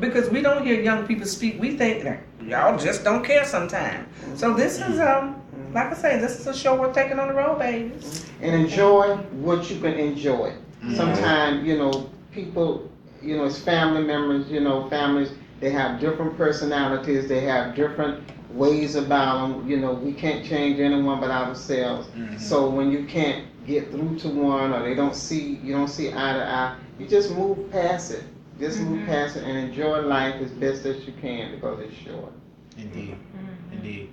because 0.00 0.30
we 0.30 0.40
don't 0.42 0.64
hear 0.64 0.80
young 0.80 1.06
people 1.06 1.26
speak. 1.26 1.60
We 1.60 1.76
think 1.76 2.04
that 2.04 2.20
y'all 2.42 2.78
just 2.78 3.04
don't 3.04 3.24
care 3.24 3.44
sometimes. 3.44 4.06
So 4.34 4.54
this 4.54 4.78
is 4.78 4.98
um, 5.00 5.36
like 5.72 5.88
I 5.90 5.94
say, 5.94 6.18
this 6.18 6.38
is 6.40 6.46
a 6.46 6.54
show 6.54 6.74
we're 6.80 6.92
taking 6.92 7.18
on 7.18 7.28
the 7.28 7.34
road, 7.34 7.58
babies. 7.58 8.24
and 8.40 8.54
enjoy 8.54 9.16
what 9.44 9.70
you 9.70 9.80
can 9.80 9.94
enjoy. 9.94 10.52
Sometimes, 10.94 11.66
you 11.66 11.76
know, 11.78 12.08
people, 12.36 12.90
you 13.22 13.36
know, 13.36 13.44
it's 13.46 13.58
family 13.58 14.02
members, 14.04 14.50
you 14.50 14.60
know, 14.60 14.88
families, 14.90 15.30
they 15.60 15.70
have 15.70 15.98
different 16.00 16.36
personalities, 16.36 17.26
they 17.28 17.40
have 17.40 17.74
different 17.74 18.22
ways 18.52 18.94
about 18.94 19.48
them. 19.48 19.68
You 19.68 19.78
know, 19.78 19.94
we 19.94 20.12
can't 20.12 20.44
change 20.44 20.78
anyone 20.78 21.18
but 21.20 21.30
ourselves. 21.30 22.08
So 22.36 22.68
when 22.70 22.92
you 22.92 23.04
can't 23.06 23.46
get 23.66 23.90
through 23.90 24.18
to 24.20 24.28
one 24.28 24.72
or 24.72 24.82
they 24.84 24.94
don't 24.94 25.14
see, 25.16 25.56
you 25.64 25.72
don't 25.72 25.88
see 25.88 26.08
eye 26.10 26.34
to 26.34 26.46
eye, 26.48 26.76
you 26.98 27.08
just 27.08 27.34
move 27.34 27.70
past 27.70 28.12
it. 28.12 28.22
Just 28.60 28.80
move 28.80 29.04
past 29.06 29.36
it 29.36 29.44
and 29.44 29.56
enjoy 29.58 30.00
life 30.02 30.36
as 30.40 30.50
best 30.52 30.86
as 30.86 31.06
you 31.06 31.12
can 31.20 31.52
because 31.52 31.80
it's 31.80 31.94
short. 31.94 32.32
Indeed, 32.78 33.16
Mhm. 33.34 33.72
indeed. 33.72 34.08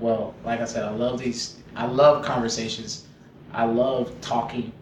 Well, 0.00 0.34
like 0.44 0.60
I 0.60 0.64
said, 0.64 0.84
I 0.84 0.90
love 0.90 1.18
these. 1.18 1.56
I 1.74 1.86
love 1.86 2.24
conversations. 2.24 3.06
I 3.52 3.64
love 3.64 4.12
talking. 4.20 4.72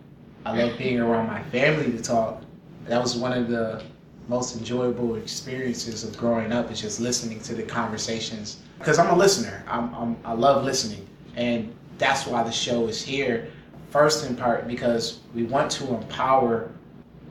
I 0.44 0.56
love 0.56 0.76
being 0.78 1.00
around 1.00 1.26
my 1.28 1.42
family 1.44 1.92
to 1.92 2.02
talk. 2.02 2.42
That 2.88 3.02
was 3.02 3.16
one 3.16 3.32
of 3.32 3.48
the 3.48 3.82
most 4.28 4.56
enjoyable 4.56 5.16
experiences 5.16 6.04
of 6.04 6.16
growing 6.16 6.52
up 6.52 6.70
is 6.70 6.80
just 6.80 7.00
listening 7.00 7.40
to 7.40 7.54
the 7.54 7.62
conversations. 7.62 8.58
Because 8.78 8.98
I'm 8.98 9.10
a 9.10 9.16
listener. 9.16 9.64
I'm, 9.68 9.94
I'm 9.94 10.16
I 10.24 10.32
love 10.32 10.64
listening, 10.64 11.06
and 11.36 11.74
that's 11.98 12.26
why 12.26 12.42
the 12.42 12.50
show 12.50 12.88
is 12.88 13.02
here. 13.02 13.50
First, 13.90 14.26
in 14.26 14.36
part 14.36 14.68
because 14.68 15.20
we 15.34 15.44
want 15.44 15.70
to 15.72 15.94
empower 15.94 16.70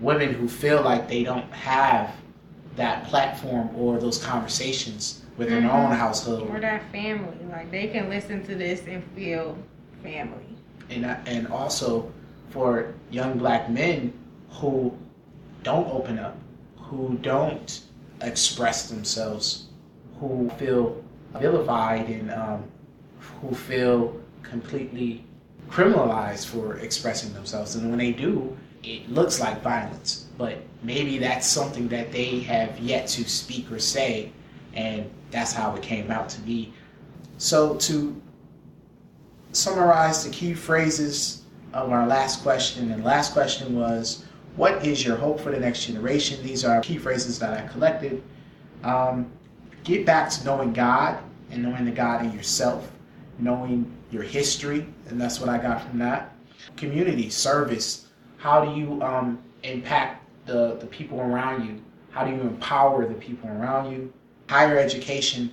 women 0.02 0.34
who 0.34 0.48
feel 0.48 0.82
like 0.82 1.08
they 1.08 1.24
don't 1.24 1.52
have 1.52 2.16
that 2.76 3.06
platform 3.06 3.70
or 3.76 4.00
those 4.00 4.24
conversations 4.24 5.22
within 5.38 5.64
their 5.64 5.72
mm-hmm. 5.72 5.92
own 5.92 5.98
household. 5.98 6.50
Or 6.50 6.60
that 6.60 6.90
family. 6.92 7.38
Like 7.50 7.72
they 7.72 7.88
can 7.88 8.10
listen 8.10 8.46
to 8.48 8.56
this 8.56 8.82
and 8.88 9.04
feel 9.14 9.58
family. 10.02 10.46
and 10.90 11.06
and 11.06 11.48
also 11.48 12.12
for 12.50 12.94
young 13.12 13.38
black 13.38 13.70
men 13.70 14.14
who 14.50 14.98
don't 15.66 15.92
open 15.92 16.18
up, 16.20 16.38
who 16.78 17.18
don't 17.22 17.82
express 18.22 18.88
themselves, 18.88 19.66
who 20.20 20.50
feel 20.52 21.04
vilified 21.34 22.08
and 22.08 22.32
um, 22.32 22.64
who 23.42 23.54
feel 23.54 24.18
completely 24.44 25.26
criminalized 25.70 26.46
for 26.46 26.78
expressing 26.78 27.34
themselves, 27.34 27.76
and 27.76 27.90
when 27.90 27.98
they 27.98 28.12
do, 28.12 28.56
it 28.84 29.10
looks 29.10 29.40
like 29.40 29.62
violence. 29.62 30.28
But 30.38 30.60
maybe 30.84 31.18
that's 31.18 31.48
something 31.48 31.88
that 31.90 32.12
they 32.12 32.40
have 32.42 32.80
yet 32.80 33.08
to 33.10 33.28
speak 33.28 33.72
or 33.72 33.80
say, 33.80 34.32
and 34.76 35.10
that's 35.32 35.52
how 35.52 35.76
it 35.76 35.82
came 35.82 36.12
out 36.12 36.30
to 36.30 36.42
be. 36.42 36.72
So 37.38 37.76
to 37.76 38.22
summarize 39.52 40.24
the 40.24 40.30
key 40.30 40.54
phrases 40.54 41.42
of 41.74 41.92
our 41.92 42.06
last 42.06 42.44
question. 42.44 42.92
And 42.92 43.04
last 43.04 43.34
question 43.34 43.76
was, 43.80 44.25
what 44.56 44.86
is 44.86 45.04
your 45.04 45.18
hope 45.18 45.40
for 45.40 45.52
the 45.52 45.60
next 45.60 45.86
generation? 45.86 46.42
These 46.44 46.64
are 46.64 46.80
key 46.82 46.98
phrases 46.98 47.40
that 47.40 47.54
I 47.54 47.68
collected. 47.68 48.24
Um, 48.84 49.32
get 49.84 50.06
back 50.06 50.30
to 50.32 50.46
knowing 50.46 50.74
God 50.74 51.20
and 51.52 51.64
knowing 51.64 51.86
the 51.86 51.92
God 51.92 52.26
in 52.26 52.32
yourself, 52.32 52.90
knowing 53.40 53.92
your 54.12 54.24
history, 54.24 54.88
and 55.10 55.20
that's 55.20 55.40
what 55.40 55.50
I 55.50 55.58
got 55.58 55.88
from 55.88 56.00
that. 56.00 56.34
Community 56.78 57.30
service. 57.30 58.08
How 58.38 58.64
do 58.64 58.80
you 58.80 59.02
um, 59.02 59.42
impact 59.64 60.24
the, 60.46 60.76
the 60.76 60.88
people 60.88 61.20
around 61.20 61.66
you? 61.66 61.82
How 62.12 62.24
do 62.24 62.32
you 62.32 62.42
empower 62.42 63.06
the 63.08 63.16
people 63.16 63.50
around 63.50 63.92
you? 63.92 64.12
Higher 64.50 64.78
education 64.78 65.52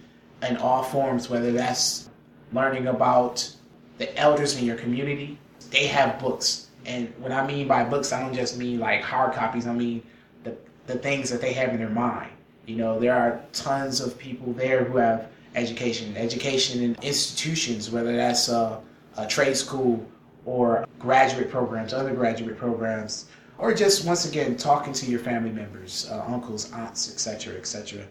in 0.49 0.57
all 0.59 0.83
forms, 0.83 1.29
whether 1.29 1.51
that's 1.53 2.09
learning 2.53 2.87
about 2.87 3.51
the 3.99 4.17
elders 4.19 4.59
in 4.59 4.65
your 4.65 4.77
community, 4.77 5.39
they 5.71 5.87
have 5.87 6.21
books. 6.21 6.69
And 6.85 7.13
what 7.19 7.33
I 7.33 7.47
mean 7.47 7.69
by 7.69 7.85
books, 7.85 8.13
I 8.13 8.21
don't 8.21 8.35
just 8.35 8.57
mean 8.57 8.79
like 8.79 9.03
hard 9.03 9.35
copies, 9.35 9.67
I 9.67 9.75
mean 9.75 10.03
the, 10.45 10.57
the 10.87 10.97
things 10.97 11.31
that 11.31 11.41
they 11.41 11.53
have 11.53 11.71
in 11.71 11.79
their 11.79 11.89
mind. 11.89 12.33
You 12.67 12.77
know, 12.77 12.99
there 12.99 13.15
are 13.15 13.41
tons 13.53 14.01
of 14.01 14.17
people 14.19 14.53
there 14.53 14.85
who 14.85 14.97
have 14.99 15.29
education, 15.55 16.17
education 16.17 16.83
in 16.83 16.97
institutions, 17.03 17.91
whether 17.91 18.17
that's 18.17 18.49
a, 18.49 18.81
a 19.17 19.27
trade 19.27 19.57
school 19.57 20.05
or 20.45 20.87
graduate 20.99 21.51
programs, 21.51 21.93
undergraduate 21.93 22.59
programs, 22.59 23.27
or 23.59 23.73
just 23.73 24.05
once 24.05 24.29
again 24.29 24.57
talking 24.57 24.93
to 24.93 25.07
your 25.07 25.21
family 25.21 25.51
members, 25.51 26.09
uh, 26.11 26.25
uncles, 26.27 26.73
aunts, 26.73 27.13
etc., 27.13 27.55
etc. 27.55 28.05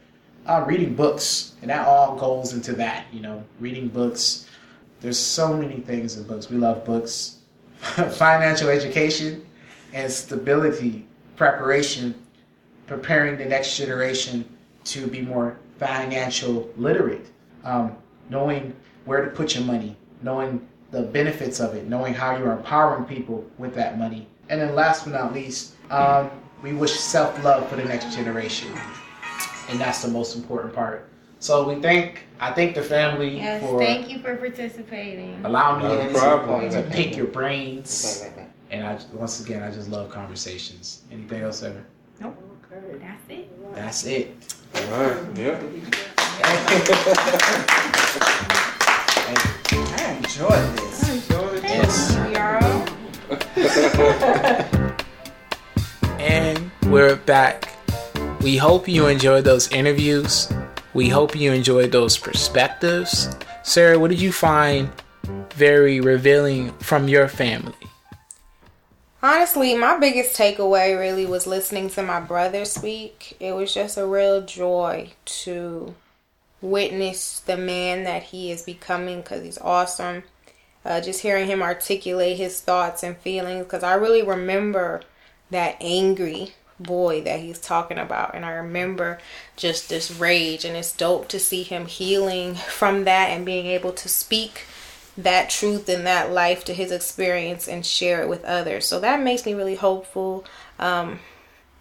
Uh, 0.47 0.63
reading 0.67 0.95
books, 0.95 1.53
and 1.61 1.69
that 1.69 1.87
all 1.87 2.15
goes 2.17 2.53
into 2.53 2.73
that. 2.73 3.05
You 3.11 3.21
know, 3.21 3.43
reading 3.59 3.87
books. 3.87 4.47
There's 5.01 5.19
so 5.19 5.57
many 5.57 5.79
things 5.79 6.17
in 6.17 6.23
books. 6.23 6.49
We 6.49 6.57
love 6.57 6.85
books. 6.85 7.37
Financial 8.11 8.69
education 8.69 9.45
and 9.93 10.11
stability, 10.11 11.07
preparation, 11.35 12.13
preparing 12.87 13.37
the 13.37 13.45
next 13.45 13.77
generation 13.77 14.45
to 14.83 15.07
be 15.07 15.21
more 15.21 15.57
financial 15.79 16.69
literate, 16.77 17.25
um, 17.63 17.95
knowing 18.29 18.75
where 19.05 19.25
to 19.25 19.31
put 19.31 19.55
your 19.55 19.63
money, 19.63 19.95
knowing 20.21 20.67
the 20.91 21.01
benefits 21.01 21.59
of 21.59 21.73
it, 21.73 21.87
knowing 21.87 22.13
how 22.13 22.37
you're 22.37 22.51
empowering 22.51 23.05
people 23.05 23.45
with 23.57 23.73
that 23.73 23.97
money, 23.97 24.27
And 24.49 24.61
then 24.61 24.75
last 24.75 25.05
but 25.05 25.13
not 25.13 25.33
least, 25.33 25.73
um, 25.89 26.29
we 26.61 26.73
wish 26.73 26.93
self 26.93 27.43
love 27.43 27.67
for 27.69 27.77
the 27.77 27.85
next 27.85 28.13
generation, 28.13 28.69
and 29.69 29.79
that's 29.79 30.01
the 30.01 30.09
most 30.09 30.35
important 30.35 30.73
part. 30.75 31.07
So 31.41 31.67
we 31.67 31.81
thank 31.81 32.27
I 32.39 32.51
thank 32.51 32.75
the 32.75 32.83
family 32.83 33.37
Yes, 33.37 33.63
for 33.63 33.79
thank 33.79 34.09
you 34.11 34.19
for 34.19 34.35
participating. 34.35 35.43
Allow 35.43 35.79
Not 35.79 35.99
a 35.99 36.05
me 36.05 36.13
problem. 36.13 36.69
to, 36.69 36.83
to 36.83 36.89
pick 36.91 37.17
your 37.17 37.25
brains. 37.25 38.23
And 38.69 38.85
I 38.85 38.99
once 39.11 39.43
again 39.43 39.63
I 39.63 39.71
just 39.71 39.89
love 39.89 40.11
conversations. 40.11 41.01
Anything 41.11 41.41
else 41.41 41.63
ever? 41.63 41.83
Nope. 42.19 42.37
That's 42.99 43.29
it. 43.29 43.73
That's 43.73 44.05
it. 44.05 44.55
All 44.75 44.81
right. 45.01 45.17
Yeah. 45.35 45.59
I 49.73 50.17
enjoyed 50.17 50.77
this. 50.77 51.27
Yes. 51.63 52.15
Y'all. 52.35 52.87
And 56.19 56.71
we're 56.87 57.15
back. 57.15 57.73
We 58.41 58.57
hope 58.57 58.87
you 58.87 59.07
enjoyed 59.07 59.43
those 59.43 59.71
interviews. 59.71 60.47
We 60.93 61.07
hope 61.07 61.35
you 61.35 61.53
enjoyed 61.53 61.91
those 61.91 62.17
perspectives. 62.17 63.33
Sarah, 63.63 63.97
what 63.97 64.11
did 64.11 64.19
you 64.19 64.31
find 64.31 64.91
very 65.53 66.01
revealing 66.01 66.71
from 66.73 67.07
your 67.07 67.27
family? 67.27 67.75
Honestly, 69.23 69.75
my 69.77 69.99
biggest 69.99 70.35
takeaway 70.35 70.99
really 70.99 71.25
was 71.25 71.45
listening 71.45 71.89
to 71.91 72.01
my 72.01 72.19
brother 72.19 72.65
speak. 72.65 73.37
It 73.39 73.53
was 73.53 73.73
just 73.73 73.97
a 73.97 74.05
real 74.05 74.41
joy 74.41 75.11
to 75.25 75.93
witness 76.59 77.39
the 77.39 77.57
man 77.57 78.03
that 78.03 78.23
he 78.23 78.51
is 78.51 78.63
becoming 78.63 79.21
because 79.21 79.43
he's 79.43 79.59
awesome. 79.59 80.23
Uh, 80.83 80.99
just 80.99 81.21
hearing 81.21 81.47
him 81.47 81.61
articulate 81.61 82.37
his 82.37 82.59
thoughts 82.59 83.03
and 83.03 83.15
feelings 83.17 83.63
because 83.63 83.83
I 83.83 83.93
really 83.93 84.23
remember 84.23 85.01
that 85.51 85.77
angry 85.79 86.55
boy 86.83 87.21
that 87.21 87.39
he's 87.39 87.59
talking 87.59 87.97
about 87.97 88.35
and 88.35 88.45
I 88.45 88.51
remember 88.51 89.19
just 89.55 89.89
this 89.89 90.11
rage 90.11 90.65
and 90.65 90.75
it's 90.75 90.95
dope 90.95 91.27
to 91.29 91.39
see 91.39 91.63
him 91.63 91.85
healing 91.85 92.55
from 92.55 93.03
that 93.05 93.29
and 93.29 93.45
being 93.45 93.65
able 93.65 93.93
to 93.93 94.09
speak 94.09 94.65
that 95.17 95.49
truth 95.49 95.89
and 95.89 96.05
that 96.05 96.31
life 96.31 96.63
to 96.65 96.73
his 96.73 96.91
experience 96.91 97.67
and 97.67 97.85
share 97.85 98.21
it 98.21 98.29
with 98.29 98.43
others. 98.45 98.85
So 98.85 98.99
that 98.99 99.21
makes 99.21 99.45
me 99.45 99.53
really 99.53 99.75
hopeful. 99.75 100.45
Um, 100.79 101.19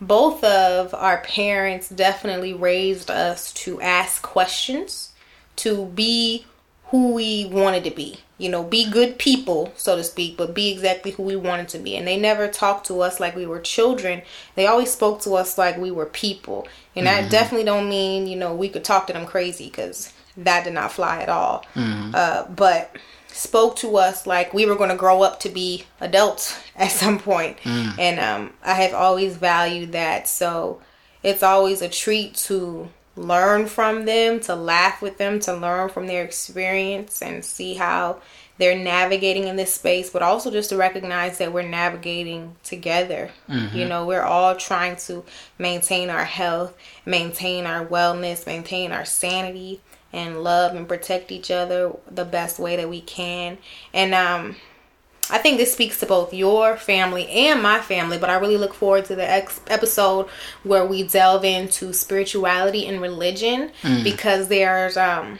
both 0.01 0.43
of 0.43 0.95
our 0.95 1.19
parents 1.19 1.89
definitely 1.89 2.55
raised 2.55 3.11
us 3.11 3.53
to 3.53 3.81
ask 3.81 4.23
questions, 4.23 5.13
to 5.57 5.87
be 5.87 6.47
who 6.87 7.13
we 7.13 7.47
wanted 7.47 7.85
to 7.85 7.91
be. 7.91 8.21
You 8.41 8.49
know, 8.49 8.63
be 8.63 8.91
good 8.91 9.19
people, 9.19 9.73
so 9.77 9.97
to 9.97 10.03
speak, 10.05 10.37
but 10.37 10.55
be 10.55 10.71
exactly 10.71 11.13
who 11.13 11.23
we 11.23 11.37
wanted 11.37 11.69
to 11.69 11.79
be. 11.79 11.97
And 11.97 12.07
they 12.09 12.17
never 12.17 12.49
talked 12.49 12.87
to 12.87 13.01
us 13.03 13.21
like 13.21 13.37
we 13.37 13.47
were 13.47 13.61
children. 13.61 14.23
They 14.55 14.67
always 14.67 14.91
spoke 14.91 15.21
to 15.23 15.35
us 15.35 15.59
like 15.59 15.77
we 15.77 15.91
were 15.91 16.07
people. 16.07 16.67
And 16.97 17.07
that 17.07 17.31
definitely 17.31 17.65
don't 17.67 17.89
mean, 17.89 18.27
you 18.27 18.37
know, 18.37 18.55
we 18.55 18.69
could 18.69 18.85
talk 18.85 19.07
to 19.07 19.13
them 19.13 19.27
crazy 19.27 19.67
because 19.67 20.13
that 20.37 20.65
did 20.65 20.73
not 20.75 20.93
fly 20.93 21.23
at 21.23 21.29
all. 21.29 21.65
Uh, 22.15 22.47
but 22.49 22.97
spoke 23.33 23.77
to 23.77 23.97
us 23.97 24.27
like 24.27 24.53
we 24.53 24.67
were 24.67 24.75
going 24.75 24.91
to 24.91 24.97
grow 24.97 25.23
up 25.23 25.39
to 25.41 25.49
be 25.49 25.85
adults 26.01 26.59
at 26.77 26.91
some 26.91 27.19
point. 27.19 27.57
and 27.65 28.19
um, 28.19 28.53
i 28.65 28.75
have 28.75 28.93
always 28.93 29.37
valued 29.37 29.93
that 29.93 30.27
so 30.27 30.81
it's 31.23 31.43
always 31.43 31.81
a 31.81 31.89
treat 31.89 32.35
to 32.35 32.89
learn 33.17 33.67
from 33.67 34.05
them 34.05 34.41
to 34.41 34.55
laugh 34.55 35.03
with 35.03 35.19
them 35.19 35.41
to 35.41 35.55
learn 35.55 35.89
from 35.89 36.07
their 36.07 36.25
experience 36.25 37.21
and 37.23 37.45
see 37.45 37.75
how 37.75 38.21
they're 38.59 38.79
navigating 38.79 39.49
in 39.49 39.57
this 39.57 39.75
space 39.75 40.11
but 40.11 40.23
also 40.23 40.51
just 40.51 40.71
to 40.71 40.77
recognize 40.77 41.39
that 41.39 41.53
we're 41.53 41.63
navigating 41.63 42.55
together 42.63 43.31
you 43.75 43.85
know 43.85 44.07
we're 44.07 44.23
all 44.23 44.55
trying 44.55 44.95
to 44.97 45.25
maintain 45.59 46.09
our 46.11 46.25
health 46.25 46.77
maintain 47.05 47.67
our 47.67 47.85
wellness 47.85 48.47
maintain 48.47 48.93
our 48.93 49.05
sanity 49.05 49.81
and 50.13 50.43
love 50.43 50.75
and 50.75 50.89
protect 50.89 51.31
each 51.31 51.51
other 51.51 51.93
the 52.11 52.25
best 52.25 52.59
way 52.59 52.77
that 52.77 52.89
we 52.89 53.01
can. 53.01 53.59
And 53.93 54.15
um 54.15 54.57
I 55.31 55.39
think 55.39 55.59
this 55.59 55.73
speaks 55.73 56.01
to 56.01 56.07
both 56.07 56.35
your 56.35 56.77
family 56.77 57.29
and 57.29 57.63
my 57.63 57.81
family, 57.81 58.19
but 58.19 58.31
I 58.31 58.35
really 58.35 58.57
look 58.57 58.75
forward 58.75 59.05
to 59.07 59.17
the 59.17 59.29
ex- 59.29 59.61
episode 59.69 60.29
where 60.65 60.85
we 60.85 61.05
delve 61.05 61.45
into 61.45 61.93
spirituality 61.93 62.87
and 62.87 63.01
religion 63.01 63.71
because 64.03 64.49
there's 64.49 64.97
um 64.97 65.39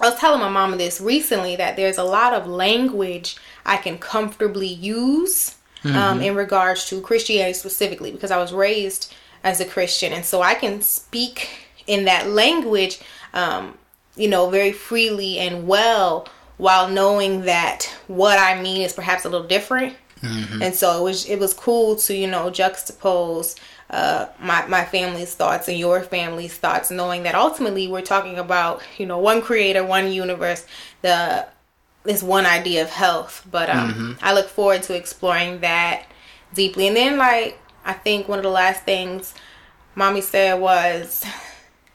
I 0.00 0.10
was 0.10 0.18
telling 0.18 0.40
my 0.40 0.48
mama 0.50 0.76
this 0.76 1.00
recently 1.00 1.56
that 1.56 1.76
there's 1.76 1.98
a 1.98 2.04
lot 2.04 2.34
of 2.34 2.46
language 2.46 3.36
I 3.64 3.78
can 3.78 3.98
comfortably 3.98 4.68
use 4.68 5.56
um, 5.84 6.20
in 6.20 6.34
regards 6.34 6.86
to 6.88 7.00
Christianity 7.00 7.54
specifically 7.54 8.10
because 8.12 8.30
I 8.30 8.38
was 8.38 8.52
raised 8.52 9.14
as 9.44 9.60
a 9.60 9.64
Christian. 9.64 10.12
And 10.12 10.24
so 10.24 10.42
I 10.42 10.54
can 10.54 10.82
speak 10.82 11.48
in 11.86 12.04
that 12.06 12.28
language 12.28 12.98
um, 13.32 13.78
you 14.16 14.28
know, 14.28 14.48
very 14.50 14.72
freely 14.72 15.38
and 15.38 15.66
well 15.68 16.26
while 16.56 16.88
knowing 16.88 17.42
that 17.42 17.84
what 18.06 18.38
I 18.38 18.60
mean 18.60 18.82
is 18.82 18.92
perhaps 18.92 19.24
a 19.24 19.28
little 19.28 19.46
different. 19.46 19.96
And 20.62 20.74
so 20.74 20.98
it 20.98 21.02
was 21.02 21.26
it 21.26 21.38
was 21.38 21.54
cool 21.54 21.96
to, 21.96 22.14
you 22.16 22.26
know, 22.26 22.50
juxtapose 22.50 23.56
uh, 23.88 24.26
my, 24.40 24.66
my 24.66 24.84
family's 24.84 25.34
thoughts 25.34 25.68
and 25.68 25.78
your 25.78 26.00
family's 26.02 26.54
thoughts, 26.54 26.90
knowing 26.90 27.22
that 27.22 27.34
ultimately 27.36 27.86
we're 27.86 28.02
talking 28.02 28.36
about, 28.38 28.82
you 28.98 29.06
know, 29.06 29.18
one 29.18 29.40
creator, 29.40 29.84
one 29.84 30.10
universe, 30.10 30.66
the 31.02 31.46
this 32.02 32.22
one 32.22 32.46
idea 32.46 32.82
of 32.82 32.90
health. 32.90 33.46
But 33.50 33.68
um, 33.68 34.18
I 34.22 34.32
look 34.34 34.48
forward 34.48 34.82
to 34.84 34.94
exploring 34.96 35.60
that 35.60 36.06
deeply. 36.54 36.88
And 36.88 36.96
then 36.96 37.18
like 37.18 37.58
I 37.84 37.92
think 37.92 38.28
one 38.28 38.38
of 38.38 38.44
the 38.44 38.50
last 38.50 38.82
things 38.82 39.34
mommy 39.94 40.20
said 40.20 40.60
was 40.60 41.24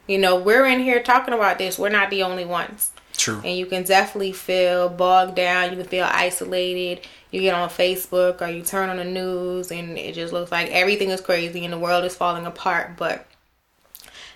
you 0.06 0.18
know, 0.18 0.36
we're 0.36 0.66
in 0.66 0.80
here 0.80 1.02
talking 1.02 1.34
about 1.34 1.58
this. 1.58 1.78
We're 1.78 1.88
not 1.88 2.10
the 2.10 2.22
only 2.22 2.44
ones. 2.44 2.91
True. 3.22 3.40
And 3.44 3.56
you 3.56 3.66
can 3.66 3.84
definitely 3.84 4.32
feel 4.32 4.88
bogged 4.88 5.36
down. 5.36 5.70
You 5.70 5.76
can 5.76 5.86
feel 5.86 6.08
isolated. 6.10 7.06
You 7.30 7.40
get 7.40 7.54
on 7.54 7.68
Facebook 7.68 8.42
or 8.42 8.48
you 8.48 8.62
turn 8.62 8.90
on 8.90 8.96
the 8.96 9.04
news 9.04 9.70
and 9.70 9.96
it 9.96 10.16
just 10.16 10.32
looks 10.32 10.50
like 10.50 10.70
everything 10.70 11.10
is 11.10 11.20
crazy 11.20 11.64
and 11.64 11.72
the 11.72 11.78
world 11.78 12.04
is 12.04 12.16
falling 12.16 12.46
apart. 12.46 12.96
But 12.96 13.24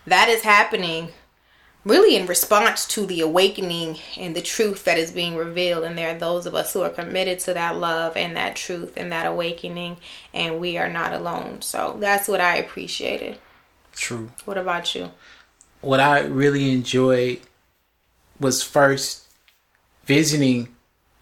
that 0.07 0.29
is 0.29 0.43
happening 0.43 1.09
really 1.85 2.15
in 2.15 2.27
response 2.27 2.87
to 2.87 3.07
the 3.07 3.23
awakening 3.23 3.99
and 4.17 4.37
the 4.37 4.41
truth 4.41 4.85
that 4.85 4.99
is 4.99 5.11
being 5.11 5.35
revealed. 5.35 5.83
And 5.83 5.99
there 5.99 6.15
are 6.15 6.19
those 6.19 6.47
of 6.47 6.55
us 6.55 6.73
who 6.73 6.83
are 6.83 6.89
committed 6.89 7.41
to 7.41 7.55
that 7.55 7.79
love 7.79 8.17
and 8.17 8.37
that 8.37 8.55
truth 8.55 8.93
and 8.97 9.11
that 9.11 9.27
awakening. 9.27 9.97
And 10.33 10.61
we 10.61 10.79
are 10.79 10.89
not 10.89 11.13
alone. 11.13 11.61
So 11.61 11.97
that's 11.99 12.29
what 12.29 12.41
I 12.41 12.59
appreciated. 12.59 13.39
True. 13.91 14.31
What 14.45 14.59
about 14.59 14.95
you? 14.95 15.11
What 15.81 15.99
I 15.99 16.21
really 16.21 16.71
enjoyed 16.71 17.41
was 18.41 18.63
first 18.63 19.27
visiting 20.05 20.69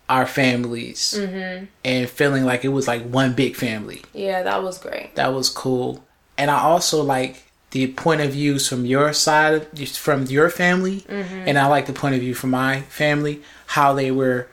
our 0.08 0.26
families 0.26 1.14
mm-hmm. 1.18 1.64
and 1.84 2.10
feeling 2.10 2.44
like 2.44 2.64
it 2.64 2.68
was 2.68 2.86
like 2.86 3.02
one 3.04 3.32
big 3.32 3.56
family. 3.56 4.02
Yeah, 4.12 4.42
that 4.42 4.62
was 4.62 4.78
great. 4.78 5.14
That 5.14 5.32
was 5.32 5.48
cool. 5.48 6.04
And 6.36 6.50
I 6.50 6.60
also 6.60 7.02
like 7.02 7.44
the 7.70 7.88
point 7.88 8.20
of 8.20 8.32
views 8.32 8.68
from 8.68 8.84
your 8.84 9.12
side, 9.12 9.66
from 9.96 10.24
your 10.24 10.50
family, 10.50 11.00
mm-hmm. 11.02 11.48
and 11.48 11.58
I 11.58 11.66
like 11.66 11.86
the 11.86 11.92
point 11.92 12.14
of 12.14 12.20
view 12.20 12.34
from 12.34 12.50
my 12.50 12.82
family. 12.82 13.42
How 13.66 13.94
they 13.94 14.10
were, 14.10 14.48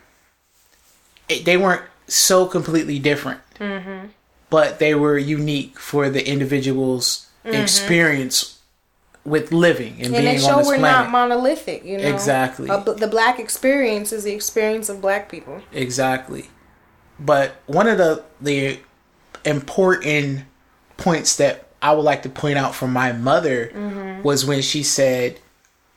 they 1.27 1.57
weren't 1.57 1.83
so 2.07 2.45
completely 2.45 2.97
different, 2.97 3.41
mm-hmm. 3.59 4.07
but 4.49 4.79
they 4.79 4.95
were 4.95 5.17
unique 5.17 5.77
for 5.77 6.09
the 6.09 6.27
individual's 6.27 7.27
experience 7.43 8.60
with 9.23 9.51
living 9.51 9.93
and, 9.97 10.07
And 10.07 10.13
being 10.13 10.25
they 10.25 10.35
on 10.35 10.39
show 10.41 10.57
this 10.57 10.67
we're 10.67 10.77
planet. 10.77 11.05
not 11.05 11.11
monolithic, 11.11 11.85
you 11.85 11.97
know. 11.97 12.03
Exactly. 12.07 12.69
Uh, 12.69 12.77
the 12.79 13.07
black 13.07 13.39
experience 13.39 14.11
is 14.11 14.23
the 14.23 14.33
experience 14.33 14.89
of 14.89 14.99
black 15.01 15.29
people. 15.29 15.61
Exactly. 15.71 16.49
But 17.19 17.55
one 17.67 17.87
of 17.87 17.97
the 17.99 18.23
the 18.41 18.79
important 19.45 20.43
points 20.97 21.35
that 21.37 21.67
I 21.81 21.93
would 21.93 22.03
like 22.03 22.23
to 22.23 22.29
point 22.29 22.57
out 22.57 22.75
from 22.75 22.93
my 22.93 23.11
mother 23.11 23.71
Mm-hmm. 23.73 24.23
was 24.23 24.45
when 24.45 24.61
she 24.61 24.83
said 24.83 25.39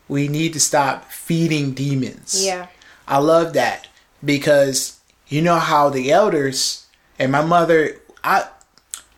we 0.09 0.29
need 0.29 0.53
to 0.55 0.61
stop 0.61 1.11
feeding 1.11 1.73
demons. 1.73 2.45
Yeah. 2.45 2.67
I 3.09 3.19
love 3.19 3.53
that 3.55 3.87
because 4.25 4.99
you 5.29 5.43
know 5.43 5.59
how 5.59 5.89
the 5.91 6.11
elders 6.11 6.87
and 7.19 7.31
my 7.33 7.43
mother 7.45 8.01
I 8.23 8.49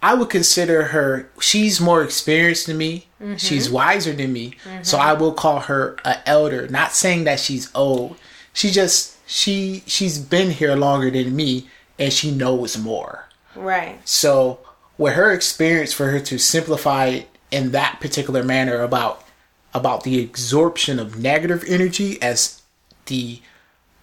I 0.02 0.14
would 0.14 0.30
consider 0.30 0.84
her 0.86 1.28
she's 1.40 1.80
more 1.80 2.02
experienced 2.02 2.66
than 2.66 2.78
me. 2.78 3.05
She's 3.38 3.70
wiser 3.70 4.12
than 4.12 4.32
me. 4.32 4.54
So 4.82 4.98
I 4.98 5.12
will 5.14 5.32
call 5.32 5.60
her 5.60 5.96
a 6.04 6.26
elder, 6.28 6.68
not 6.68 6.92
saying 6.92 7.24
that 7.24 7.40
she's 7.40 7.70
old. 7.74 8.16
She 8.52 8.70
just 8.70 9.16
she 9.26 9.82
she's 9.86 10.18
been 10.18 10.50
here 10.50 10.74
longer 10.76 11.10
than 11.10 11.34
me 11.34 11.66
and 11.98 12.12
she 12.12 12.30
knows 12.30 12.76
more. 12.78 13.28
Right. 13.54 13.98
So 14.06 14.60
with 14.98 15.14
her 15.14 15.32
experience 15.32 15.92
for 15.92 16.10
her 16.10 16.20
to 16.20 16.38
simplify 16.38 17.06
it 17.06 17.28
in 17.50 17.70
that 17.72 18.00
particular 18.00 18.42
manner 18.42 18.82
about 18.82 19.24
about 19.72 20.04
the 20.04 20.22
absorption 20.22 20.98
of 20.98 21.18
negative 21.18 21.64
energy 21.66 22.20
as 22.22 22.60
the 23.06 23.40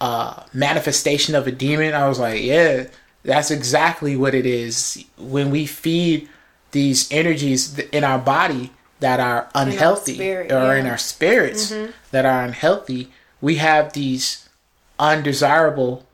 uh 0.02 0.44
manifestation 0.54 1.36
of 1.36 1.46
a 1.48 1.52
demon, 1.52 1.94
I 1.94 2.08
was 2.10 2.20
like, 2.20 2.42
yeah, 2.42 2.86
That's 3.24 3.52
exactly 3.52 4.16
what 4.18 4.34
it 4.34 4.46
is. 4.46 5.06
When 5.18 5.52
we 5.52 5.66
feed 5.68 6.28
these 6.72 7.12
energies 7.12 7.78
in 7.92 8.04
our 8.04 8.18
body 8.20 8.72
that 9.04 9.20
are 9.20 9.50
unhealthy 9.54 10.14
spirit, 10.14 10.50
or 10.50 10.78
in 10.78 10.86
our 10.86 10.98
spirits 10.98 11.72
mm-hmm. 11.72 11.92
that 12.12 12.26
are 12.26 12.42
unhealthy, 12.42 13.12
we 13.42 13.56
have 13.56 13.92
these 13.92 14.48
undesirable 14.98 16.06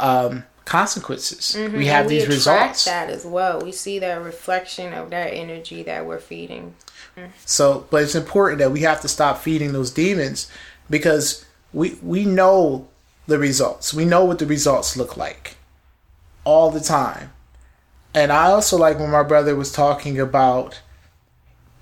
um, 0.00 0.44
consequences. 0.64 1.54
Mm-hmm. 1.54 1.76
We 1.76 1.86
have 1.88 2.08
these 2.08 2.26
results. 2.26 2.86
that 2.86 3.10
as 3.10 3.26
well. 3.26 3.60
We 3.60 3.72
see 3.72 3.98
that 3.98 4.22
reflection 4.22 4.94
of 4.94 5.10
that 5.10 5.34
energy 5.34 5.82
that 5.82 6.06
we're 6.06 6.18
feeding. 6.18 6.74
Mm. 7.14 7.28
So, 7.44 7.86
but 7.90 8.04
it's 8.04 8.14
important 8.14 8.60
that 8.60 8.72
we 8.72 8.80
have 8.80 9.02
to 9.02 9.08
stop 9.08 9.36
feeding 9.36 9.74
those 9.74 9.90
demons 9.90 10.50
because 10.88 11.44
we 11.74 11.98
we 12.02 12.24
know 12.24 12.88
the 13.26 13.38
results. 13.38 13.92
We 13.92 14.06
know 14.06 14.24
what 14.24 14.38
the 14.38 14.46
results 14.46 14.96
look 14.96 15.18
like 15.18 15.56
all 16.44 16.70
the 16.70 16.80
time. 16.80 17.32
And 18.14 18.32
I 18.32 18.46
also 18.46 18.78
like 18.78 18.98
when 18.98 19.10
my 19.10 19.24
brother 19.24 19.54
was 19.54 19.70
talking 19.70 20.18
about 20.18 20.80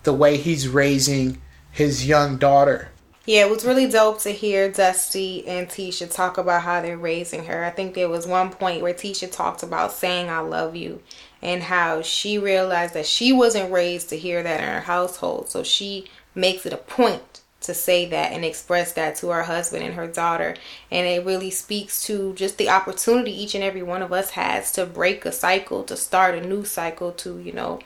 the 0.08 0.14
way 0.14 0.38
he's 0.38 0.66
raising 0.66 1.36
his 1.70 2.06
young 2.06 2.38
daughter. 2.38 2.88
Yeah, 3.26 3.44
it 3.44 3.50
was 3.50 3.66
really 3.66 3.86
dope 3.86 4.20
to 4.20 4.30
hear 4.30 4.72
Dusty 4.72 5.46
and 5.46 5.68
Tisha 5.68 6.10
talk 6.10 6.38
about 6.38 6.62
how 6.62 6.80
they're 6.80 6.96
raising 6.96 7.44
her. 7.44 7.62
I 7.62 7.68
think 7.68 7.92
there 7.92 8.08
was 8.08 8.26
one 8.26 8.48
point 8.48 8.80
where 8.80 8.94
Tisha 8.94 9.30
talked 9.30 9.62
about 9.62 9.92
saying 9.92 10.30
I 10.30 10.38
love 10.38 10.74
you 10.74 11.02
and 11.42 11.62
how 11.62 12.00
she 12.00 12.38
realized 12.38 12.94
that 12.94 13.04
she 13.04 13.34
wasn't 13.34 13.70
raised 13.70 14.08
to 14.08 14.16
hear 14.16 14.42
that 14.42 14.60
in 14.60 14.66
her 14.66 14.80
household. 14.80 15.50
So 15.50 15.62
she 15.62 16.06
makes 16.34 16.64
it 16.64 16.72
a 16.72 16.78
point 16.78 17.42
to 17.60 17.74
say 17.74 18.06
that 18.06 18.32
and 18.32 18.46
express 18.46 18.92
that 18.94 19.16
to 19.16 19.28
her 19.28 19.42
husband 19.42 19.84
and 19.84 19.92
her 19.92 20.06
daughter. 20.06 20.54
And 20.90 21.06
it 21.06 21.26
really 21.26 21.50
speaks 21.50 22.02
to 22.06 22.32
just 22.32 22.56
the 22.56 22.70
opportunity 22.70 23.30
each 23.30 23.54
and 23.54 23.62
every 23.62 23.82
one 23.82 24.00
of 24.00 24.10
us 24.10 24.30
has 24.30 24.72
to 24.72 24.86
break 24.86 25.26
a 25.26 25.32
cycle, 25.32 25.84
to 25.84 25.98
start 25.98 26.34
a 26.34 26.40
new 26.40 26.64
cycle, 26.64 27.12
to, 27.12 27.38
you 27.38 27.52
know, 27.52 27.80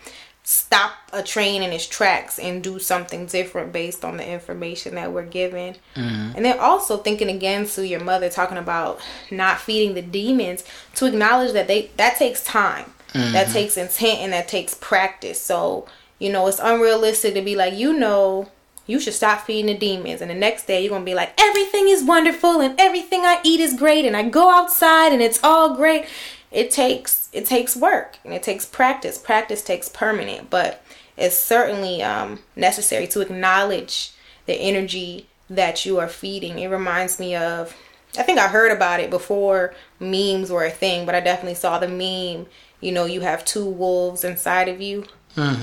stop 0.53 0.93
a 1.15 1.23
train 1.23 1.63
in 1.63 1.73
its 1.73 1.87
tracks 1.87 2.39
and 2.39 2.63
do 2.63 2.79
something 2.79 3.25
different 3.25 3.73
based 3.73 4.05
on 4.05 4.19
the 4.19 4.29
information 4.29 4.97
that 4.97 5.11
we're 5.11 5.25
given. 5.25 5.75
Mm-hmm. 5.97 6.37
And 6.37 6.45
then 6.45 6.59
also 6.59 6.99
thinking 6.99 7.31
again 7.31 7.67
to 7.69 7.87
your 7.87 8.01
mother 8.01 8.29
talking 8.29 8.59
about 8.59 9.01
not 9.31 9.61
feeding 9.61 9.95
the 9.95 10.03
demons 10.03 10.63
to 10.97 11.07
acknowledge 11.07 11.53
that 11.53 11.69
they 11.69 11.91
that 11.97 12.19
takes 12.19 12.45
time. 12.45 12.93
That 13.15 13.47
mm-hmm. 13.47 13.53
takes 13.53 13.77
intent 13.77 14.21
and 14.21 14.33
that 14.33 14.49
takes 14.49 14.75
practice. 14.75 15.41
So, 15.41 15.87
you 16.19 16.31
know, 16.33 16.47
it's 16.47 16.61
unrealistic 16.63 17.35
to 17.35 17.43
be 17.43 17.57
like, 17.57 17.75
you 17.75 17.93
know, 17.93 18.51
you 18.87 19.01
should 19.01 19.15
stop 19.15 19.43
feeding 19.43 19.67
the 19.67 19.79
demons. 19.79 20.21
And 20.21 20.31
the 20.31 20.35
next 20.35 20.67
day 20.67 20.83
you're 20.83 20.91
going 20.91 21.03
to 21.03 21.11
be 21.11 21.15
like, 21.15 21.33
everything 21.39 21.89
is 21.89 22.05
wonderful 22.05 22.61
and 22.61 22.79
everything 22.79 23.21
I 23.21 23.41
eat 23.45 23.61
is 23.61 23.75
great 23.75 24.05
and 24.05 24.17
I 24.17 24.29
go 24.29 24.51
outside 24.51 25.13
and 25.13 25.23
it's 25.23 25.43
all 25.43 25.77
great. 25.77 26.07
It 26.51 26.71
takes 26.71 27.22
it 27.33 27.47
takes 27.47 27.75
work 27.75 28.19
and 28.25 28.35
it 28.35 28.43
takes 28.43 28.67
practice. 28.67 29.19
Practice 29.19 29.63
takes 29.63 29.89
permanent, 29.89 30.51
but 30.51 30.83
it's 31.17 31.37
certainly 31.37 32.03
um, 32.03 32.41
necessary 32.57 33.07
to 33.09 33.21
acknowledge 33.21 34.13
the 34.47 34.55
energy 34.55 35.27
that 35.49 35.85
you 35.85 35.99
are 35.99 36.09
feeding. 36.09 36.59
It 36.59 36.69
reminds 36.69 37.19
me 37.19 37.35
of 37.35 37.75
I 38.19 38.23
think 38.23 38.39
I 38.39 38.49
heard 38.49 38.73
about 38.73 39.01
it 39.01 39.09
before 39.09 39.75
memes 39.99 40.51
were 40.51 40.65
a 40.65 40.71
thing, 40.71 41.07
but 41.07 41.15
I 41.15 41.21
definitely 41.21 41.55
saw 41.55 41.79
the 41.79 41.89
meme. 41.89 42.47
You 42.81 42.93
know, 42.93 43.07
you 43.07 43.23
have 43.23 43.45
two 43.45 43.65
wolves 43.65 44.23
inside 44.25 44.69
of 44.69 44.81
you. 44.81 45.07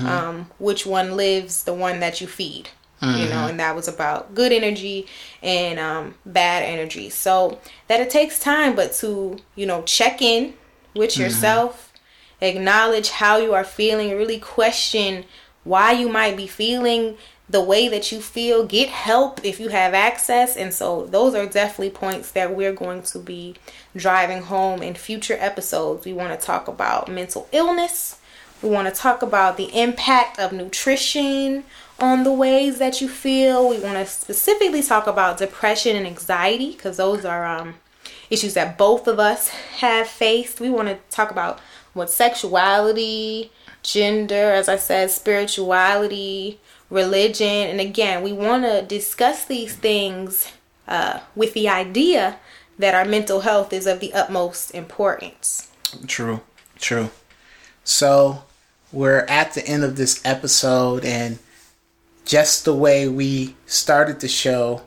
Um, 0.06 0.50
which 0.58 0.84
one 0.84 1.16
lives? 1.16 1.62
The 1.62 1.74
one 1.74 2.00
that 2.00 2.20
you 2.20 2.26
feed. 2.26 2.68
You 3.02 3.28
know, 3.30 3.46
and 3.46 3.58
that 3.60 3.74
was 3.74 3.88
about 3.88 4.34
good 4.34 4.52
energy 4.52 5.06
and 5.42 5.78
um, 5.78 6.16
bad 6.26 6.64
energy. 6.64 7.08
So 7.08 7.58
that 7.86 8.00
it 8.00 8.10
takes 8.10 8.38
time, 8.38 8.74
but 8.74 8.92
to 8.94 9.38
you 9.54 9.64
know 9.64 9.82
check 9.82 10.20
in 10.20 10.52
with 10.94 11.16
yourself, 11.16 11.92
acknowledge 12.40 13.10
how 13.10 13.36
you 13.36 13.54
are 13.54 13.64
feeling, 13.64 14.16
really 14.16 14.38
question 14.38 15.24
why 15.62 15.92
you 15.92 16.08
might 16.08 16.36
be 16.36 16.46
feeling 16.46 17.16
the 17.48 17.60
way 17.60 17.88
that 17.88 18.12
you 18.12 18.20
feel, 18.20 18.64
get 18.64 18.88
help 18.88 19.44
if 19.44 19.58
you 19.58 19.68
have 19.68 19.92
access. 19.92 20.56
And 20.56 20.72
so, 20.72 21.06
those 21.06 21.34
are 21.34 21.46
definitely 21.46 21.90
points 21.90 22.30
that 22.32 22.54
we're 22.54 22.72
going 22.72 23.02
to 23.02 23.18
be 23.18 23.56
driving 23.96 24.42
home 24.42 24.82
in 24.82 24.94
future 24.94 25.36
episodes. 25.38 26.06
We 26.06 26.12
want 26.12 26.38
to 26.38 26.46
talk 26.46 26.68
about 26.68 27.08
mental 27.08 27.48
illness, 27.52 28.20
we 28.62 28.68
want 28.68 28.94
to 28.94 29.00
talk 29.00 29.22
about 29.22 29.56
the 29.56 29.74
impact 29.78 30.38
of 30.38 30.52
nutrition 30.52 31.64
on 31.98 32.24
the 32.24 32.32
ways 32.32 32.78
that 32.78 33.00
you 33.00 33.08
feel. 33.08 33.68
We 33.68 33.78
want 33.78 33.94
to 33.94 34.06
specifically 34.06 34.82
talk 34.82 35.06
about 35.06 35.38
depression 35.38 35.96
and 35.96 36.06
anxiety 36.06 36.72
because 36.72 36.98
those 36.98 37.24
are 37.24 37.46
um, 37.46 37.74
issues 38.30 38.54
that 38.54 38.78
both 38.78 39.06
of 39.06 39.18
us 39.18 39.48
have 39.48 40.06
faced. 40.06 40.60
We 40.60 40.70
want 40.70 40.88
to 40.88 40.98
talk 41.10 41.30
about 41.30 41.60
what 41.92 42.10
sexuality, 42.10 43.50
gender, 43.82 44.52
as 44.52 44.68
I 44.68 44.76
said, 44.76 45.10
spirituality, 45.10 46.60
religion, 46.88 47.46
and 47.48 47.80
again, 47.80 48.22
we 48.22 48.32
want 48.32 48.64
to 48.64 48.82
discuss 48.82 49.44
these 49.44 49.74
things 49.74 50.50
uh, 50.86 51.20
with 51.34 51.52
the 51.54 51.68
idea 51.68 52.38
that 52.78 52.94
our 52.94 53.04
mental 53.04 53.40
health 53.40 53.72
is 53.72 53.86
of 53.86 54.00
the 54.00 54.12
utmost 54.14 54.74
importance. 54.74 55.70
True, 56.06 56.40
true. 56.78 57.10
So 57.84 58.44
we're 58.92 59.26
at 59.28 59.54
the 59.54 59.66
end 59.66 59.84
of 59.84 59.96
this 59.96 60.20
episode, 60.24 61.04
and 61.04 61.38
just 62.24 62.64
the 62.64 62.74
way 62.74 63.08
we 63.08 63.56
started 63.66 64.20
the 64.20 64.28
show, 64.28 64.82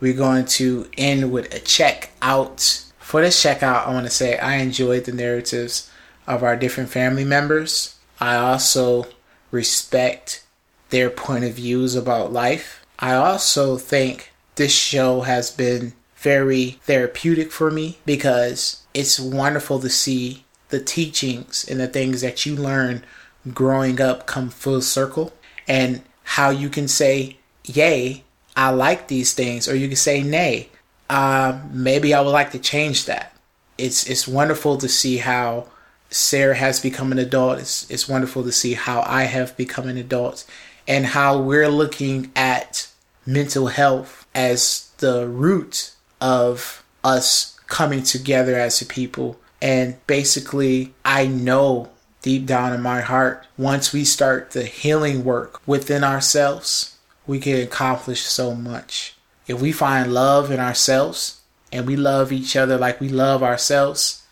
we're 0.00 0.14
going 0.14 0.44
to 0.44 0.88
end 0.96 1.32
with 1.32 1.52
a 1.54 1.60
check 1.60 2.10
out. 2.22 2.82
For 2.98 3.20
this 3.20 3.42
checkout, 3.42 3.86
I 3.86 3.92
want 3.92 4.06
to 4.06 4.10
say 4.10 4.36
I 4.38 4.56
enjoyed 4.56 5.04
the 5.04 5.12
narratives 5.12 5.90
of 6.26 6.42
our 6.42 6.56
different 6.56 6.90
family 6.90 7.24
members. 7.24 7.96
I 8.20 8.36
also 8.36 9.06
respect 9.50 10.44
their 10.90 11.10
point 11.10 11.44
of 11.44 11.54
views 11.54 11.94
about 11.94 12.32
life. 12.32 12.84
I 12.98 13.14
also 13.14 13.76
think 13.76 14.32
this 14.56 14.74
show 14.74 15.22
has 15.22 15.50
been 15.50 15.92
very 16.16 16.78
therapeutic 16.82 17.52
for 17.52 17.70
me 17.70 17.98
because 18.06 18.82
it's 18.94 19.20
wonderful 19.20 19.78
to 19.80 19.90
see 19.90 20.44
the 20.70 20.80
teachings 20.80 21.64
and 21.68 21.78
the 21.78 21.86
things 21.86 22.22
that 22.22 22.44
you 22.44 22.56
learn 22.56 23.04
growing 23.52 24.00
up 24.00 24.26
come 24.26 24.50
full 24.50 24.80
circle 24.80 25.32
and 25.68 26.02
how 26.24 26.50
you 26.50 26.68
can 26.68 26.88
say, 26.88 27.36
Yay, 27.64 28.24
I 28.56 28.70
like 28.70 29.08
these 29.08 29.34
things, 29.34 29.68
or 29.68 29.76
you 29.76 29.86
can 29.86 29.96
say, 29.96 30.22
Nay, 30.22 30.70
uh, 31.10 31.60
maybe 31.70 32.14
I 32.14 32.20
would 32.20 32.30
like 32.30 32.52
to 32.52 32.58
change 32.58 33.04
that. 33.04 33.36
It's 33.78 34.08
it's 34.08 34.26
wonderful 34.26 34.78
to 34.78 34.88
see 34.88 35.18
how 35.18 35.68
Sarah 36.10 36.56
has 36.56 36.80
become 36.80 37.12
an 37.12 37.18
adult. 37.18 37.58
It's 37.58 37.88
it's 37.90 38.08
wonderful 38.08 38.42
to 38.44 38.52
see 38.52 38.74
how 38.74 39.02
I 39.06 39.24
have 39.24 39.56
become 39.56 39.88
an 39.88 39.98
adult 39.98 40.44
and 40.88 41.06
how 41.06 41.38
we're 41.38 41.68
looking 41.68 42.32
at 42.34 42.88
mental 43.26 43.66
health 43.66 44.26
as 44.34 44.90
the 44.98 45.28
root 45.28 45.92
of 46.20 46.84
us 47.04 47.58
coming 47.66 48.02
together 48.02 48.56
as 48.56 48.80
a 48.80 48.86
people. 48.86 49.38
And 49.60 49.96
basically, 50.06 50.94
I 51.04 51.26
know 51.26 51.90
deep 52.22 52.46
down 52.46 52.72
in 52.72 52.82
my 52.82 53.00
heart, 53.00 53.46
once 53.56 53.92
we 53.92 54.04
start 54.04 54.50
the 54.50 54.64
healing 54.64 55.24
work 55.24 55.60
within 55.66 56.04
ourselves, 56.04 56.95
we 57.26 57.38
can 57.38 57.60
accomplish 57.60 58.22
so 58.22 58.54
much. 58.54 59.14
If 59.46 59.60
we 59.60 59.72
find 59.72 60.12
love 60.12 60.50
in 60.50 60.60
ourselves 60.60 61.40
and 61.72 61.86
we 61.86 61.96
love 61.96 62.32
each 62.32 62.56
other 62.56 62.78
like 62.78 63.00
we 63.00 63.08
love 63.08 63.42
ourselves, 63.42 64.22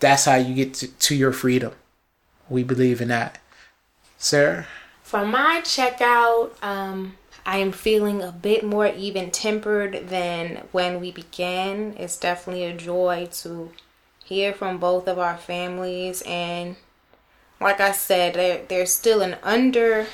that's 0.00 0.24
how 0.24 0.36
you 0.36 0.54
get 0.54 0.74
to, 0.74 0.88
to 0.88 1.14
your 1.14 1.32
freedom. 1.32 1.72
We 2.48 2.62
believe 2.62 3.00
in 3.00 3.08
that. 3.08 3.38
Sarah? 4.18 4.66
For 5.02 5.24
my 5.24 5.60
checkout, 5.64 6.62
um, 6.62 7.16
I 7.46 7.58
am 7.58 7.72
feeling 7.72 8.22
a 8.22 8.32
bit 8.32 8.64
more 8.64 8.86
even 8.86 9.30
tempered 9.30 10.08
than 10.08 10.62
when 10.72 11.00
we 11.00 11.12
began. 11.12 11.94
It's 11.98 12.18
definitely 12.18 12.64
a 12.64 12.76
joy 12.76 13.28
to 13.32 13.70
hear 14.24 14.52
from 14.52 14.78
both 14.78 15.06
of 15.06 15.18
our 15.18 15.36
families 15.36 16.22
and 16.22 16.76
like 17.60 17.80
I 17.80 17.92
said, 17.92 18.34
there, 18.34 18.62
there's 18.68 18.92
still 18.92 19.22
an 19.22 19.36
under 19.42 20.06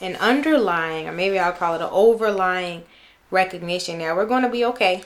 an 0.00 0.16
underlying 0.16 1.08
or 1.08 1.12
maybe 1.12 1.38
I'll 1.38 1.52
call 1.52 1.74
it 1.74 1.80
an 1.80 1.88
overlying 1.90 2.84
recognition 3.30 3.98
that 3.98 4.16
we're 4.16 4.26
gonna 4.26 4.50
be 4.50 4.64
okay. 4.66 5.02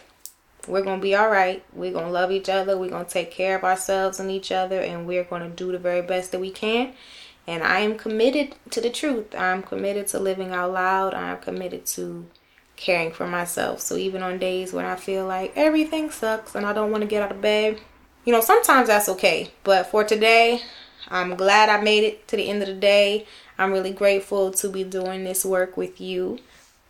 We're 0.66 0.82
gonna 0.82 1.02
be 1.02 1.16
alright. 1.16 1.62
We're 1.72 1.92
gonna 1.92 2.10
love 2.10 2.30
each 2.30 2.48
other, 2.48 2.78
we're 2.78 2.90
gonna 2.90 3.04
take 3.04 3.30
care 3.30 3.56
of 3.56 3.64
ourselves 3.64 4.20
and 4.20 4.30
each 4.30 4.52
other 4.52 4.80
and 4.80 5.06
we're 5.06 5.24
gonna 5.24 5.50
do 5.50 5.72
the 5.72 5.78
very 5.78 6.02
best 6.02 6.32
that 6.32 6.40
we 6.40 6.50
can. 6.50 6.94
And 7.46 7.62
I 7.62 7.80
am 7.80 7.98
committed 7.98 8.54
to 8.70 8.80
the 8.80 8.90
truth. 8.90 9.34
I'm 9.34 9.62
committed 9.62 10.06
to 10.08 10.18
living 10.18 10.52
out 10.52 10.72
loud. 10.72 11.12
I'm 11.12 11.38
committed 11.38 11.84
to 11.86 12.26
caring 12.76 13.12
for 13.12 13.26
myself. 13.26 13.80
So 13.80 13.96
even 13.96 14.22
on 14.22 14.38
days 14.38 14.72
when 14.72 14.84
I 14.84 14.96
feel 14.96 15.26
like 15.26 15.52
everything 15.54 16.10
sucks 16.10 16.54
and 16.54 16.64
I 16.64 16.72
don't 16.72 16.90
want 16.90 17.02
to 17.02 17.08
get 17.08 17.22
out 17.22 17.32
of 17.32 17.40
bed, 17.40 17.80
you 18.24 18.32
know, 18.32 18.40
sometimes 18.40 18.88
that's 18.88 19.08
okay. 19.10 19.50
But 19.62 19.86
for 19.86 20.04
today, 20.04 20.62
I'm 21.08 21.36
glad 21.36 21.68
I 21.68 21.80
made 21.82 22.04
it 22.04 22.28
to 22.28 22.36
the 22.36 22.48
end 22.48 22.62
of 22.62 22.68
the 22.68 22.74
day. 22.74 23.26
I'm 23.58 23.72
really 23.72 23.92
grateful 23.92 24.50
to 24.52 24.68
be 24.68 24.84
doing 24.84 25.24
this 25.24 25.44
work 25.44 25.76
with 25.76 26.00
you. 26.00 26.38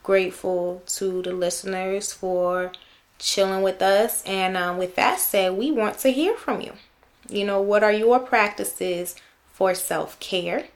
Grateful 0.02 0.82
to 0.86 1.22
the 1.22 1.32
listeners 1.32 2.12
for 2.12 2.72
chilling 3.18 3.62
with 3.62 3.82
us. 3.82 4.22
And 4.24 4.56
um, 4.56 4.78
with 4.78 4.96
that 4.96 5.20
said, 5.20 5.56
we 5.56 5.70
want 5.70 5.98
to 5.98 6.10
hear 6.10 6.34
from 6.34 6.60
you. 6.60 6.72
You 7.28 7.44
know, 7.44 7.60
what 7.60 7.82
are 7.82 7.92
your 7.92 8.18
practices 8.20 9.16
for 9.52 9.74
self 9.74 10.18
care? 10.20 10.66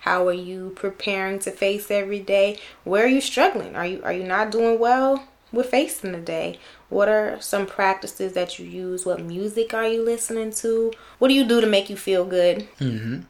How 0.00 0.26
are 0.28 0.32
you 0.32 0.72
preparing 0.76 1.40
to 1.40 1.50
face 1.50 1.90
every 1.90 2.20
day? 2.20 2.58
Where 2.84 3.04
are 3.04 3.08
you 3.08 3.20
struggling? 3.20 3.76
Are 3.76 3.84
you 3.86 4.00
are 4.02 4.12
you 4.12 4.24
not 4.24 4.50
doing 4.50 4.78
well 4.78 5.24
with 5.52 5.66
facing 5.70 6.12
today. 6.12 6.58
What 6.88 7.08
are 7.08 7.40
some 7.40 7.66
practices 7.66 8.32
that 8.34 8.58
you 8.58 8.66
use? 8.66 9.06
What 9.06 9.22
music 9.22 9.74
are 9.74 9.86
you 9.86 10.04
listening 10.04 10.52
to? 10.54 10.92
What 11.18 11.28
do 11.28 11.34
you 11.34 11.44
do 11.44 11.60
to 11.60 11.66
make 11.66 11.90
you 11.90 11.96
feel 11.96 12.24
good? 12.24 12.68
Mm-hmm. 12.78 13.20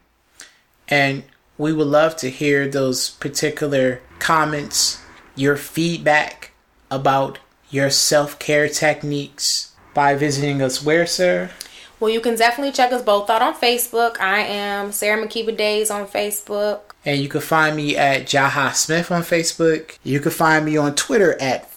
And 0.87 1.23
we 1.57 1.73
would 1.73 1.87
love 1.87 2.15
to 2.17 2.29
hear 2.29 2.67
those 2.67 3.09
particular 3.09 4.01
comments, 4.19 5.01
your 5.35 5.55
feedback 5.57 6.51
about 6.89 7.39
your 7.69 7.89
self 7.89 8.37
care 8.39 8.67
techniques 8.67 9.73
by 9.93 10.15
visiting 10.15 10.61
us 10.61 10.83
where, 10.83 11.05
sir? 11.05 11.51
Well, 11.99 12.09
you 12.09 12.19
can 12.19 12.35
definitely 12.35 12.73
check 12.73 12.91
us 12.91 13.03
both 13.03 13.29
out 13.29 13.43
on 13.43 13.53
Facebook. 13.53 14.19
I 14.19 14.39
am 14.39 14.91
Sarah 14.91 15.23
Makeba 15.23 15.55
Days 15.55 15.91
on 15.91 16.07
Facebook. 16.07 16.79
And 17.05 17.21
you 17.21 17.29
can 17.29 17.41
find 17.41 17.75
me 17.75 17.95
at 17.95 18.23
Jaha 18.23 18.73
Smith 18.73 19.11
on 19.11 19.21
Facebook. 19.21 19.97
You 20.03 20.19
can 20.19 20.31
find 20.31 20.65
me 20.65 20.77
on 20.77 20.95
Twitter 20.95 21.39
at 21.39 21.70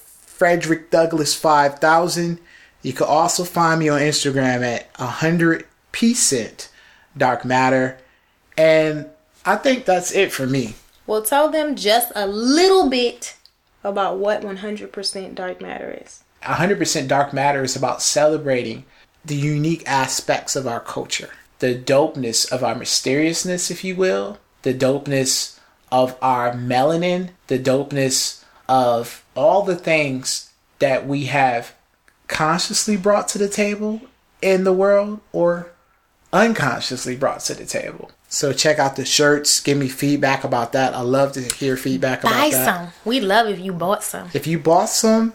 Frederick 0.45 0.91
Douglass 0.91 1.35
5000. 1.35 2.39
You 2.83 2.93
can 2.93 3.07
also 3.07 3.45
find 3.45 3.81
me 3.81 3.89
on 3.89 3.99
Instagram 3.99 4.63
at 4.63 4.93
100% 4.93 6.69
Dark 7.17 7.47
Matter. 7.47 7.97
And 8.59 9.07
I 9.47 9.57
think 9.57 9.87
that's 9.87 10.13
it 10.13 10.33
for 10.33 10.47
me. 10.47 10.75
Well, 11.07 11.23
tell 11.23 11.51
them 11.51 11.77
just 11.77 12.13
a 12.15 12.27
little 12.27 12.91
bit 12.91 13.39
about 13.83 14.19
what 14.19 14.43
100% 14.43 15.35
Dark 15.35 15.63
Matter 15.63 15.99
is. 16.05 16.25
100% 16.43 17.09
Dark 17.09 17.33
Matter 17.33 17.63
is 17.63 17.75
about 17.75 18.03
celebrating 18.03 18.85
the 19.25 19.37
unique 19.37 19.83
aspects 19.87 20.55
of 20.55 20.67
our 20.67 20.81
culture, 20.81 21.31
the 21.61 21.75
dopeness 21.75 22.53
of 22.53 22.63
our 22.63 22.75
mysteriousness, 22.75 23.71
if 23.71 23.83
you 23.83 23.97
will, 23.97 24.37
the 24.61 24.75
dopeness 24.75 25.59
of 25.91 26.19
our 26.21 26.53
melanin, 26.53 27.31
the 27.47 27.59
dopeness 27.59 28.45
of 28.69 29.24
all 29.35 29.63
the 29.63 29.77
things 29.77 30.53
that 30.79 31.07
we 31.07 31.25
have 31.27 31.75
consciously 32.29 32.97
brought 32.97 33.29
to 33.29 33.39
the 33.39 33.49
table 33.49 34.01
in 34.43 34.65
the 34.65 34.73
world 34.73 35.21
or 35.33 35.73
unconsciously 36.33 37.17
brought 37.17 37.41
to 37.41 37.55
the 37.55 37.65
table. 37.65 38.11
So 38.29 38.53
check 38.53 38.79
out 38.79 38.97
the 38.97 39.05
shirts. 39.05 39.61
Give 39.61 39.79
me 39.79 39.89
feedback 39.89 40.43
about 40.43 40.73
that. 40.73 40.95
I 40.95 41.03
love 41.03 41.33
to 41.33 41.41
hear 41.41 41.77
feedback 41.77 42.21
about 42.21 42.33
Buy 42.33 42.51
that. 42.51 42.65
some. 42.65 42.93
We 43.05 43.21
love 43.21 43.49
if 43.49 43.61
you 43.61 43.73
bought 43.73 44.03
some. 44.03 44.29
If 44.35 44.47
you 44.47 44.59
bought 44.59 44.89
some, 44.89 45.35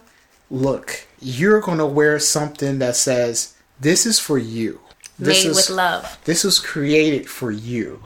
look, 0.52 1.08
you're 1.22 1.62
gonna 1.62 1.86
wear 1.86 2.20
something 2.20 2.80
that 2.80 2.98
says 2.98 3.56
this 3.80 4.06
is 4.06 4.20
for 4.20 4.38
you. 4.38 4.82
This 5.18 5.44
Made 5.44 5.52
is, 5.52 5.56
with 5.56 5.70
love. 5.70 6.18
This 6.26 6.44
was 6.44 6.60
created 6.60 7.30
for 7.30 7.52
you. 7.52 8.04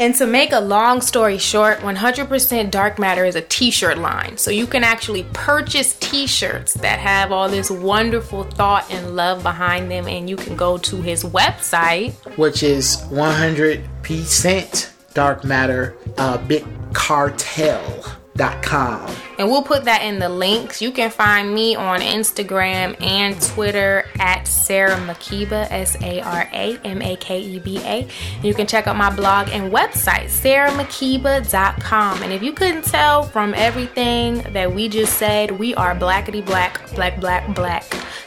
And 0.00 0.14
to 0.14 0.26
make 0.26 0.52
a 0.52 0.60
long 0.60 1.02
story 1.02 1.36
short, 1.36 1.80
100% 1.80 2.70
Dark 2.70 2.98
Matter 2.98 3.26
is 3.26 3.36
a 3.36 3.42
t 3.42 3.70
shirt 3.70 3.98
line. 3.98 4.38
So 4.38 4.50
you 4.50 4.66
can 4.66 4.82
actually 4.82 5.24
purchase 5.34 5.94
t 6.00 6.26
shirts 6.26 6.72
that 6.74 6.98
have 6.98 7.32
all 7.32 7.50
this 7.50 7.70
wonderful 7.70 8.44
thought 8.44 8.90
and 8.90 9.14
love 9.14 9.42
behind 9.42 9.90
them. 9.90 10.08
And 10.08 10.30
you 10.30 10.36
can 10.36 10.56
go 10.56 10.78
to 10.78 11.02
his 11.02 11.22
website, 11.22 12.14
which 12.38 12.62
is 12.62 12.96
100% 13.10 14.90
Dark 15.12 15.44
Matter 15.44 15.94
uh, 16.16 16.38
Big 16.38 16.64
Cartel. 16.94 18.19
Com. 18.40 19.14
And 19.38 19.50
we'll 19.50 19.62
put 19.62 19.84
that 19.84 20.02
in 20.02 20.18
the 20.18 20.30
links. 20.30 20.80
You 20.80 20.92
can 20.92 21.10
find 21.10 21.54
me 21.54 21.76
on 21.76 22.00
Instagram 22.00 22.96
and 23.02 23.38
Twitter 23.40 24.06
at 24.18 24.48
Sarah 24.48 24.96
Makeba, 24.96 25.70
S 25.70 25.94
A 26.02 26.22
R 26.22 26.48
A 26.50 26.78
M 26.82 27.02
A 27.02 27.16
K 27.16 27.38
E 27.38 27.58
B 27.58 27.78
A. 27.84 28.08
You 28.42 28.54
can 28.54 28.66
check 28.66 28.86
out 28.86 28.96
my 28.96 29.14
blog 29.14 29.50
and 29.50 29.70
website, 29.70 30.28
sarahmakeba.com. 30.28 32.22
And 32.22 32.32
if 32.32 32.42
you 32.42 32.52
couldn't 32.52 32.86
tell 32.86 33.24
from 33.24 33.52
everything 33.52 34.42
that 34.54 34.74
we 34.74 34.88
just 34.88 35.18
said, 35.18 35.50
we 35.58 35.74
are 35.74 35.94
blackety 35.94 36.44
black, 36.44 36.80
black, 36.94 37.20
black, 37.20 37.54
black, 37.54 37.84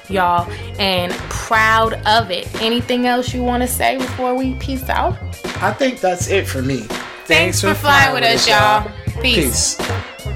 y'all, 0.09 0.47
and 0.79 1.11
proud 1.31 1.93
of 2.05 2.29
it. 2.29 2.53
Anything 2.61 3.07
else 3.07 3.33
you 3.33 3.41
want 3.41 3.63
to 3.63 3.67
say 3.67 3.97
before 3.97 4.35
we 4.35 4.53
peace 4.55 4.87
out? 4.89 5.17
I 5.63 5.73
think 5.73 6.01
that's 6.01 6.27
it 6.27 6.47
for 6.47 6.61
me. 6.61 6.85
Thanks, 7.25 7.61
for, 7.61 7.73
flying 7.73 8.13
with 8.13 8.23
us, 8.23 8.47
y'all. 8.47 8.91
Peace. 9.21 9.75
Peace. 9.75 10.29